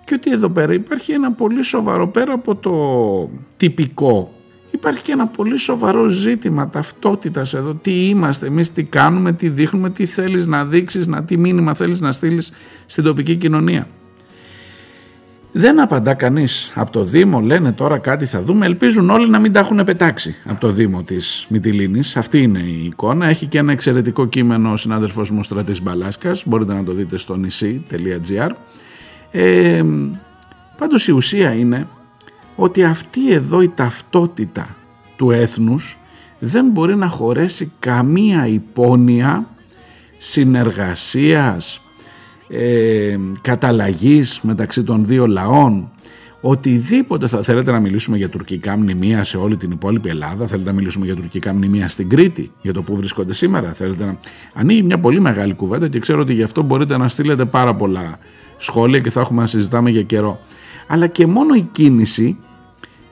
και 0.04 0.14
ότι 0.14 0.30
εδώ 0.30 0.48
πέρα 0.48 0.72
υπάρχει 0.72 1.12
ένα 1.12 1.32
πολύ 1.32 1.62
σοβαρό 1.62 2.08
πέρα 2.08 2.32
από 2.32 2.54
το 2.54 3.30
τυπικό 3.56 4.35
υπάρχει 4.86 5.04
και 5.04 5.12
ένα 5.12 5.26
πολύ 5.26 5.56
σοβαρό 5.56 6.08
ζήτημα 6.08 6.68
ταυτότητας 6.68 7.54
εδώ 7.54 7.74
τι 7.74 8.08
είμαστε 8.08 8.46
εμείς 8.46 8.72
τι 8.72 8.84
κάνουμε, 8.84 9.32
τι 9.32 9.48
δείχνουμε 9.48 9.90
τι 9.90 10.06
θέλεις 10.06 10.46
να 10.46 10.64
δείξεις, 10.64 11.06
να, 11.06 11.24
τι 11.24 11.36
μήνυμα 11.36 11.74
θέλεις 11.74 12.00
να 12.00 12.12
στείλεις 12.12 12.52
στην 12.86 13.04
τοπική 13.04 13.36
κοινωνία 13.36 13.86
δεν 15.58 15.80
απαντά 15.80 16.14
κανείς 16.14 16.72
από 16.74 16.90
το 16.90 17.04
Δήμο, 17.04 17.40
λένε 17.40 17.72
τώρα 17.72 17.98
κάτι 17.98 18.26
θα 18.26 18.42
δούμε. 18.42 18.66
Ελπίζουν 18.66 19.10
όλοι 19.10 19.28
να 19.28 19.38
μην 19.38 19.52
τα 19.52 19.60
έχουν 19.60 19.84
πετάξει 19.84 20.34
από 20.44 20.60
το 20.60 20.70
Δήμο 20.70 21.02
της 21.02 21.46
Μυτιλίνη. 21.48 22.00
Αυτή 22.14 22.42
είναι 22.42 22.58
η 22.58 22.84
εικόνα. 22.84 23.26
Έχει 23.26 23.46
και 23.46 23.58
ένα 23.58 23.72
εξαιρετικό 23.72 24.26
κείμενο 24.26 24.72
ο 24.72 24.76
συνάδελφο 24.76 25.24
μου 25.32 25.42
Στρατής 25.42 25.82
Μπαλάσκας. 25.82 26.42
Μπορείτε 26.46 26.74
να 26.74 26.84
το 26.84 26.92
δείτε 26.92 27.16
στο 27.16 27.36
νησί.gr. 27.36 28.50
Ε, 29.30 29.82
πάντως 30.78 31.08
η 31.08 31.12
ουσία 31.12 31.52
είναι 31.52 31.86
ότι 32.56 32.84
αυτή 32.84 33.32
εδώ 33.32 33.62
η 33.62 33.68
ταυτότητα 33.68 34.76
του 35.16 35.30
έθνους 35.30 35.98
δεν 36.38 36.66
μπορεί 36.66 36.96
να 36.96 37.06
χωρέσει 37.06 37.72
καμία 37.78 38.46
υπόνοια 38.46 39.48
συνεργασίας, 40.18 41.80
ε, 42.48 43.16
καταλλαγής 43.40 44.40
μεταξύ 44.42 44.82
των 44.82 45.06
δύο 45.06 45.26
λαών. 45.26 45.90
Οτιδήποτε 46.40 47.26
θα 47.26 47.42
θέλετε 47.42 47.72
να 47.72 47.80
μιλήσουμε 47.80 48.16
για 48.16 48.28
τουρκικά 48.28 48.76
μνημεία 48.76 49.24
σε 49.24 49.36
όλη 49.36 49.56
την 49.56 49.70
υπόλοιπη 49.70 50.08
Ελλάδα 50.08 50.46
θέλετε 50.46 50.70
να 50.70 50.76
μιλήσουμε 50.76 51.06
για 51.06 51.14
τουρκικά 51.14 51.54
μνημεία 51.54 51.88
στην 51.88 52.08
Κρήτη 52.08 52.50
για 52.62 52.72
το 52.72 52.82
που 52.82 52.96
βρίσκονται 52.96 53.34
σήμερα 53.34 53.72
θέλετε 53.72 54.04
να... 54.04 54.18
ανοίγει 54.54 54.82
μια 54.82 54.98
πολύ 54.98 55.20
μεγάλη 55.20 55.54
κουβέντα 55.54 55.88
και 55.88 55.98
ξέρω 55.98 56.20
ότι 56.20 56.32
γι' 56.32 56.42
αυτό 56.42 56.62
μπορείτε 56.62 56.96
να 56.96 57.08
στείλετε 57.08 57.44
πάρα 57.44 57.74
πολλά 57.74 58.18
σχόλια 58.56 59.00
και 59.00 59.10
θα 59.10 59.20
έχουμε 59.20 59.40
να 59.40 59.46
συζητάμε 59.46 59.90
για 59.90 60.02
καιρό. 60.02 60.40
Αλλά 60.86 61.06
και 61.06 61.26
μόνο 61.26 61.54
η 61.54 61.68
κίνηση 61.72 62.36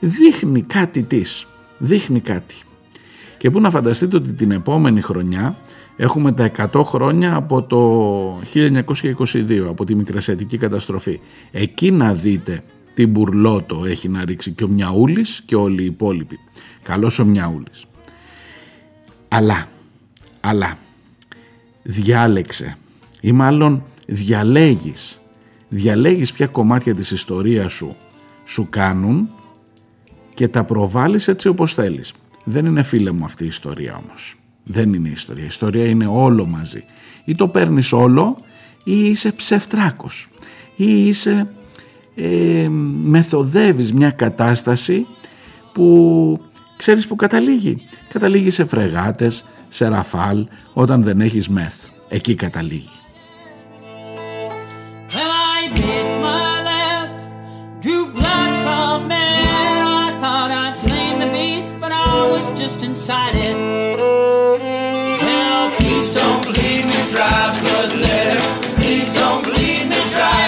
δείχνει 0.05 0.63
κάτι 0.63 1.03
της 1.03 1.47
δείχνει 1.79 2.21
κάτι 2.21 2.55
και 3.39 3.51
που 3.51 3.61
να 3.61 3.71
φανταστείτε 3.71 4.17
ότι 4.17 4.33
την 4.33 4.51
επόμενη 4.51 5.01
χρονιά 5.01 5.57
Έχουμε 5.97 6.33
τα 6.33 6.51
100 6.73 6.83
χρόνια 6.85 7.35
από 7.35 7.63
το 7.63 8.41
1922, 8.55 9.67
από 9.69 9.85
τη 9.85 9.95
Μικρασιατική 9.95 10.57
καταστροφή. 10.57 11.21
Εκεί 11.51 11.91
να 11.91 12.15
δείτε 12.15 12.63
τι 12.95 13.07
μπουρλότο 13.07 13.85
έχει 13.85 14.09
να 14.09 14.25
ρίξει 14.25 14.51
και 14.51 14.65
ο 14.65 14.69
Μιαούλης 14.69 15.43
και 15.47 15.57
όλοι 15.57 15.83
οι 15.83 15.87
υπόλοιποι. 15.87 16.39
Καλός 16.83 17.19
ο 17.19 17.25
Μιαούλης. 17.25 17.85
Αλλά, 19.29 19.69
αλλά, 20.41 20.79
διάλεξε 21.83 22.77
ή 23.21 23.33
μάλλον 23.33 23.85
διαλέγεις, 24.07 25.21
διαλέγεις 25.69 26.33
ποια 26.33 26.47
κομμάτια 26.47 26.95
της 26.95 27.11
ιστορίας 27.11 27.73
σου 27.73 27.97
σου 28.45 28.67
κάνουν 28.71 29.29
και 30.35 30.49
τα 30.49 30.64
προβάλλεις 30.64 31.28
έτσι 31.28 31.49
όπως 31.49 31.74
θέλεις. 31.74 32.12
Δεν 32.45 32.66
είναι 32.66 32.82
φίλε 32.82 33.11
μου 33.11 33.24
αυτή 33.24 33.45
η 33.45 33.47
ιστορία 33.47 34.03
όμως. 34.05 34.35
Δεν 34.64 34.93
είναι 34.93 35.09
ιστορία. 35.09 35.43
Η 35.43 35.47
ιστορία 35.47 35.85
είναι 35.85 36.07
όλο 36.07 36.47
μαζί. 36.47 36.85
Ή 37.24 37.35
το 37.35 37.49
παίρνεις 37.49 37.93
όλο 37.93 38.37
ή 38.85 39.09
είσαι 39.09 39.32
ψευτράκος 39.32 40.28
ή 40.76 41.07
είσαι 41.07 41.47
ε, 42.14 42.68
μεθοδεύεις 43.05 43.93
μια 43.93 44.11
κατάσταση 44.11 45.07
που 45.72 46.41
ξέρεις 46.76 47.07
που 47.07 47.16
καταλήγει. 47.16 47.82
Καταλήγει 48.09 48.51
σε 48.51 48.64
φρεγάτες, 48.64 49.45
σε 49.68 49.89
ραφάλ 49.89 50.47
όταν 50.72 51.03
δεν 51.03 51.20
έχεις 51.20 51.49
μεθ. 51.49 51.74
Εκεί 52.09 52.35
καταλήγει. 52.35 53.04
Just 62.57 62.85
inside 62.85 63.35
it. 63.35 63.57
Well, 65.23 65.71
please 65.79 66.09
don't 66.15 66.43
bleed 66.47 66.85
me 66.91 66.99
dry, 67.13 67.41
blood 67.61 67.93
letter. 68.05 68.41
Please 68.79 69.11
don't 69.21 69.43
bleed 69.49 69.85
me 69.93 70.01
dry. 70.15 70.43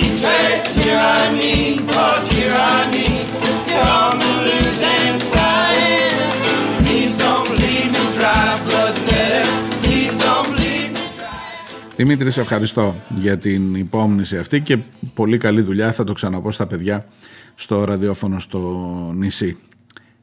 You 0.00 0.08
trade 0.22 0.62
tyranny 0.76 1.78
for 1.88 2.12
tyranny. 2.30 3.10
You're 3.68 3.88
on 4.02 4.14
the 4.22 4.32
losing 4.48 5.16
side. 5.32 6.16
Please 6.84 7.14
don't 7.22 7.46
bleed 7.54 7.88
me 7.94 8.04
dry, 8.16 8.44
blood 8.66 8.96
letter. 9.10 9.46
Please 9.82 10.14
don't 10.24 10.48
bleed 10.54 10.88
me 10.96 11.04
dry. 11.16 11.96
Δημήτρη, 11.96 12.30
σε 12.30 12.40
ευχαριστώ 12.40 12.94
για 13.14 13.38
την 13.38 13.74
υπόμνηση 13.74 14.38
αυτή 14.38 14.60
και 14.60 14.78
πολύ 15.14 15.38
καλή 15.38 15.60
δουλειά. 15.60 15.92
Θα 15.92 16.04
το 16.04 16.12
ξαναπώ 16.12 16.50
στα 16.50 16.66
παιδιά 16.66 17.06
στο 17.54 17.84
ραδιόφωνο 17.84 18.40
στο 18.40 18.58
νησί. 19.14 19.58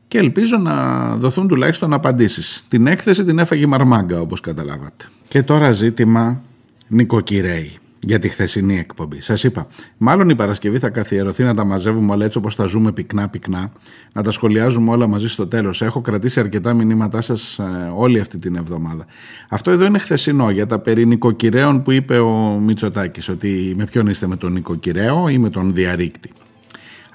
Και 0.07 0.17
ελπίζω 0.17 0.57
να 0.57 1.15
δοθούν 1.15 1.47
τουλάχιστον 1.47 1.93
απαντήσεις. 1.93 2.65
Την 2.67 2.87
έκθεση 2.87 3.25
την 3.25 3.39
έφαγε 3.39 3.63
η 3.63 3.65
Μαρμάγκα 3.65 4.19
όπως 4.19 4.39
καταλάβατε. 4.39 5.05
Και 5.27 5.43
τώρα 5.43 5.71
ζήτημα 5.71 6.41
νοικοκυρέοι 6.87 7.71
για 8.05 8.19
τη 8.19 8.29
χθεσινή 8.29 8.77
εκπομπή. 8.79 9.21
Σας 9.21 9.43
είπα, 9.43 9.67
μάλλον 9.97 10.29
η 10.29 10.35
Παρασκευή 10.35 10.79
θα 10.79 10.89
καθιερωθεί 10.89 11.43
να 11.43 11.53
τα 11.53 11.63
μαζεύουμε 11.63 12.13
όλα 12.13 12.25
έτσι 12.25 12.37
όπως 12.37 12.55
τα 12.55 12.65
ζούμε 12.65 12.91
πυκνά 12.91 13.29
πυκνά, 13.29 13.71
να 14.13 14.23
τα 14.23 14.31
σχολιάζουμε 14.31 14.91
όλα 14.91 15.07
μαζί 15.07 15.27
στο 15.27 15.47
τέλος. 15.47 15.81
Έχω 15.81 16.01
κρατήσει 16.01 16.39
αρκετά 16.39 16.73
μηνύματά 16.73 17.21
σας 17.21 17.59
ε, 17.59 17.91
όλη 17.95 18.19
αυτή 18.19 18.37
την 18.37 18.55
εβδομάδα. 18.55 19.05
Αυτό 19.49 19.71
εδώ 19.71 19.85
είναι 19.85 19.99
χθεσινό 19.99 20.49
για 20.49 20.65
τα 20.65 20.79
περί 20.79 21.05
νοικοκυρέων 21.05 21.81
που 21.81 21.91
είπε 21.91 22.19
ο 22.19 22.59
Μητσοτάκης, 22.61 23.29
ότι 23.29 23.73
με 23.77 23.85
ποιον 23.85 24.07
είστε 24.07 24.27
με 24.27 24.35
τον 24.35 24.51
νοικοκυρέο 24.51 25.29
ή 25.29 25.37
με 25.37 25.49
τον 25.49 25.73
διαρρήκτη. 25.73 26.29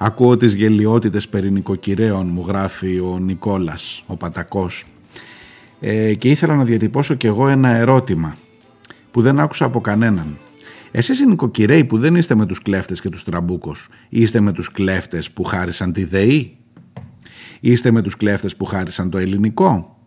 Ακούω 0.03 0.37
τις 0.37 0.55
γελιότητες 0.55 1.29
περί 1.29 1.51
νοικοκυρέων 1.51 2.27
μου 2.27 2.45
γράφει 2.47 2.99
ο 2.99 3.19
Νικόλας, 3.19 4.03
ο 4.07 4.17
Πατακός 4.17 4.85
ε, 5.81 6.15
και 6.15 6.31
ήθελα 6.31 6.55
να 6.55 6.65
διατυπώσω 6.65 7.15
κι 7.15 7.27
εγώ 7.27 7.49
ένα 7.49 7.69
ερώτημα 7.69 8.37
που 9.11 9.23
δεν 9.23 9.41
άκουσα 9.41 9.65
από 9.65 9.81
κανέναν. 9.81 10.39
Εσείς 10.91 11.21
οι 11.21 11.27
νοικοκυρέοι 11.27 11.85
που 11.85 11.99
δεν 11.99 12.15
είστε 12.15 12.35
με 12.35 12.47
τους 12.47 12.63
κλέφτες 12.63 13.01
και 13.01 13.09
τους 13.09 13.25
τραμπούκους, 13.25 13.89
είστε 14.09 14.41
με 14.41 14.53
τους 14.53 14.71
κλέφτες 14.71 15.31
που 15.31 15.45
χάρισαν 15.45 15.93
τη 15.93 16.05
ΔΕΗ, 16.05 16.57
είστε 17.61 17.91
με 17.91 18.03
τους 18.03 18.17
κλέφτες 18.17 18.57
που 18.57 18.65
χάρισαν 18.65 19.11
το 19.11 19.19
Ελληνικό, 19.18 20.00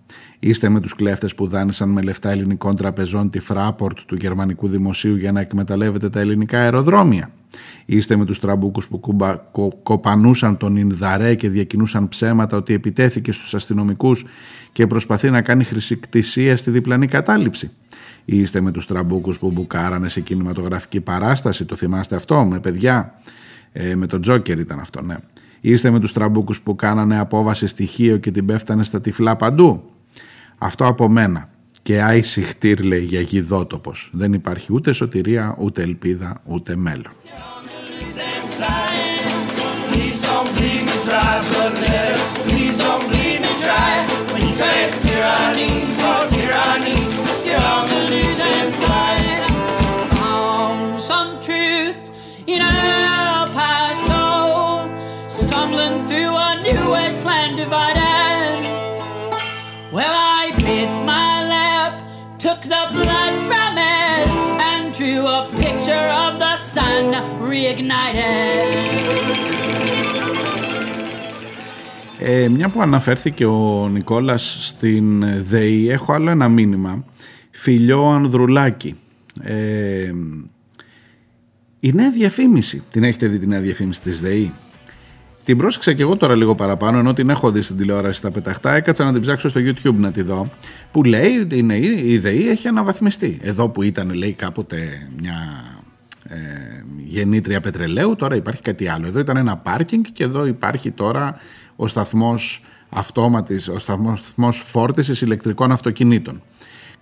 είστε 0.44 0.70
με 0.70 0.80
τους 0.80 0.96
κλέφτες 0.96 1.36
που 1.36 1.48
δάνεισαν 1.48 1.90
με 1.90 2.02
λεφτά 2.02 2.30
ελληνικών 2.30 2.76
τραπεζών 2.76 3.30
τη 3.30 3.40
Fraport 3.50 3.98
του 4.06 4.16
γερμανικού 4.16 4.68
δημοσίου 4.68 5.16
για 5.16 5.32
να 5.32 5.40
εκμεταλλεύεται 5.40 6.10
τα 6.10 6.20
ελληνικά 6.20 6.60
αεροδρόμια. 6.60 7.32
Είστε 7.86 8.16
με 8.16 8.26
τους 8.26 8.40
τραμπούκους 8.40 8.88
που 8.88 8.98
κουμπα, 8.98 9.36
κο- 9.36 9.80
κοπανούσαν 9.84 10.58
τον 10.58 10.76
Ινδαρέ 10.76 11.36
και 11.36 11.50
διακινούσαν 11.50 12.08
ψέματα 12.08 12.58
ότι 12.58 12.74
επιτέθηκε 12.74 13.32
στους 13.32 13.54
αστυνομικούς 13.54 14.26
και 14.72 14.88
προσπαθεί 14.88 15.30
να 15.30 15.42
κάνει 15.42 15.64
χρησικτησία 15.64 16.56
στη 16.56 16.72
διπλανή 16.72 17.08
κατάληψη. 17.08 17.72
Ή 18.26 18.40
είστε 18.40 18.62
με 18.62 18.72
τους 18.72 18.86
τραμπούκους 18.86 19.40
που 19.40 19.52
μπουκάρανε 19.52 20.10
σε 20.10 20.22
κινηματογραφική 20.22 21.02
παράσταση, 21.02 21.66
το 21.66 21.76
θυμάστε 21.76 22.16
αυτό, 22.16 22.44
με 22.44 22.60
παιδιά, 22.60 23.14
ε, 23.72 23.96
με 23.96 24.08
τον 24.08 24.22
Τζόκερ 24.22 24.60
ήταν 24.60 24.80
αυτό, 24.80 25.02
ναι. 25.02 25.16
Είστε 25.62 25.90
με 25.90 26.00
τους 26.00 26.14
τραμπούκους 26.14 26.62
που 26.62 26.76
κάνανε 26.76 27.20
απόβαση 27.20 27.68
στη 27.68 27.89
Χίο 27.89 28.18
και 28.18 28.32
την 28.32 28.46
πέφτανε 28.46 28.84
στα 28.84 29.02
τυφλά 29.02 29.36
παντού; 29.36 29.93
Αυτό 30.64 30.86
από 30.86 31.10
μένα. 31.10 31.50
Και 31.82 32.02
άι 32.02 32.42
σιχτίρ 32.42 32.84
λέει 32.84 33.04
παλιογιδότοπος. 33.04 34.10
Δεν 34.14 34.34
υπάρχει 34.34 34.74
ούτε 34.74 34.92
σωτηρία, 34.92 35.56
ούτε 35.60 35.82
ελπίδα, 35.82 36.42
ούτε 36.46 36.76
μέλλον. 36.76 37.12
Took 62.64 62.70
the 62.70 62.86
blood 63.00 63.34
from 63.50 63.74
it, 63.78 64.28
and 64.70 64.84
drew 64.98 65.22
a 65.38 65.42
picture 65.62 66.08
of 66.24 66.32
the 66.44 66.56
sun 66.74 67.06
reignited. 67.50 68.68
Ε, 72.20 72.48
μια 72.50 72.70
που 72.70 72.82
αναφέρθηκε 72.82 73.46
ο 73.46 73.88
Νικόλας 73.92 74.68
στην 74.68 75.24
ΔΕΗ, 75.44 75.90
έχω 75.90 76.14
άλλο 76.14 76.30
ένα 76.30 76.50
μήνυμα 76.50 77.06
Φιλιό 77.52 78.06
Ανδρουλάκη. 78.06 78.96
Ε, 79.42 80.12
η 81.80 81.92
νέα 81.94 82.12
διαφήμιση, 82.12 82.84
την 82.90 83.04
έχετε 83.04 83.28
δει 83.28 83.40
την 83.40 83.50
νέα 83.50 83.60
διαφήμιση 83.60 84.02
της 84.02 84.22
ΔΕΗ; 84.22 84.54
Την 85.46 85.58
πρόσεξα 85.58 85.94
και 85.94 86.02
εγώ 86.02 86.16
τώρα 86.18 86.36
λίγο 86.36 86.56
παραπάνω, 86.56 86.98
ενώ 86.98 87.14
την 87.14 87.30
έχω 87.30 87.52
δει 87.52 87.62
στην 87.62 87.78
τηλεόραση 87.78 88.18
στα 88.18 88.32
πεταχτά. 88.32 88.74
Έκατσα 88.74 89.06
να 89.06 89.14
την 89.14 89.22
ψάξω 89.22 89.50
στο 89.50 89.60
YouTube 89.64 89.96
να 89.96 90.12
τη 90.12 90.22
δω. 90.22 90.50
Που 90.92 91.04
λέει 91.04 91.38
ότι 91.38 91.58
η 91.58 91.62
ΔΕΗ- 91.62 92.06
η 92.06 92.18
ΔΕΗ 92.18 92.50
έχει 92.50 92.68
αναβαθμιστεί. 92.68 93.40
Εδώ 93.42 93.70
που 93.70 93.84
ήταν, 93.84 94.14
λέει, 94.14 94.32
κάποτε 94.34 95.08
μια 95.22 95.64
ε, 96.28 96.38
γεννήτρια 96.98 97.62
πετρελαίου, 97.62 98.16
τώρα 98.16 98.36
υπάρχει 98.36 98.62
κάτι 98.62 98.88
άλλο. 98.88 99.08
Εδώ 99.08 99.20
ήταν 99.20 99.38
ένα 99.38 99.58
πάρκινγκ 99.58 100.04
και 100.14 100.24
εδώ 100.24 100.46
υπάρχει 100.46 100.92
τώρα 100.92 101.38
ο 101.76 101.88
σταθμός 101.88 102.64
αυτόματης, 102.90 103.68
ο 103.68 103.80
σταθμός 103.80 104.64
φόρτισης 104.66 105.22
ηλεκτρικών 105.22 105.72
αυτοκινήτων. 105.72 106.42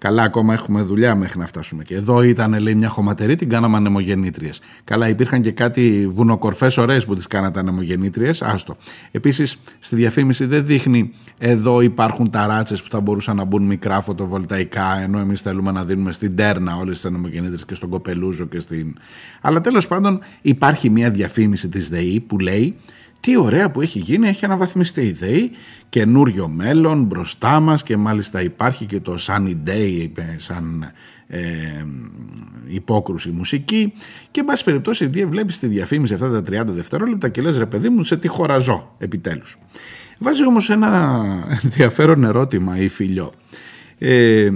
Καλά, 0.02 0.24
ακόμα 0.24 0.54
έχουμε 0.54 0.82
δουλειά 0.82 1.16
μέχρι 1.16 1.40
να 1.40 1.46
φτάσουμε. 1.46 1.84
Και 1.84 1.96
εδώ 1.96 2.24
ήταν, 2.24 2.60
λέει, 2.60 2.76
μια 2.76 2.90
χωματερή, 2.90 3.36
την 3.36 3.50
κάναμε 3.50 3.78
ανεμογεννήτριες. 3.78 4.62
Καλά, 4.84 5.10
υπήρχαν 5.10 5.42
και 5.42 5.52
κάτι 5.52 6.10
βουνοκορφές 6.12 6.78
ωραίες 6.78 7.06
που 7.06 7.16
τις 7.16 7.28
κάνατε 7.28 7.60
ανεμογεννήτριες. 7.60 8.42
Άστο. 8.42 8.78
Επίσης, 9.12 9.58
στη 9.80 9.96
διαφήμιση 9.96 10.46
δεν 10.46 10.66
δείχνει 10.66 11.14
εδώ 11.38 11.82
υπάρχουν 11.82 12.30
ταράτσε 12.30 12.76
που 12.76 12.90
θα 12.90 13.02
μπορούσαν 13.02 13.36
να 13.36 13.44
μπουν 13.44 13.64
μικρά 13.64 14.02
φωτοβολταϊκά, 14.02 15.00
ενώ 15.02 15.20
εμείς 15.20 15.42
θέλουμε 15.42 15.72
να 15.72 15.86
δίνουμε 15.86 16.12
στην 16.12 16.36
τέρνα 16.36 16.76
όλες 16.76 16.96
τις 16.96 17.06
ανεμογεννήτριες 17.06 17.66
και 17.66 17.74
στον 17.74 17.90
κοπελούζο 17.90 18.46
και 18.46 18.60
στην. 18.60 18.98
Αλλά 19.42 19.62
τέλος 19.62 19.88
πάντων, 19.88 20.20
υπάρχει 20.42 20.90
μια 20.90 21.10
διαφήμιση 21.10 21.70
της 21.70 21.90
ΔΕΗ 21.90 22.20
που 22.20 22.40
λέει 22.40 22.76
τι 23.22 23.38
ωραία 23.38 23.72
που 23.72 23.82
έχει 23.82 24.00
γίνει, 24.00 24.28
έχει 24.28 24.46
αναβαθμιστεί 24.46 25.02
η 25.02 25.12
ΔΕΗ, 25.12 25.52
καινούριο 25.90 26.48
μέλλον 26.48 27.04
μπροστά 27.04 27.60
μας 27.60 27.84
και 27.84 27.98
μάλιστα 27.98 28.42
υπάρχει 28.42 28.86
και 28.86 29.00
το 29.00 29.18
Sunny 29.28 29.56
Day 29.68 30.10
ε, 30.16 30.24
σαν 30.38 30.92
ε, 31.28 31.40
υπόκρουση 32.68 33.30
μουσική 33.30 33.94
και 34.32 34.40
εν 34.40 34.46
πάση 34.46 34.64
περιπτώσει 34.64 35.06
δι- 35.06 35.28
βλέπεις 35.28 35.60
τη 35.60 35.68
διαφήμιση 35.68 36.14
αυτά 36.14 36.42
τα 36.42 36.62
30 36.62 36.66
δευτερόλεπτα 36.68 37.30
και 37.30 37.42
λες 37.42 37.58
ρε 37.58 37.66
παιδί 37.66 37.90
μου 37.90 38.04
σε 38.04 38.18
τι 38.18 38.28
χώρα 38.28 38.58
ζω 38.58 38.96
επιτέλους. 38.98 39.58
Βάζει 40.20 40.46
όμως 40.46 40.70
ένα 40.70 41.22
ενδιαφέρον 41.64 42.24
ερώτημα 42.24 42.78
η 42.78 42.88
Φιλιό. 42.88 43.32
Ε, 43.98 44.50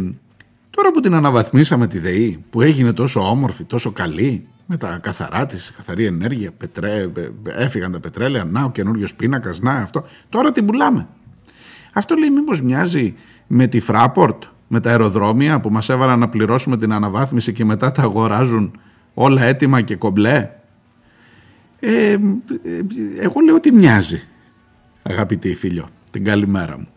τώρα 0.69 0.91
που 0.91 0.99
την 0.99 1.13
αναβαθμίσαμε 1.13 1.87
τη 1.87 1.99
ΔΕΗ 1.99 2.43
που 2.49 2.61
έγινε 2.61 2.93
τόσο 2.93 3.29
όμορφη, 3.29 3.63
τόσο 3.63 3.91
καλή 3.91 4.47
με 4.65 4.77
τα 4.77 4.99
καθαρά 5.01 5.45
της, 5.45 5.73
καθαρή 5.75 6.05
ενέργεια, 6.05 6.51
πετρέ, 6.51 7.01
ε, 7.01 7.29
έφυγαν 7.45 7.91
τα 7.91 7.99
πετρέλαια, 7.99 8.43
να 8.43 8.63
ο 8.63 8.71
καινούριος 8.71 9.15
πίνακας, 9.15 9.59
να 9.59 9.71
αυτό. 9.71 10.05
Τώρα 10.29 10.51
την 10.51 10.65
πουλάμε. 10.65 11.07
Αυτό 11.93 12.15
λέει 12.15 12.29
μήπως 12.29 12.61
μοιάζει 12.61 13.15
με 13.47 13.67
τη 13.67 13.81
Fraport, 13.87 14.37
με 14.67 14.79
τα 14.79 14.89
αεροδρόμια 14.89 15.59
που 15.59 15.69
μας 15.69 15.89
έβαλαν 15.89 16.19
να 16.19 16.29
πληρώσουμε 16.29 16.77
την 16.77 16.91
αναβάθμιση 16.91 17.53
και 17.53 17.65
μετά 17.65 17.91
τα 17.91 18.01
αγοράζουν 18.01 18.79
όλα 19.13 19.43
έτοιμα 19.43 19.81
και 19.81 19.95
κομπλέ; 19.95 20.49
Ε, 21.79 22.11
ε, 22.11 22.17
εγώ 23.19 23.39
λέω 23.45 23.55
ότι 23.55 23.71
μοιάζει, 23.71 24.21
αγαπητή 25.03 25.55
φίλιο, 25.55 25.87
την 26.11 26.23
καλημέρα 26.23 26.77
μου. 26.77 26.87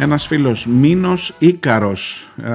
Ένας 0.00 0.26
φίλος 0.26 0.66
Μίνος 0.66 1.34
Ίκαρος 1.38 2.32
ε, 2.36 2.50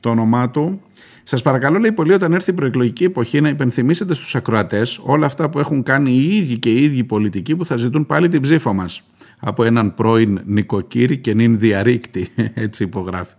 το 0.00 0.10
όνομά 0.10 0.50
του 0.50 0.80
Σας 1.22 1.42
παρακαλώ 1.42 1.78
λέει 1.78 1.92
πολύ 1.92 2.12
όταν 2.12 2.32
έρθει 2.32 2.50
η 2.50 2.52
προεκλογική 2.52 3.04
εποχή 3.04 3.40
να 3.40 3.48
υπενθυμίσετε 3.48 4.14
στους 4.14 4.34
ακροατές 4.34 5.00
όλα 5.02 5.26
αυτά 5.26 5.50
που 5.50 5.58
έχουν 5.58 5.82
κάνει 5.82 6.12
οι 6.12 6.36
ίδιοι 6.36 6.58
και 6.58 6.70
οι 6.70 6.82
ίδιοι 6.82 7.04
πολιτικοί 7.04 7.56
που 7.56 7.64
θα 7.64 7.76
ζητούν 7.76 8.06
πάλι 8.06 8.28
την 8.28 8.40
ψήφο 8.40 8.72
μας 8.72 9.02
από 9.38 9.64
έναν 9.64 9.94
πρώην 9.94 10.40
νοικοκύρη 10.44 11.18
και 11.18 11.34
νυν 11.34 11.58
διαρρήκτη 11.58 12.28
έτσι 12.54 12.82
υπογράφει 12.82 13.32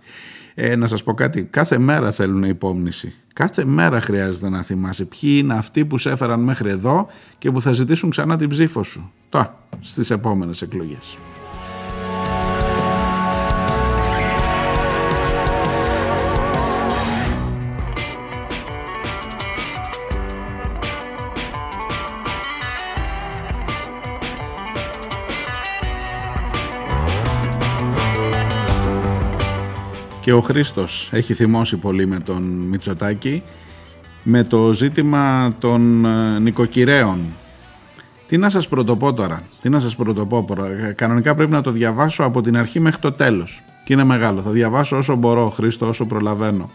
ε, 0.61 0.75
να 0.75 0.87
σας 0.87 1.03
πω 1.03 1.13
κάτι, 1.13 1.43
κάθε 1.43 1.77
μέρα 1.77 2.11
θέλουν 2.11 2.43
υπόμνηση. 2.43 3.13
Κάθε 3.33 3.65
μέρα 3.65 4.01
χρειάζεται 4.01 4.49
να 4.49 4.61
θυμάσαι 4.61 5.05
ποιοι 5.05 5.39
είναι 5.41 5.53
αυτοί 5.53 5.85
που 5.85 5.97
σε 5.97 6.09
έφεραν 6.09 6.39
μέχρι 6.39 6.69
εδώ 6.69 7.07
και 7.37 7.51
που 7.51 7.61
θα 7.61 7.71
ζητήσουν 7.71 8.09
ξανά 8.09 8.37
την 8.37 8.49
ψήφο 8.49 8.83
σου. 8.83 9.11
Τώρα, 9.29 9.59
στις 9.79 10.09
επόμενες 10.09 10.61
εκλογές. 10.61 11.17
Και 30.29 30.35
ο 30.35 30.41
Χρήστος 30.41 31.09
έχει 31.11 31.33
θυμώσει 31.33 31.77
πολύ 31.77 32.05
με 32.07 32.19
τον 32.19 32.43
Μητσοτάκη 32.43 33.43
με 34.23 34.43
το 34.43 34.73
ζήτημα 34.73 35.55
των 35.59 36.05
ε, 36.05 36.39
νοικοκυρέων. 36.39 37.19
Τι 38.27 38.37
να 38.37 38.49
σας 38.49 38.67
πρωτοπώ 38.67 39.13
τώρα, 39.13 39.43
τι 39.61 39.69
να 39.69 39.79
σας 39.79 39.95
πρωτοπώ 39.95 40.43
τώρα. 40.47 40.93
Κανονικά 40.95 41.35
πρέπει 41.35 41.51
να 41.51 41.61
το 41.61 41.71
διαβάσω 41.71 42.23
από 42.23 42.41
την 42.41 42.57
αρχή 42.57 42.79
μέχρι 42.79 43.01
το 43.01 43.11
τέλος. 43.11 43.61
Και 43.83 43.93
είναι 43.93 44.03
μεγάλο, 44.03 44.41
θα 44.41 44.51
διαβάσω 44.51 44.97
όσο 44.97 45.15
μπορώ 45.15 45.49
Χρήστο, 45.49 45.87
όσο 45.87 46.05
προλαβαίνω. 46.05 46.69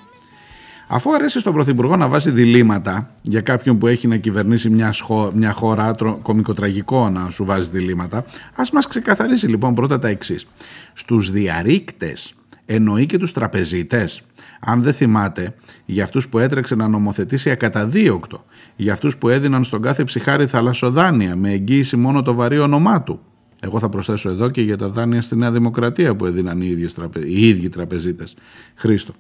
Αφού 0.89 1.15
αρέσει 1.15 1.41
στον 1.41 1.53
Πρωθυπουργό 1.53 1.97
να 1.97 2.09
βάζει 2.09 2.31
διλήμματα 2.31 3.11
για 3.23 3.41
κάποιον 3.41 3.79
που 3.79 3.87
έχει 3.87 4.09
να 4.09 4.17
κυβερνήσει 4.17 4.71
μια, 4.71 4.93
σχο- 4.93 5.33
μια 5.35 5.53
χώρα, 5.53 5.95
τρο- 5.95 6.19
κομικοτραγικό 6.23 7.09
να 7.11 7.31
σου 7.31 7.45
βάζει 7.45 7.69
διλήμματα, 7.71 8.25
ας 8.55 8.71
μας 8.71 8.87
ξεκαθαρίσει 8.87 9.47
λοιπόν 9.47 9.75
πρώτα 9.75 9.99
τα 9.99 10.09
εξής. 10.09 10.47
Στους 10.93 11.31
διαρρήκτες 11.31 12.35
εννοεί 12.67 13.07
και 13.07 13.19
τους 13.19 13.33
τραπεζίτες. 13.33 14.23
Αν 14.61 14.83
δεν 14.83 14.93
θυμάται, 14.93 15.55
για 15.85 16.05
αυτούς 16.05 16.29
που 16.29 16.39
έτρεξε 16.39 16.75
να 16.75 16.89
νομοθετήσει 16.89 17.51
ακαταδίωκτο, 17.51 18.45
για 18.77 18.93
αυτούς 18.93 19.17
που 19.17 19.29
έδιναν 19.29 19.65
στον 19.65 19.83
κάθε 19.83 20.05
ψυχάρι 20.05 20.47
θαλασσοδάνεια 20.47 21.37
με 21.37 21.51
εγγύηση 21.51 21.97
μόνο 21.97 22.23
το 22.23 22.35
βαρύ 22.35 22.59
όνομά 22.59 23.03
του. 23.03 23.21
Εγώ 23.61 23.79
θα 23.79 23.89
προσθέσω 23.89 24.31
εδώ 24.31 24.51
και 24.51 24.63
για 24.63 24.77
τα 24.77 24.89
δάνεια 24.89 25.23
στη 25.23 25.37
Νέα 25.37 25.51
Δημοκρατία 25.51 26.17
που 26.17 26.27
έδιναν 26.27 26.61
οι, 26.61 26.67
ίδιες 26.67 26.95
τραπε... 26.95 27.19
οι 27.19 27.49
ίδιοι 27.49 27.69
τραπεζίτες. 27.69 28.35
Χρήστο. 28.75 29.13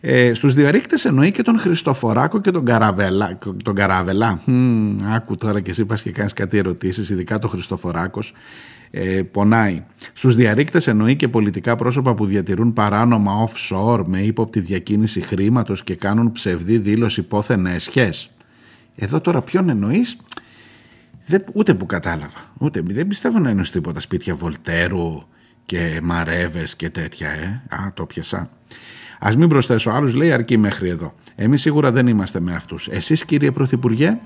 Ε, 0.00 0.34
στους 0.34 0.54
διαρρήκτες 0.54 1.04
εννοεί 1.04 1.30
και 1.30 1.42
τον 1.42 1.58
Χριστοφοράκο 1.58 2.40
και 2.40 2.50
τον 2.50 2.64
Καραβελά. 2.64 3.38
Τον 3.64 3.74
Καραβελά. 3.74 4.40
Μμμ, 4.44 4.98
άκου 5.04 5.36
τώρα 5.36 5.60
και 5.60 5.70
εσύ 5.70 5.84
πας 5.84 6.02
και 6.02 6.10
κάνεις 6.10 6.32
κάτι 6.32 6.58
ερωτήσεις, 6.58 7.10
ειδικά 7.10 7.38
το 7.38 7.48
Χριστοφοράκος. 7.48 8.32
Ε, 8.94 9.22
πονάει. 9.22 9.82
Στους 10.12 10.34
διαρρήκτες 10.34 10.86
εννοεί 10.86 11.16
και 11.16 11.28
πολιτικά 11.28 11.76
πρόσωπα 11.76 12.14
που 12.14 12.26
διατηρούν 12.26 12.72
παράνομα 12.72 13.48
offshore 13.48 14.02
με 14.06 14.20
ύποπτη 14.20 14.60
διακίνηση 14.60 15.20
χρήματος 15.20 15.84
και 15.84 15.94
κάνουν 15.94 16.32
ψευδή 16.32 16.78
δήλωση 16.78 17.22
πόθεν 17.22 17.66
έσχες. 17.66 18.30
Εδώ 18.96 19.20
τώρα 19.20 19.42
ποιον 19.42 19.68
εννοείς, 19.68 20.16
δεν, 21.26 21.44
ούτε 21.52 21.74
που 21.74 21.86
κατάλαβα. 21.86 22.52
Ούτε, 22.58 22.82
δεν 22.84 23.08
πιστεύω 23.08 23.38
να 23.38 23.50
είναι 23.50 23.62
τίποτα 23.62 24.00
σπίτια 24.00 24.34
Βολτέρου 24.34 25.22
και 25.66 26.00
Μαρέβες 26.02 26.76
και 26.76 26.90
τέτοια, 26.90 27.30
ε. 27.30 27.62
Α, 27.68 27.92
το 27.94 28.06
πιασα. 28.06 28.50
Α 29.24 29.32
μην 29.38 29.48
προσθέσω 29.48 29.90
άλλους, 29.90 30.14
λέει 30.14 30.32
αρκεί 30.32 30.56
μέχρι 30.56 30.88
εδώ. 30.88 31.14
Εμείς 31.34 31.60
σίγουρα 31.60 31.92
δεν 31.92 32.06
είμαστε 32.06 32.40
με 32.40 32.54
αυτούς. 32.54 32.88
Εσείς, 32.88 33.24
κύριε 33.24 33.50
Πρωθυπουργέ, 33.50 34.18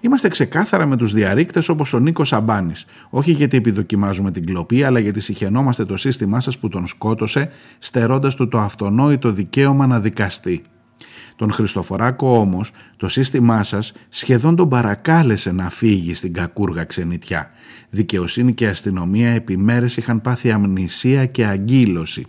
είμαστε 0.00 0.28
ξεκάθαρα 0.28 0.86
με 0.86 0.96
τους 0.96 1.12
διαρρήκτες 1.12 1.68
όπως 1.68 1.92
ο 1.92 1.98
Νίκος 1.98 2.32
Αμπάνη. 2.32 2.72
Όχι 3.10 3.32
γιατί 3.32 3.56
επιδοκιμάζουμε 3.56 4.30
την 4.30 4.46
κλοπή, 4.46 4.82
αλλά 4.82 4.98
γιατί 4.98 5.20
συχαινόμαστε 5.20 5.84
το 5.84 5.96
σύστημά 5.96 6.40
σας 6.40 6.58
που 6.58 6.68
τον 6.68 6.86
σκότωσε, 6.86 7.50
στερώντας 7.78 8.34
του 8.34 8.48
το 8.48 8.58
αυτονόητο 8.58 9.32
δικαίωμα 9.32 9.86
να 9.86 10.00
δικαστεί. 10.00 10.62
Τον 11.36 11.52
Χριστοφοράκο 11.52 12.38
όμως 12.38 12.70
το 12.96 13.08
σύστημά 13.08 13.62
σας 13.62 13.92
σχεδόν 14.08 14.56
τον 14.56 14.68
παρακάλεσε 14.68 15.52
να 15.52 15.70
φύγει 15.70 16.14
στην 16.14 16.32
κακούργα 16.32 16.84
ξενιτιά. 16.84 17.50
Δικαιοσύνη 17.90 18.54
και 18.54 18.68
αστυνομία 18.68 19.30
επιμέρες 19.30 19.96
είχαν 19.96 20.20
πάθει 20.20 20.50
αμνησία 20.50 21.26
και 21.26 21.46
αγκύλωση. 21.46 22.26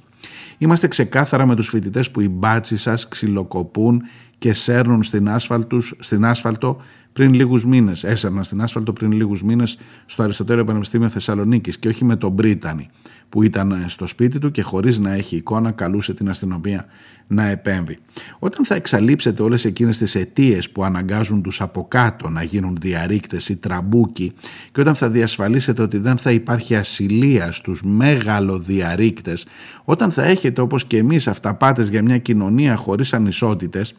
Είμαστε 0.62 0.88
ξεκάθαρα 0.88 1.45
με 1.45 1.55
τους 1.55 1.68
φοιτητές 1.68 2.12
που 2.12 2.22
οι 2.22 2.30
μπάτσι 2.30 2.78
σας 2.78 3.07
ξυλοκοπούν 3.07 4.01
και 4.38 4.53
σέρνουν 4.53 5.03
στην, 5.03 5.30
άσφαλτους, 5.30 5.95
στην 5.99 6.26
άσφαλτο 6.26 6.82
πριν 7.14 7.34
λίγους 7.34 7.66
μήνες, 7.66 8.03
έσερναν 8.04 8.44
στην 8.43 8.62
άσφαλτο 8.62 8.93
πριν 8.93 9.12
λίγους 9.12 9.43
μήνες 9.43 9.78
στο 10.05 10.24
Αριστοτέλειο 10.24 10.64
Πανεπιστήμιο 10.64 11.10
Θεσσαλονίκης 11.10 11.78
και 11.78 11.88
όχι 11.88 12.05
με 12.05 12.16
τον 12.16 12.36
Πρίτανη 12.36 12.89
που 13.30 13.44
ήταν 13.44 13.84
στο 13.88 14.08
σπίτι 14.08 14.40
του 14.40 14.52
και 14.52 14.62
χωρίς 14.62 15.00
να 15.00 15.14
έχει 15.14 15.36
εικόνα 15.36 15.72
καλούσε 15.72 16.14
την 16.14 16.30
αστυνομία 16.30 16.86
να 17.28 17.48
επέμβει. 17.48 17.98
Όταν 18.40 18.66
θα 18.66 18.76
εξαλείψετε 18.76 19.42
όλες 19.42 19.66
εκείνες 19.66 19.98
τις 19.98 20.16
αιτίες 20.16 20.70
που 20.70 20.84
αναγκάζουν 20.84 21.42
τους 21.42 21.62
από 21.62 21.88
κάτω 21.88 22.30
να 22.30 22.44
γίνουν 22.44 22.78
διαρρήκτες 22.82 23.50
ή 23.50 23.56
τραμπούκοι 23.56 24.34
και 24.72 24.82
όταν 24.82 24.96
θα 24.96 25.10
διασφαλίσετε 25.10 25.82
ότι 25.82 25.98
δεν 25.98 26.18
θα 26.18 26.32
υπάρχει 26.32 26.76
ασυλία 26.76 27.52
στους 27.52 27.82
μεγαλοδιαρρήκτες, 27.84 29.46
όταν 29.84 30.12
θα 30.12 30.24
έχετε 30.24 30.62
όπως 30.62 30.86
και 30.86 30.98
εμείς 30.98 31.28
αυταπάτες 31.28 31.90
για 31.90 32.04
μια 32.04 32.18
κοινωνία 32.18 32.76
χωρίς 32.76 33.14
ανισότητες, 33.14 33.96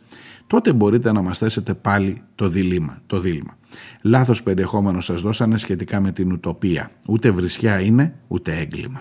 τότε 0.46 0.72
μπορείτε 0.72 1.12
να 1.12 1.22
μας 1.22 1.38
θέσετε 1.38 1.74
πάλι 1.74 2.22
το 2.34 2.48
δίλημα. 2.48 2.98
Το 3.06 3.20
δίλημα. 3.20 3.58
Λάθος 4.02 4.42
περιεχόμενο 4.42 5.00
σας 5.00 5.20
δώσανε 5.20 5.58
σχετικά 5.58 6.00
με 6.00 6.12
την 6.12 6.32
ουτοπία. 6.32 6.90
Ούτε 7.06 7.30
βρισιά 7.30 7.80
είναι, 7.80 8.14
ούτε 8.28 8.56
έγκλημα. 8.56 9.00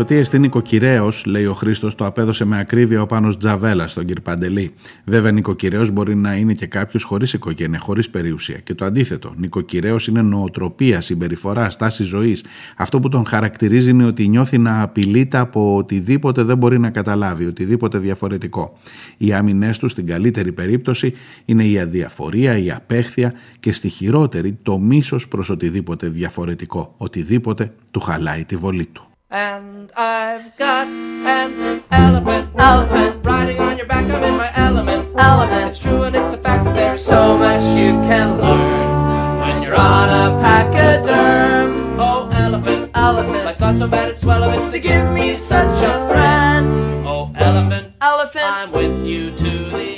Το 0.00 0.06
τι 0.06 0.14
εστί 0.14 0.38
νοικοκυρέο, 0.38 1.08
λέει 1.24 1.46
ο 1.46 1.54
Χρήστος, 1.54 1.94
το 1.94 2.06
απέδωσε 2.06 2.44
με 2.44 2.58
ακρίβεια 2.58 3.02
ο 3.02 3.06
Πάνος 3.06 3.36
Τζαβέλα 3.36 3.86
στον 3.86 4.06
κ. 4.06 4.20
Παντελή. 4.20 4.72
Βέβαια, 5.04 5.32
νοικοκυρέο 5.32 5.88
μπορεί 5.92 6.14
να 6.14 6.34
είναι 6.34 6.54
και 6.54 6.66
κάποιος 6.66 7.02
χωρίς 7.02 7.32
οικογένεια, 7.32 7.78
χωρίς 7.78 8.10
περιουσία. 8.10 8.58
Και 8.58 8.74
το 8.74 8.84
αντίθετο. 8.84 9.34
Νοικοκυρέο 9.36 9.96
είναι 10.08 10.22
νοοτροπία, 10.22 11.00
συμπεριφορά, 11.00 11.70
στάση 11.70 12.02
ζωής. 12.02 12.44
Αυτό 12.76 13.00
που 13.00 13.08
τον 13.08 13.26
χαρακτηρίζει 13.26 13.90
είναι 13.90 14.04
ότι 14.04 14.28
νιώθει 14.28 14.58
να 14.58 14.82
απειλείται 14.82 15.38
από 15.38 15.76
οτιδήποτε 15.76 16.42
δεν 16.42 16.58
μπορεί 16.58 16.78
να 16.78 16.90
καταλάβει, 16.90 17.46
οτιδήποτε 17.46 17.98
διαφορετικό. 17.98 18.78
Οι 19.16 19.32
άμυνές 19.32 19.78
του, 19.78 19.88
στην 19.88 20.06
καλύτερη 20.06 20.52
περίπτωση, 20.52 21.14
είναι 21.44 21.64
η 21.64 21.78
αδιαφορία, 21.78 22.58
η 22.58 22.70
απέχθεια 22.70 23.32
και 23.60 23.72
στη 23.72 23.88
χειρότερη 23.88 24.58
το 24.62 24.78
μίσος 24.78 25.28
προς 25.28 25.50
οτιδήποτε 25.50 26.08
διαφορετικό. 26.08 26.94
Οτιδήποτε 26.96 27.72
του 27.90 28.00
χαλάει 28.00 28.44
τη 28.44 28.56
βολή 28.56 28.86
του. 28.86 29.09
And 29.32 29.92
I've 29.96 30.56
got 30.56 30.88
an 30.88 31.84
elephant, 31.92 32.50
elephant, 32.58 33.24
riding 33.24 33.60
on 33.60 33.76
your 33.76 33.86
back. 33.86 34.10
I'm 34.10 34.24
in 34.24 34.36
my 34.36 34.50
element, 34.56 35.08
element. 35.16 35.68
It's 35.68 35.78
true 35.78 36.02
and 36.02 36.16
it's 36.16 36.34
a 36.34 36.38
fact 36.38 36.64
that 36.64 36.74
there's 36.74 37.04
so 37.04 37.38
much 37.38 37.62
you 37.78 37.92
can 38.02 38.38
learn 38.38 39.40
when 39.40 39.62
you're 39.62 39.76
on 39.76 40.08
a 40.08 40.36
pachyderm. 40.40 41.96
Oh, 42.00 42.28
elephant, 42.32 42.90
elephant, 42.94 43.44
life's 43.44 43.60
not 43.60 43.78
so 43.78 43.86
bad. 43.86 44.08
It's 44.08 44.22
swell 44.22 44.42
of 44.42 44.52
it 44.52 44.72
to 44.72 44.80
give 44.80 45.12
me 45.12 45.36
such 45.36 45.80
a 45.84 46.08
friend. 46.08 47.06
Oh, 47.06 47.30
elephant, 47.36 47.92
elephant, 48.00 48.44
I'm 48.44 48.72
with 48.72 49.06
you 49.06 49.30
to 49.36 49.70
the. 49.70 49.89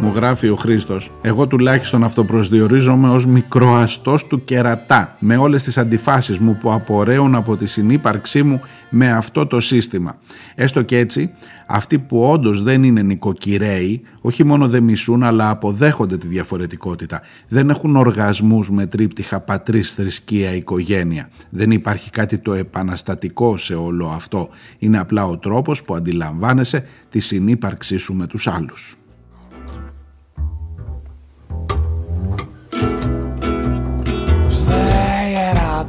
Μου 0.00 0.12
γράφει 0.14 0.48
ο 0.48 0.56
Χρήστος, 0.56 1.10
εγώ 1.22 1.46
τουλάχιστον 1.46 2.04
αυτοπροσδιορίζομαι 2.04 3.10
ως 3.10 3.26
μικροαστός 3.26 4.26
του 4.26 4.44
κερατά, 4.44 5.16
με 5.18 5.36
όλες 5.36 5.62
τις 5.62 5.78
αντιφάσεις 5.78 6.38
μου 6.38 6.58
που 6.60 6.72
απορρέουν 6.72 7.34
από 7.34 7.56
τη 7.56 7.66
συνύπαρξή 7.66 8.42
μου 8.42 8.60
με 8.90 9.10
αυτό 9.10 9.46
το 9.46 9.60
σύστημα. 9.60 10.18
Έστω 10.54 10.82
και 10.82 10.98
έτσι, 10.98 11.30
αυτοί 11.66 11.98
που 11.98 12.22
όντως 12.22 12.62
δεν 12.62 12.82
είναι 12.82 13.02
νοικοκυρέοι, 13.02 14.02
όχι 14.20 14.44
μόνο 14.44 14.68
δεν 14.68 14.82
μισούν, 14.82 15.22
αλλά 15.22 15.50
αποδέχονται 15.50 16.16
τη 16.16 16.26
διαφορετικότητα. 16.26 17.22
Δεν 17.48 17.70
έχουν 17.70 17.96
οργασμούς 17.96 18.70
με 18.70 18.86
τρίπτυχα 18.86 19.40
πατρίς, 19.40 19.92
θρησκεία, 19.92 20.54
οικογένεια. 20.54 21.28
Δεν 21.50 21.70
υπάρχει 21.70 22.10
κάτι 22.10 22.38
το 22.38 22.52
επαναστατικό 22.52 23.56
σε 23.56 23.74
όλο 23.74 24.06
αυτό. 24.06 24.48
Είναι 24.78 24.98
απλά 24.98 25.26
ο 25.26 25.38
τρόπος 25.38 25.82
που 25.82 25.94
αντιλαμβάνεσαι 25.94 26.84
τη 27.08 27.18
συνύπαρξή 27.18 27.96
σου 27.96 28.14
με 28.14 28.26
τους 28.26 28.46
άλλους. 28.46 28.96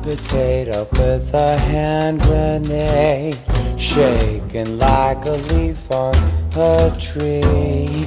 Potato 0.08 0.88
with 0.97 1.34
a 1.34 1.58
hand 1.72 2.22
grenade, 2.22 3.38
shaking 3.78 4.70
like 4.86 5.22
a 5.34 5.38
leaf 5.49 5.91
on 5.91 6.16
a 6.55 6.91
tree. 7.05 8.05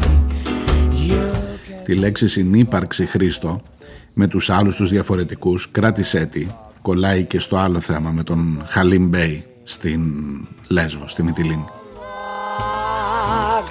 You 1.09 1.25
can 1.67 1.85
Τη 1.85 1.95
λέξη 1.95 2.29
συνύπαρξη 2.29 3.07
Χρήστο 3.07 3.63
με 4.15 4.27
τους 4.27 4.51
άλλους 4.51 4.77
τους 4.77 4.91
διαφορετικούς 4.91 5.71
κράτησέ 5.71 6.27
τη 6.27 6.47
κολλάει 6.83 7.25
και 7.25 7.39
στο 7.39 7.57
άλλο 7.57 7.81
θέμα 7.81 8.11
με 8.11 8.23
τον 8.23 8.65
Χαλίμ 8.69 9.07
Μπέι 9.09 9.45
στην 9.65 10.01
Λέσβο, 10.69 11.09
στη 11.09 11.23
Μυτιλίνη. 11.23 11.65
rock 13.51 13.69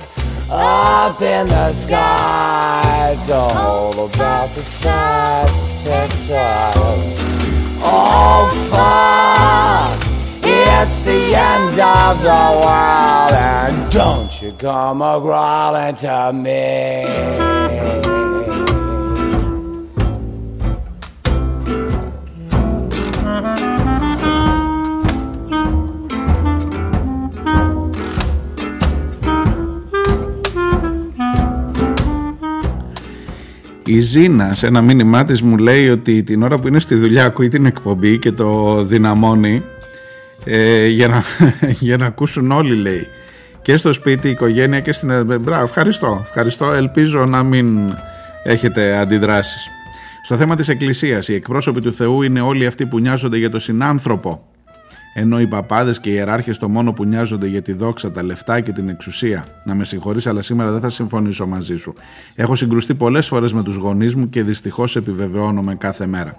up 0.52 1.22
in 1.22 1.46
the 1.48 1.74
sky. 1.74 3.18
Told 3.28 3.98
about 4.10 4.50
the 4.56 4.64
size 4.82 5.56
of 5.64 5.72
Texas. 5.84 7.39
Oh 7.82 8.50
fuck! 8.72 10.00
It's 10.44 11.02
the 11.04 11.36
end 11.36 11.80
of 11.80 12.22
the 12.22 12.62
world, 12.64 13.34
and 13.34 13.92
don't 13.92 14.42
you 14.42 14.52
come 14.54 15.02
a 15.02 15.20
crawling 15.20 15.96
to 15.98 16.32
me. 16.34 17.06
Η 33.92 34.00
Ζήνα 34.00 34.54
σε 34.54 34.68
ένα 34.68 34.82
μήνυμά 34.82 35.24
της 35.24 35.42
μου 35.42 35.58
λέει 35.58 35.90
ότι 35.90 36.24
την 36.24 36.44
ώρα 36.44 36.58
που 36.60 36.68
είναι 36.68 36.80
στη 36.80 36.96
δουλειά 36.96 37.26
ακούει 37.26 37.48
την 37.48 37.66
εκπομπή 37.66 38.18
και 38.18 38.32
το 38.32 38.84
δυναμώνει 38.84 39.64
ε, 40.44 40.88
για, 40.88 41.08
να, 41.08 41.24
για 41.88 41.98
να 41.98 42.06
ακούσουν 42.06 42.52
όλοι 42.52 42.76
λέει. 42.76 43.08
Και 43.62 43.78
στο 43.78 43.94
σπίτι, 43.94 44.28
η 44.28 44.32
οικογένεια 44.32 44.80
και 44.80 44.92
στην... 44.92 45.26
Μπράβο, 45.26 45.64
ευχαριστώ, 45.64 46.20
ευχαριστώ, 46.22 46.72
ελπίζω 46.72 47.26
να 47.26 47.44
μην 47.44 47.96
έχετε 48.44 48.98
αντιδράσεις. 48.98 49.68
Στο 50.24 50.38
θέμα 50.38 50.56
της 50.56 50.68
Εκκλησίας, 50.68 51.28
οι 51.28 51.34
εκπρόσωποι 51.34 51.82
του 51.82 51.94
Θεού 51.94 52.22
είναι 52.22 52.42
όλοι 52.42 52.66
αυτοί 52.66 52.86
που 52.86 53.00
νοιάζονται 53.00 53.38
για 53.38 53.50
το 53.50 53.60
συνάνθρωπο 53.60 54.48
ενώ 55.14 55.40
οι 55.40 55.48
παπάδες 55.48 56.00
και 56.00 56.10
οι 56.10 56.14
ιεράρχες 56.16 56.58
το 56.58 56.70
μόνο 56.70 56.94
που 56.94 57.06
νοιάζονται 57.06 57.48
για 57.48 57.62
τη 57.62 57.74
δόξα, 57.74 58.12
τα 58.12 58.24
λεφτά 58.24 58.60
και 58.60 58.72
την 58.72 58.90
εξουσία. 58.90 59.46
Να 59.64 59.76
με 59.76 59.84
συγχωρείς, 59.84 60.28
αλλά 60.28 60.42
σήμερα 60.42 60.72
δεν 60.72 60.82
θα 60.82 60.90
συμφωνήσω 60.90 61.48
μαζί 61.48 61.78
σου. 61.78 61.94
Έχω 62.36 62.56
συγκρουστεί 62.56 62.96
πολλές 62.96 63.28
φορές 63.28 63.54
με 63.54 63.64
τους 63.64 63.76
γονείς 63.76 64.16
μου 64.16 64.30
και 64.30 64.44
δυστυχώς 64.44 64.96
επιβεβαιώνομαι 64.96 65.76
κάθε 65.76 66.08
μέρα. 66.08 66.36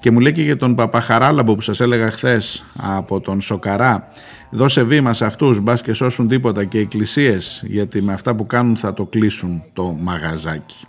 Και 0.00 0.10
μου 0.10 0.20
λέει 0.20 0.32
και 0.32 0.42
για 0.42 0.56
τον 0.56 0.74
Παπαχαράλαμπο 0.74 1.54
που 1.54 1.60
σας 1.60 1.80
έλεγα 1.80 2.10
χθες 2.10 2.64
από 2.76 3.20
τον 3.20 3.40
Σοκαρά. 3.40 4.08
Δώσε 4.50 4.82
βήμα 4.82 5.12
σε 5.12 5.24
αυτούς, 5.24 5.60
μπας 5.60 5.82
και 5.82 5.92
σώσουν 5.92 6.28
τίποτα 6.28 6.64
και 6.64 6.78
εκκλησίες, 6.78 7.62
γιατί 7.66 8.02
με 8.02 8.12
αυτά 8.12 8.34
που 8.34 8.46
κάνουν 8.46 8.76
θα 8.76 8.94
το 8.94 9.06
κλείσουν 9.06 9.62
το 9.72 9.96
μαγαζάκι. 10.00 10.86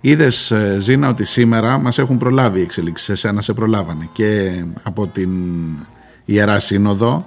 Είδες, 0.00 0.52
Ζήνα, 0.78 1.08
ότι 1.08 1.24
σήμερα 1.24 1.78
μας 1.78 1.98
έχουν 1.98 2.16
προλάβει 2.16 2.58
οι 2.58 2.62
εξελίξεις. 2.62 3.08
Εσένα 3.08 3.40
σε 3.40 3.52
προλάβανε. 3.52 4.08
Και 4.12 4.52
από 4.82 5.06
την 5.06 5.30
Ιερά 6.30 6.58
Σύνοδο, 6.58 7.24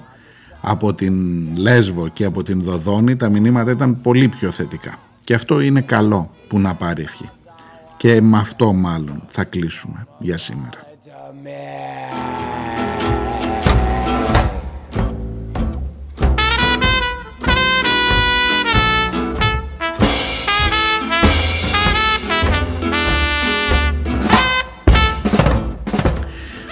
από 0.61 0.93
την 0.93 1.15
Λέσβο 1.57 2.07
και 2.07 2.25
από 2.25 2.43
την 2.43 2.61
Δοδόνη 2.61 3.15
τα 3.15 3.29
μηνύματα 3.29 3.71
ήταν 3.71 4.01
πολύ 4.01 4.27
πιο 4.27 4.51
θετικά. 4.51 4.99
Και 5.23 5.33
αυτό 5.33 5.59
είναι 5.59 5.81
καλό 5.81 6.29
που 6.47 6.59
να 6.59 6.75
πάρει 6.75 7.01
ευχή. 7.01 7.29
Και 7.97 8.21
με 8.21 8.37
αυτό 8.37 8.73
μάλλον 8.73 9.23
θα 9.27 9.43
κλείσουμε 9.43 10.07
για 10.19 10.37
σήμερα. 10.37 10.85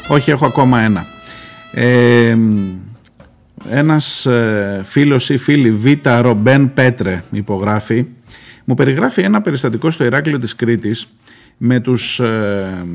Όχι, 0.08 0.32
έχω 0.32 0.46
ακόμα 0.46 0.82
ένα. 0.82 1.06
Ε, 1.72 2.38
ένας 3.70 4.26
ε, 4.26 4.82
φίλος 4.86 5.30
ή 5.30 5.38
φίλη 5.38 5.72
Β. 5.72 5.86
Ρομπέν 6.22 6.74
Πέτρε 6.74 7.24
υπογράφει 7.32 8.06
μου 8.70 8.76
περιγράφει 8.76 9.22
ένα 9.22 9.42
περιστατικό 9.42 9.90
στο 9.90 10.04
Ηράκλειο 10.04 10.40
της 10.40 10.56
Κρήτης 10.56 11.08
με 11.58 11.80
τους 11.80 12.20
ε, 12.20 12.86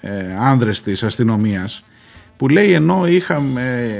ε, 0.00 0.10
άνδρες 0.38 0.82
της 0.82 1.02
αστυνομίας 1.02 1.84
που 2.36 2.48
λέει 2.48 2.72
ενώ 2.72 3.06
είχαμε 3.06 3.90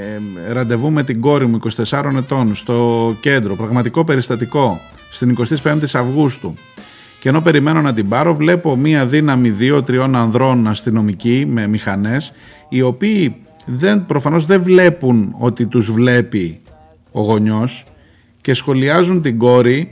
ε, 0.47 0.53
ραντεβού 0.53 0.91
με 0.91 1.03
την 1.03 1.21
κόρη 1.21 1.45
μου 1.45 1.59
24 1.89 2.11
ετών 2.17 2.55
στο 2.55 3.15
κέντρο, 3.19 3.55
πραγματικό 3.55 4.03
περιστατικό 4.03 4.81
στην 5.11 5.37
25η 5.63 5.83
Αυγούστου 5.93 6.53
και 7.19 7.29
ενώ 7.29 7.41
περιμένω 7.41 7.81
να 7.81 7.93
την 7.93 8.07
πάρω 8.07 8.35
βλέπω 8.35 8.75
μία 8.75 9.05
δύναμη 9.05 9.49
δύο-τριών 9.49 10.15
ανδρών 10.15 10.67
αστυνομικοί 10.67 11.45
με 11.47 11.67
μηχανές 11.67 12.33
οι 12.69 12.81
οποίοι 12.81 13.35
δεν, 13.73 14.05
προφανώς 14.05 14.45
δεν 14.45 14.63
βλέπουν 14.63 15.35
ότι 15.37 15.65
τους 15.65 15.91
βλέπει 15.91 16.59
ο 17.11 17.21
γονιός 17.21 17.85
και 18.41 18.53
σχολιάζουν 18.53 19.21
την 19.21 19.37
κόρη 19.37 19.91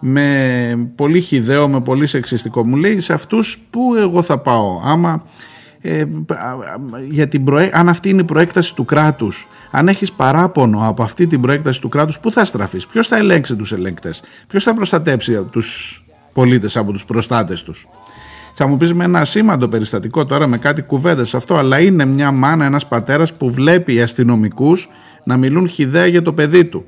με 0.00 0.90
πολύ 0.94 1.20
χιδαίο, 1.20 1.68
με 1.68 1.80
πολύ 1.80 2.06
σεξιστικό. 2.06 2.66
Μου 2.66 2.76
λέει 2.76 3.00
σε 3.00 3.12
αυτούς 3.12 3.58
που 3.70 3.94
εγώ 3.94 4.22
θα 4.22 4.38
πάω; 4.38 4.80
Άμα 4.84 5.24
ε, 5.80 6.04
για 7.10 7.28
την 7.28 7.44
προέ... 7.44 7.70
αν 7.72 7.88
αυτή 7.88 8.08
είναι 8.08 8.20
η 8.20 8.24
προέκταση 8.24 8.74
του 8.74 8.84
κράτους 8.84 9.48
αν 9.70 9.88
έχεις 9.88 10.12
παράπονο 10.12 10.88
από 10.88 11.02
αυτή 11.02 11.26
την 11.26 11.40
προέκταση 11.40 11.80
του 11.80 11.88
κράτους 11.88 12.20
πού 12.20 12.30
θα 12.30 12.44
στραφείς, 12.44 12.86
ποιος 12.86 13.08
θα 13.08 13.16
ελέγξει 13.16 13.56
τους 13.56 13.72
ελέγκτες; 13.72 14.22
Ποιος 14.46 14.62
θα 14.62 14.74
προστατέψει 14.74 15.44
τους 15.50 16.02
πολίτες 16.32 16.76
από 16.76 16.92
τους 16.92 17.04
προστάτες 17.04 17.62
τους; 17.62 17.88
Θα 18.54 18.66
μου 18.66 18.76
πεις 18.76 18.94
με 18.94 19.04
ένα 19.04 19.24
σήμαντο 19.24 19.68
περιστατικό 19.68 20.26
τώρα 20.26 20.46
με 20.46 20.58
κάτι 20.58 20.82
κουβέντες 20.82 21.34
αυτό 21.34 21.54
αλλά 21.56 21.80
είναι 21.80 22.04
μια 22.04 22.30
μάνα, 22.30 22.64
ένας 22.64 22.86
πατέρας 22.86 23.32
που 23.32 23.52
βλέπει 23.52 23.94
οι 23.94 24.00
αστυνομικούς 24.00 24.88
να 25.24 25.36
μιλούν 25.36 25.68
χιδέα 25.68 26.06
για 26.06 26.22
το 26.22 26.32
παιδί 26.32 26.64
του 26.64 26.84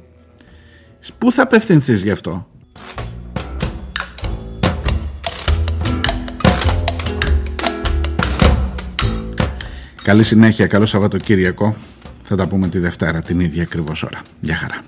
πού 1.19 1.33
θα 1.33 1.43
απευθυνθείς 1.43 2.03
γι' 2.03 2.11
αυτό; 2.11 2.47
Καλή 10.03 10.23
συνέχεια, 10.23 10.67
καλό 10.67 10.87
Σαββατοκύριακο. 10.87 11.77
Θα 12.23 12.37
τα 12.37 12.47
πούμε 12.47 12.69
τη 12.69 12.79
Δευτέρα 12.79 13.23
την 13.23 13.41
ίδια 13.41 13.63
ακριβώς 13.63 14.03
ώρα. 14.03 14.21
Γεια 14.41 14.57
χαρά. 14.57 14.83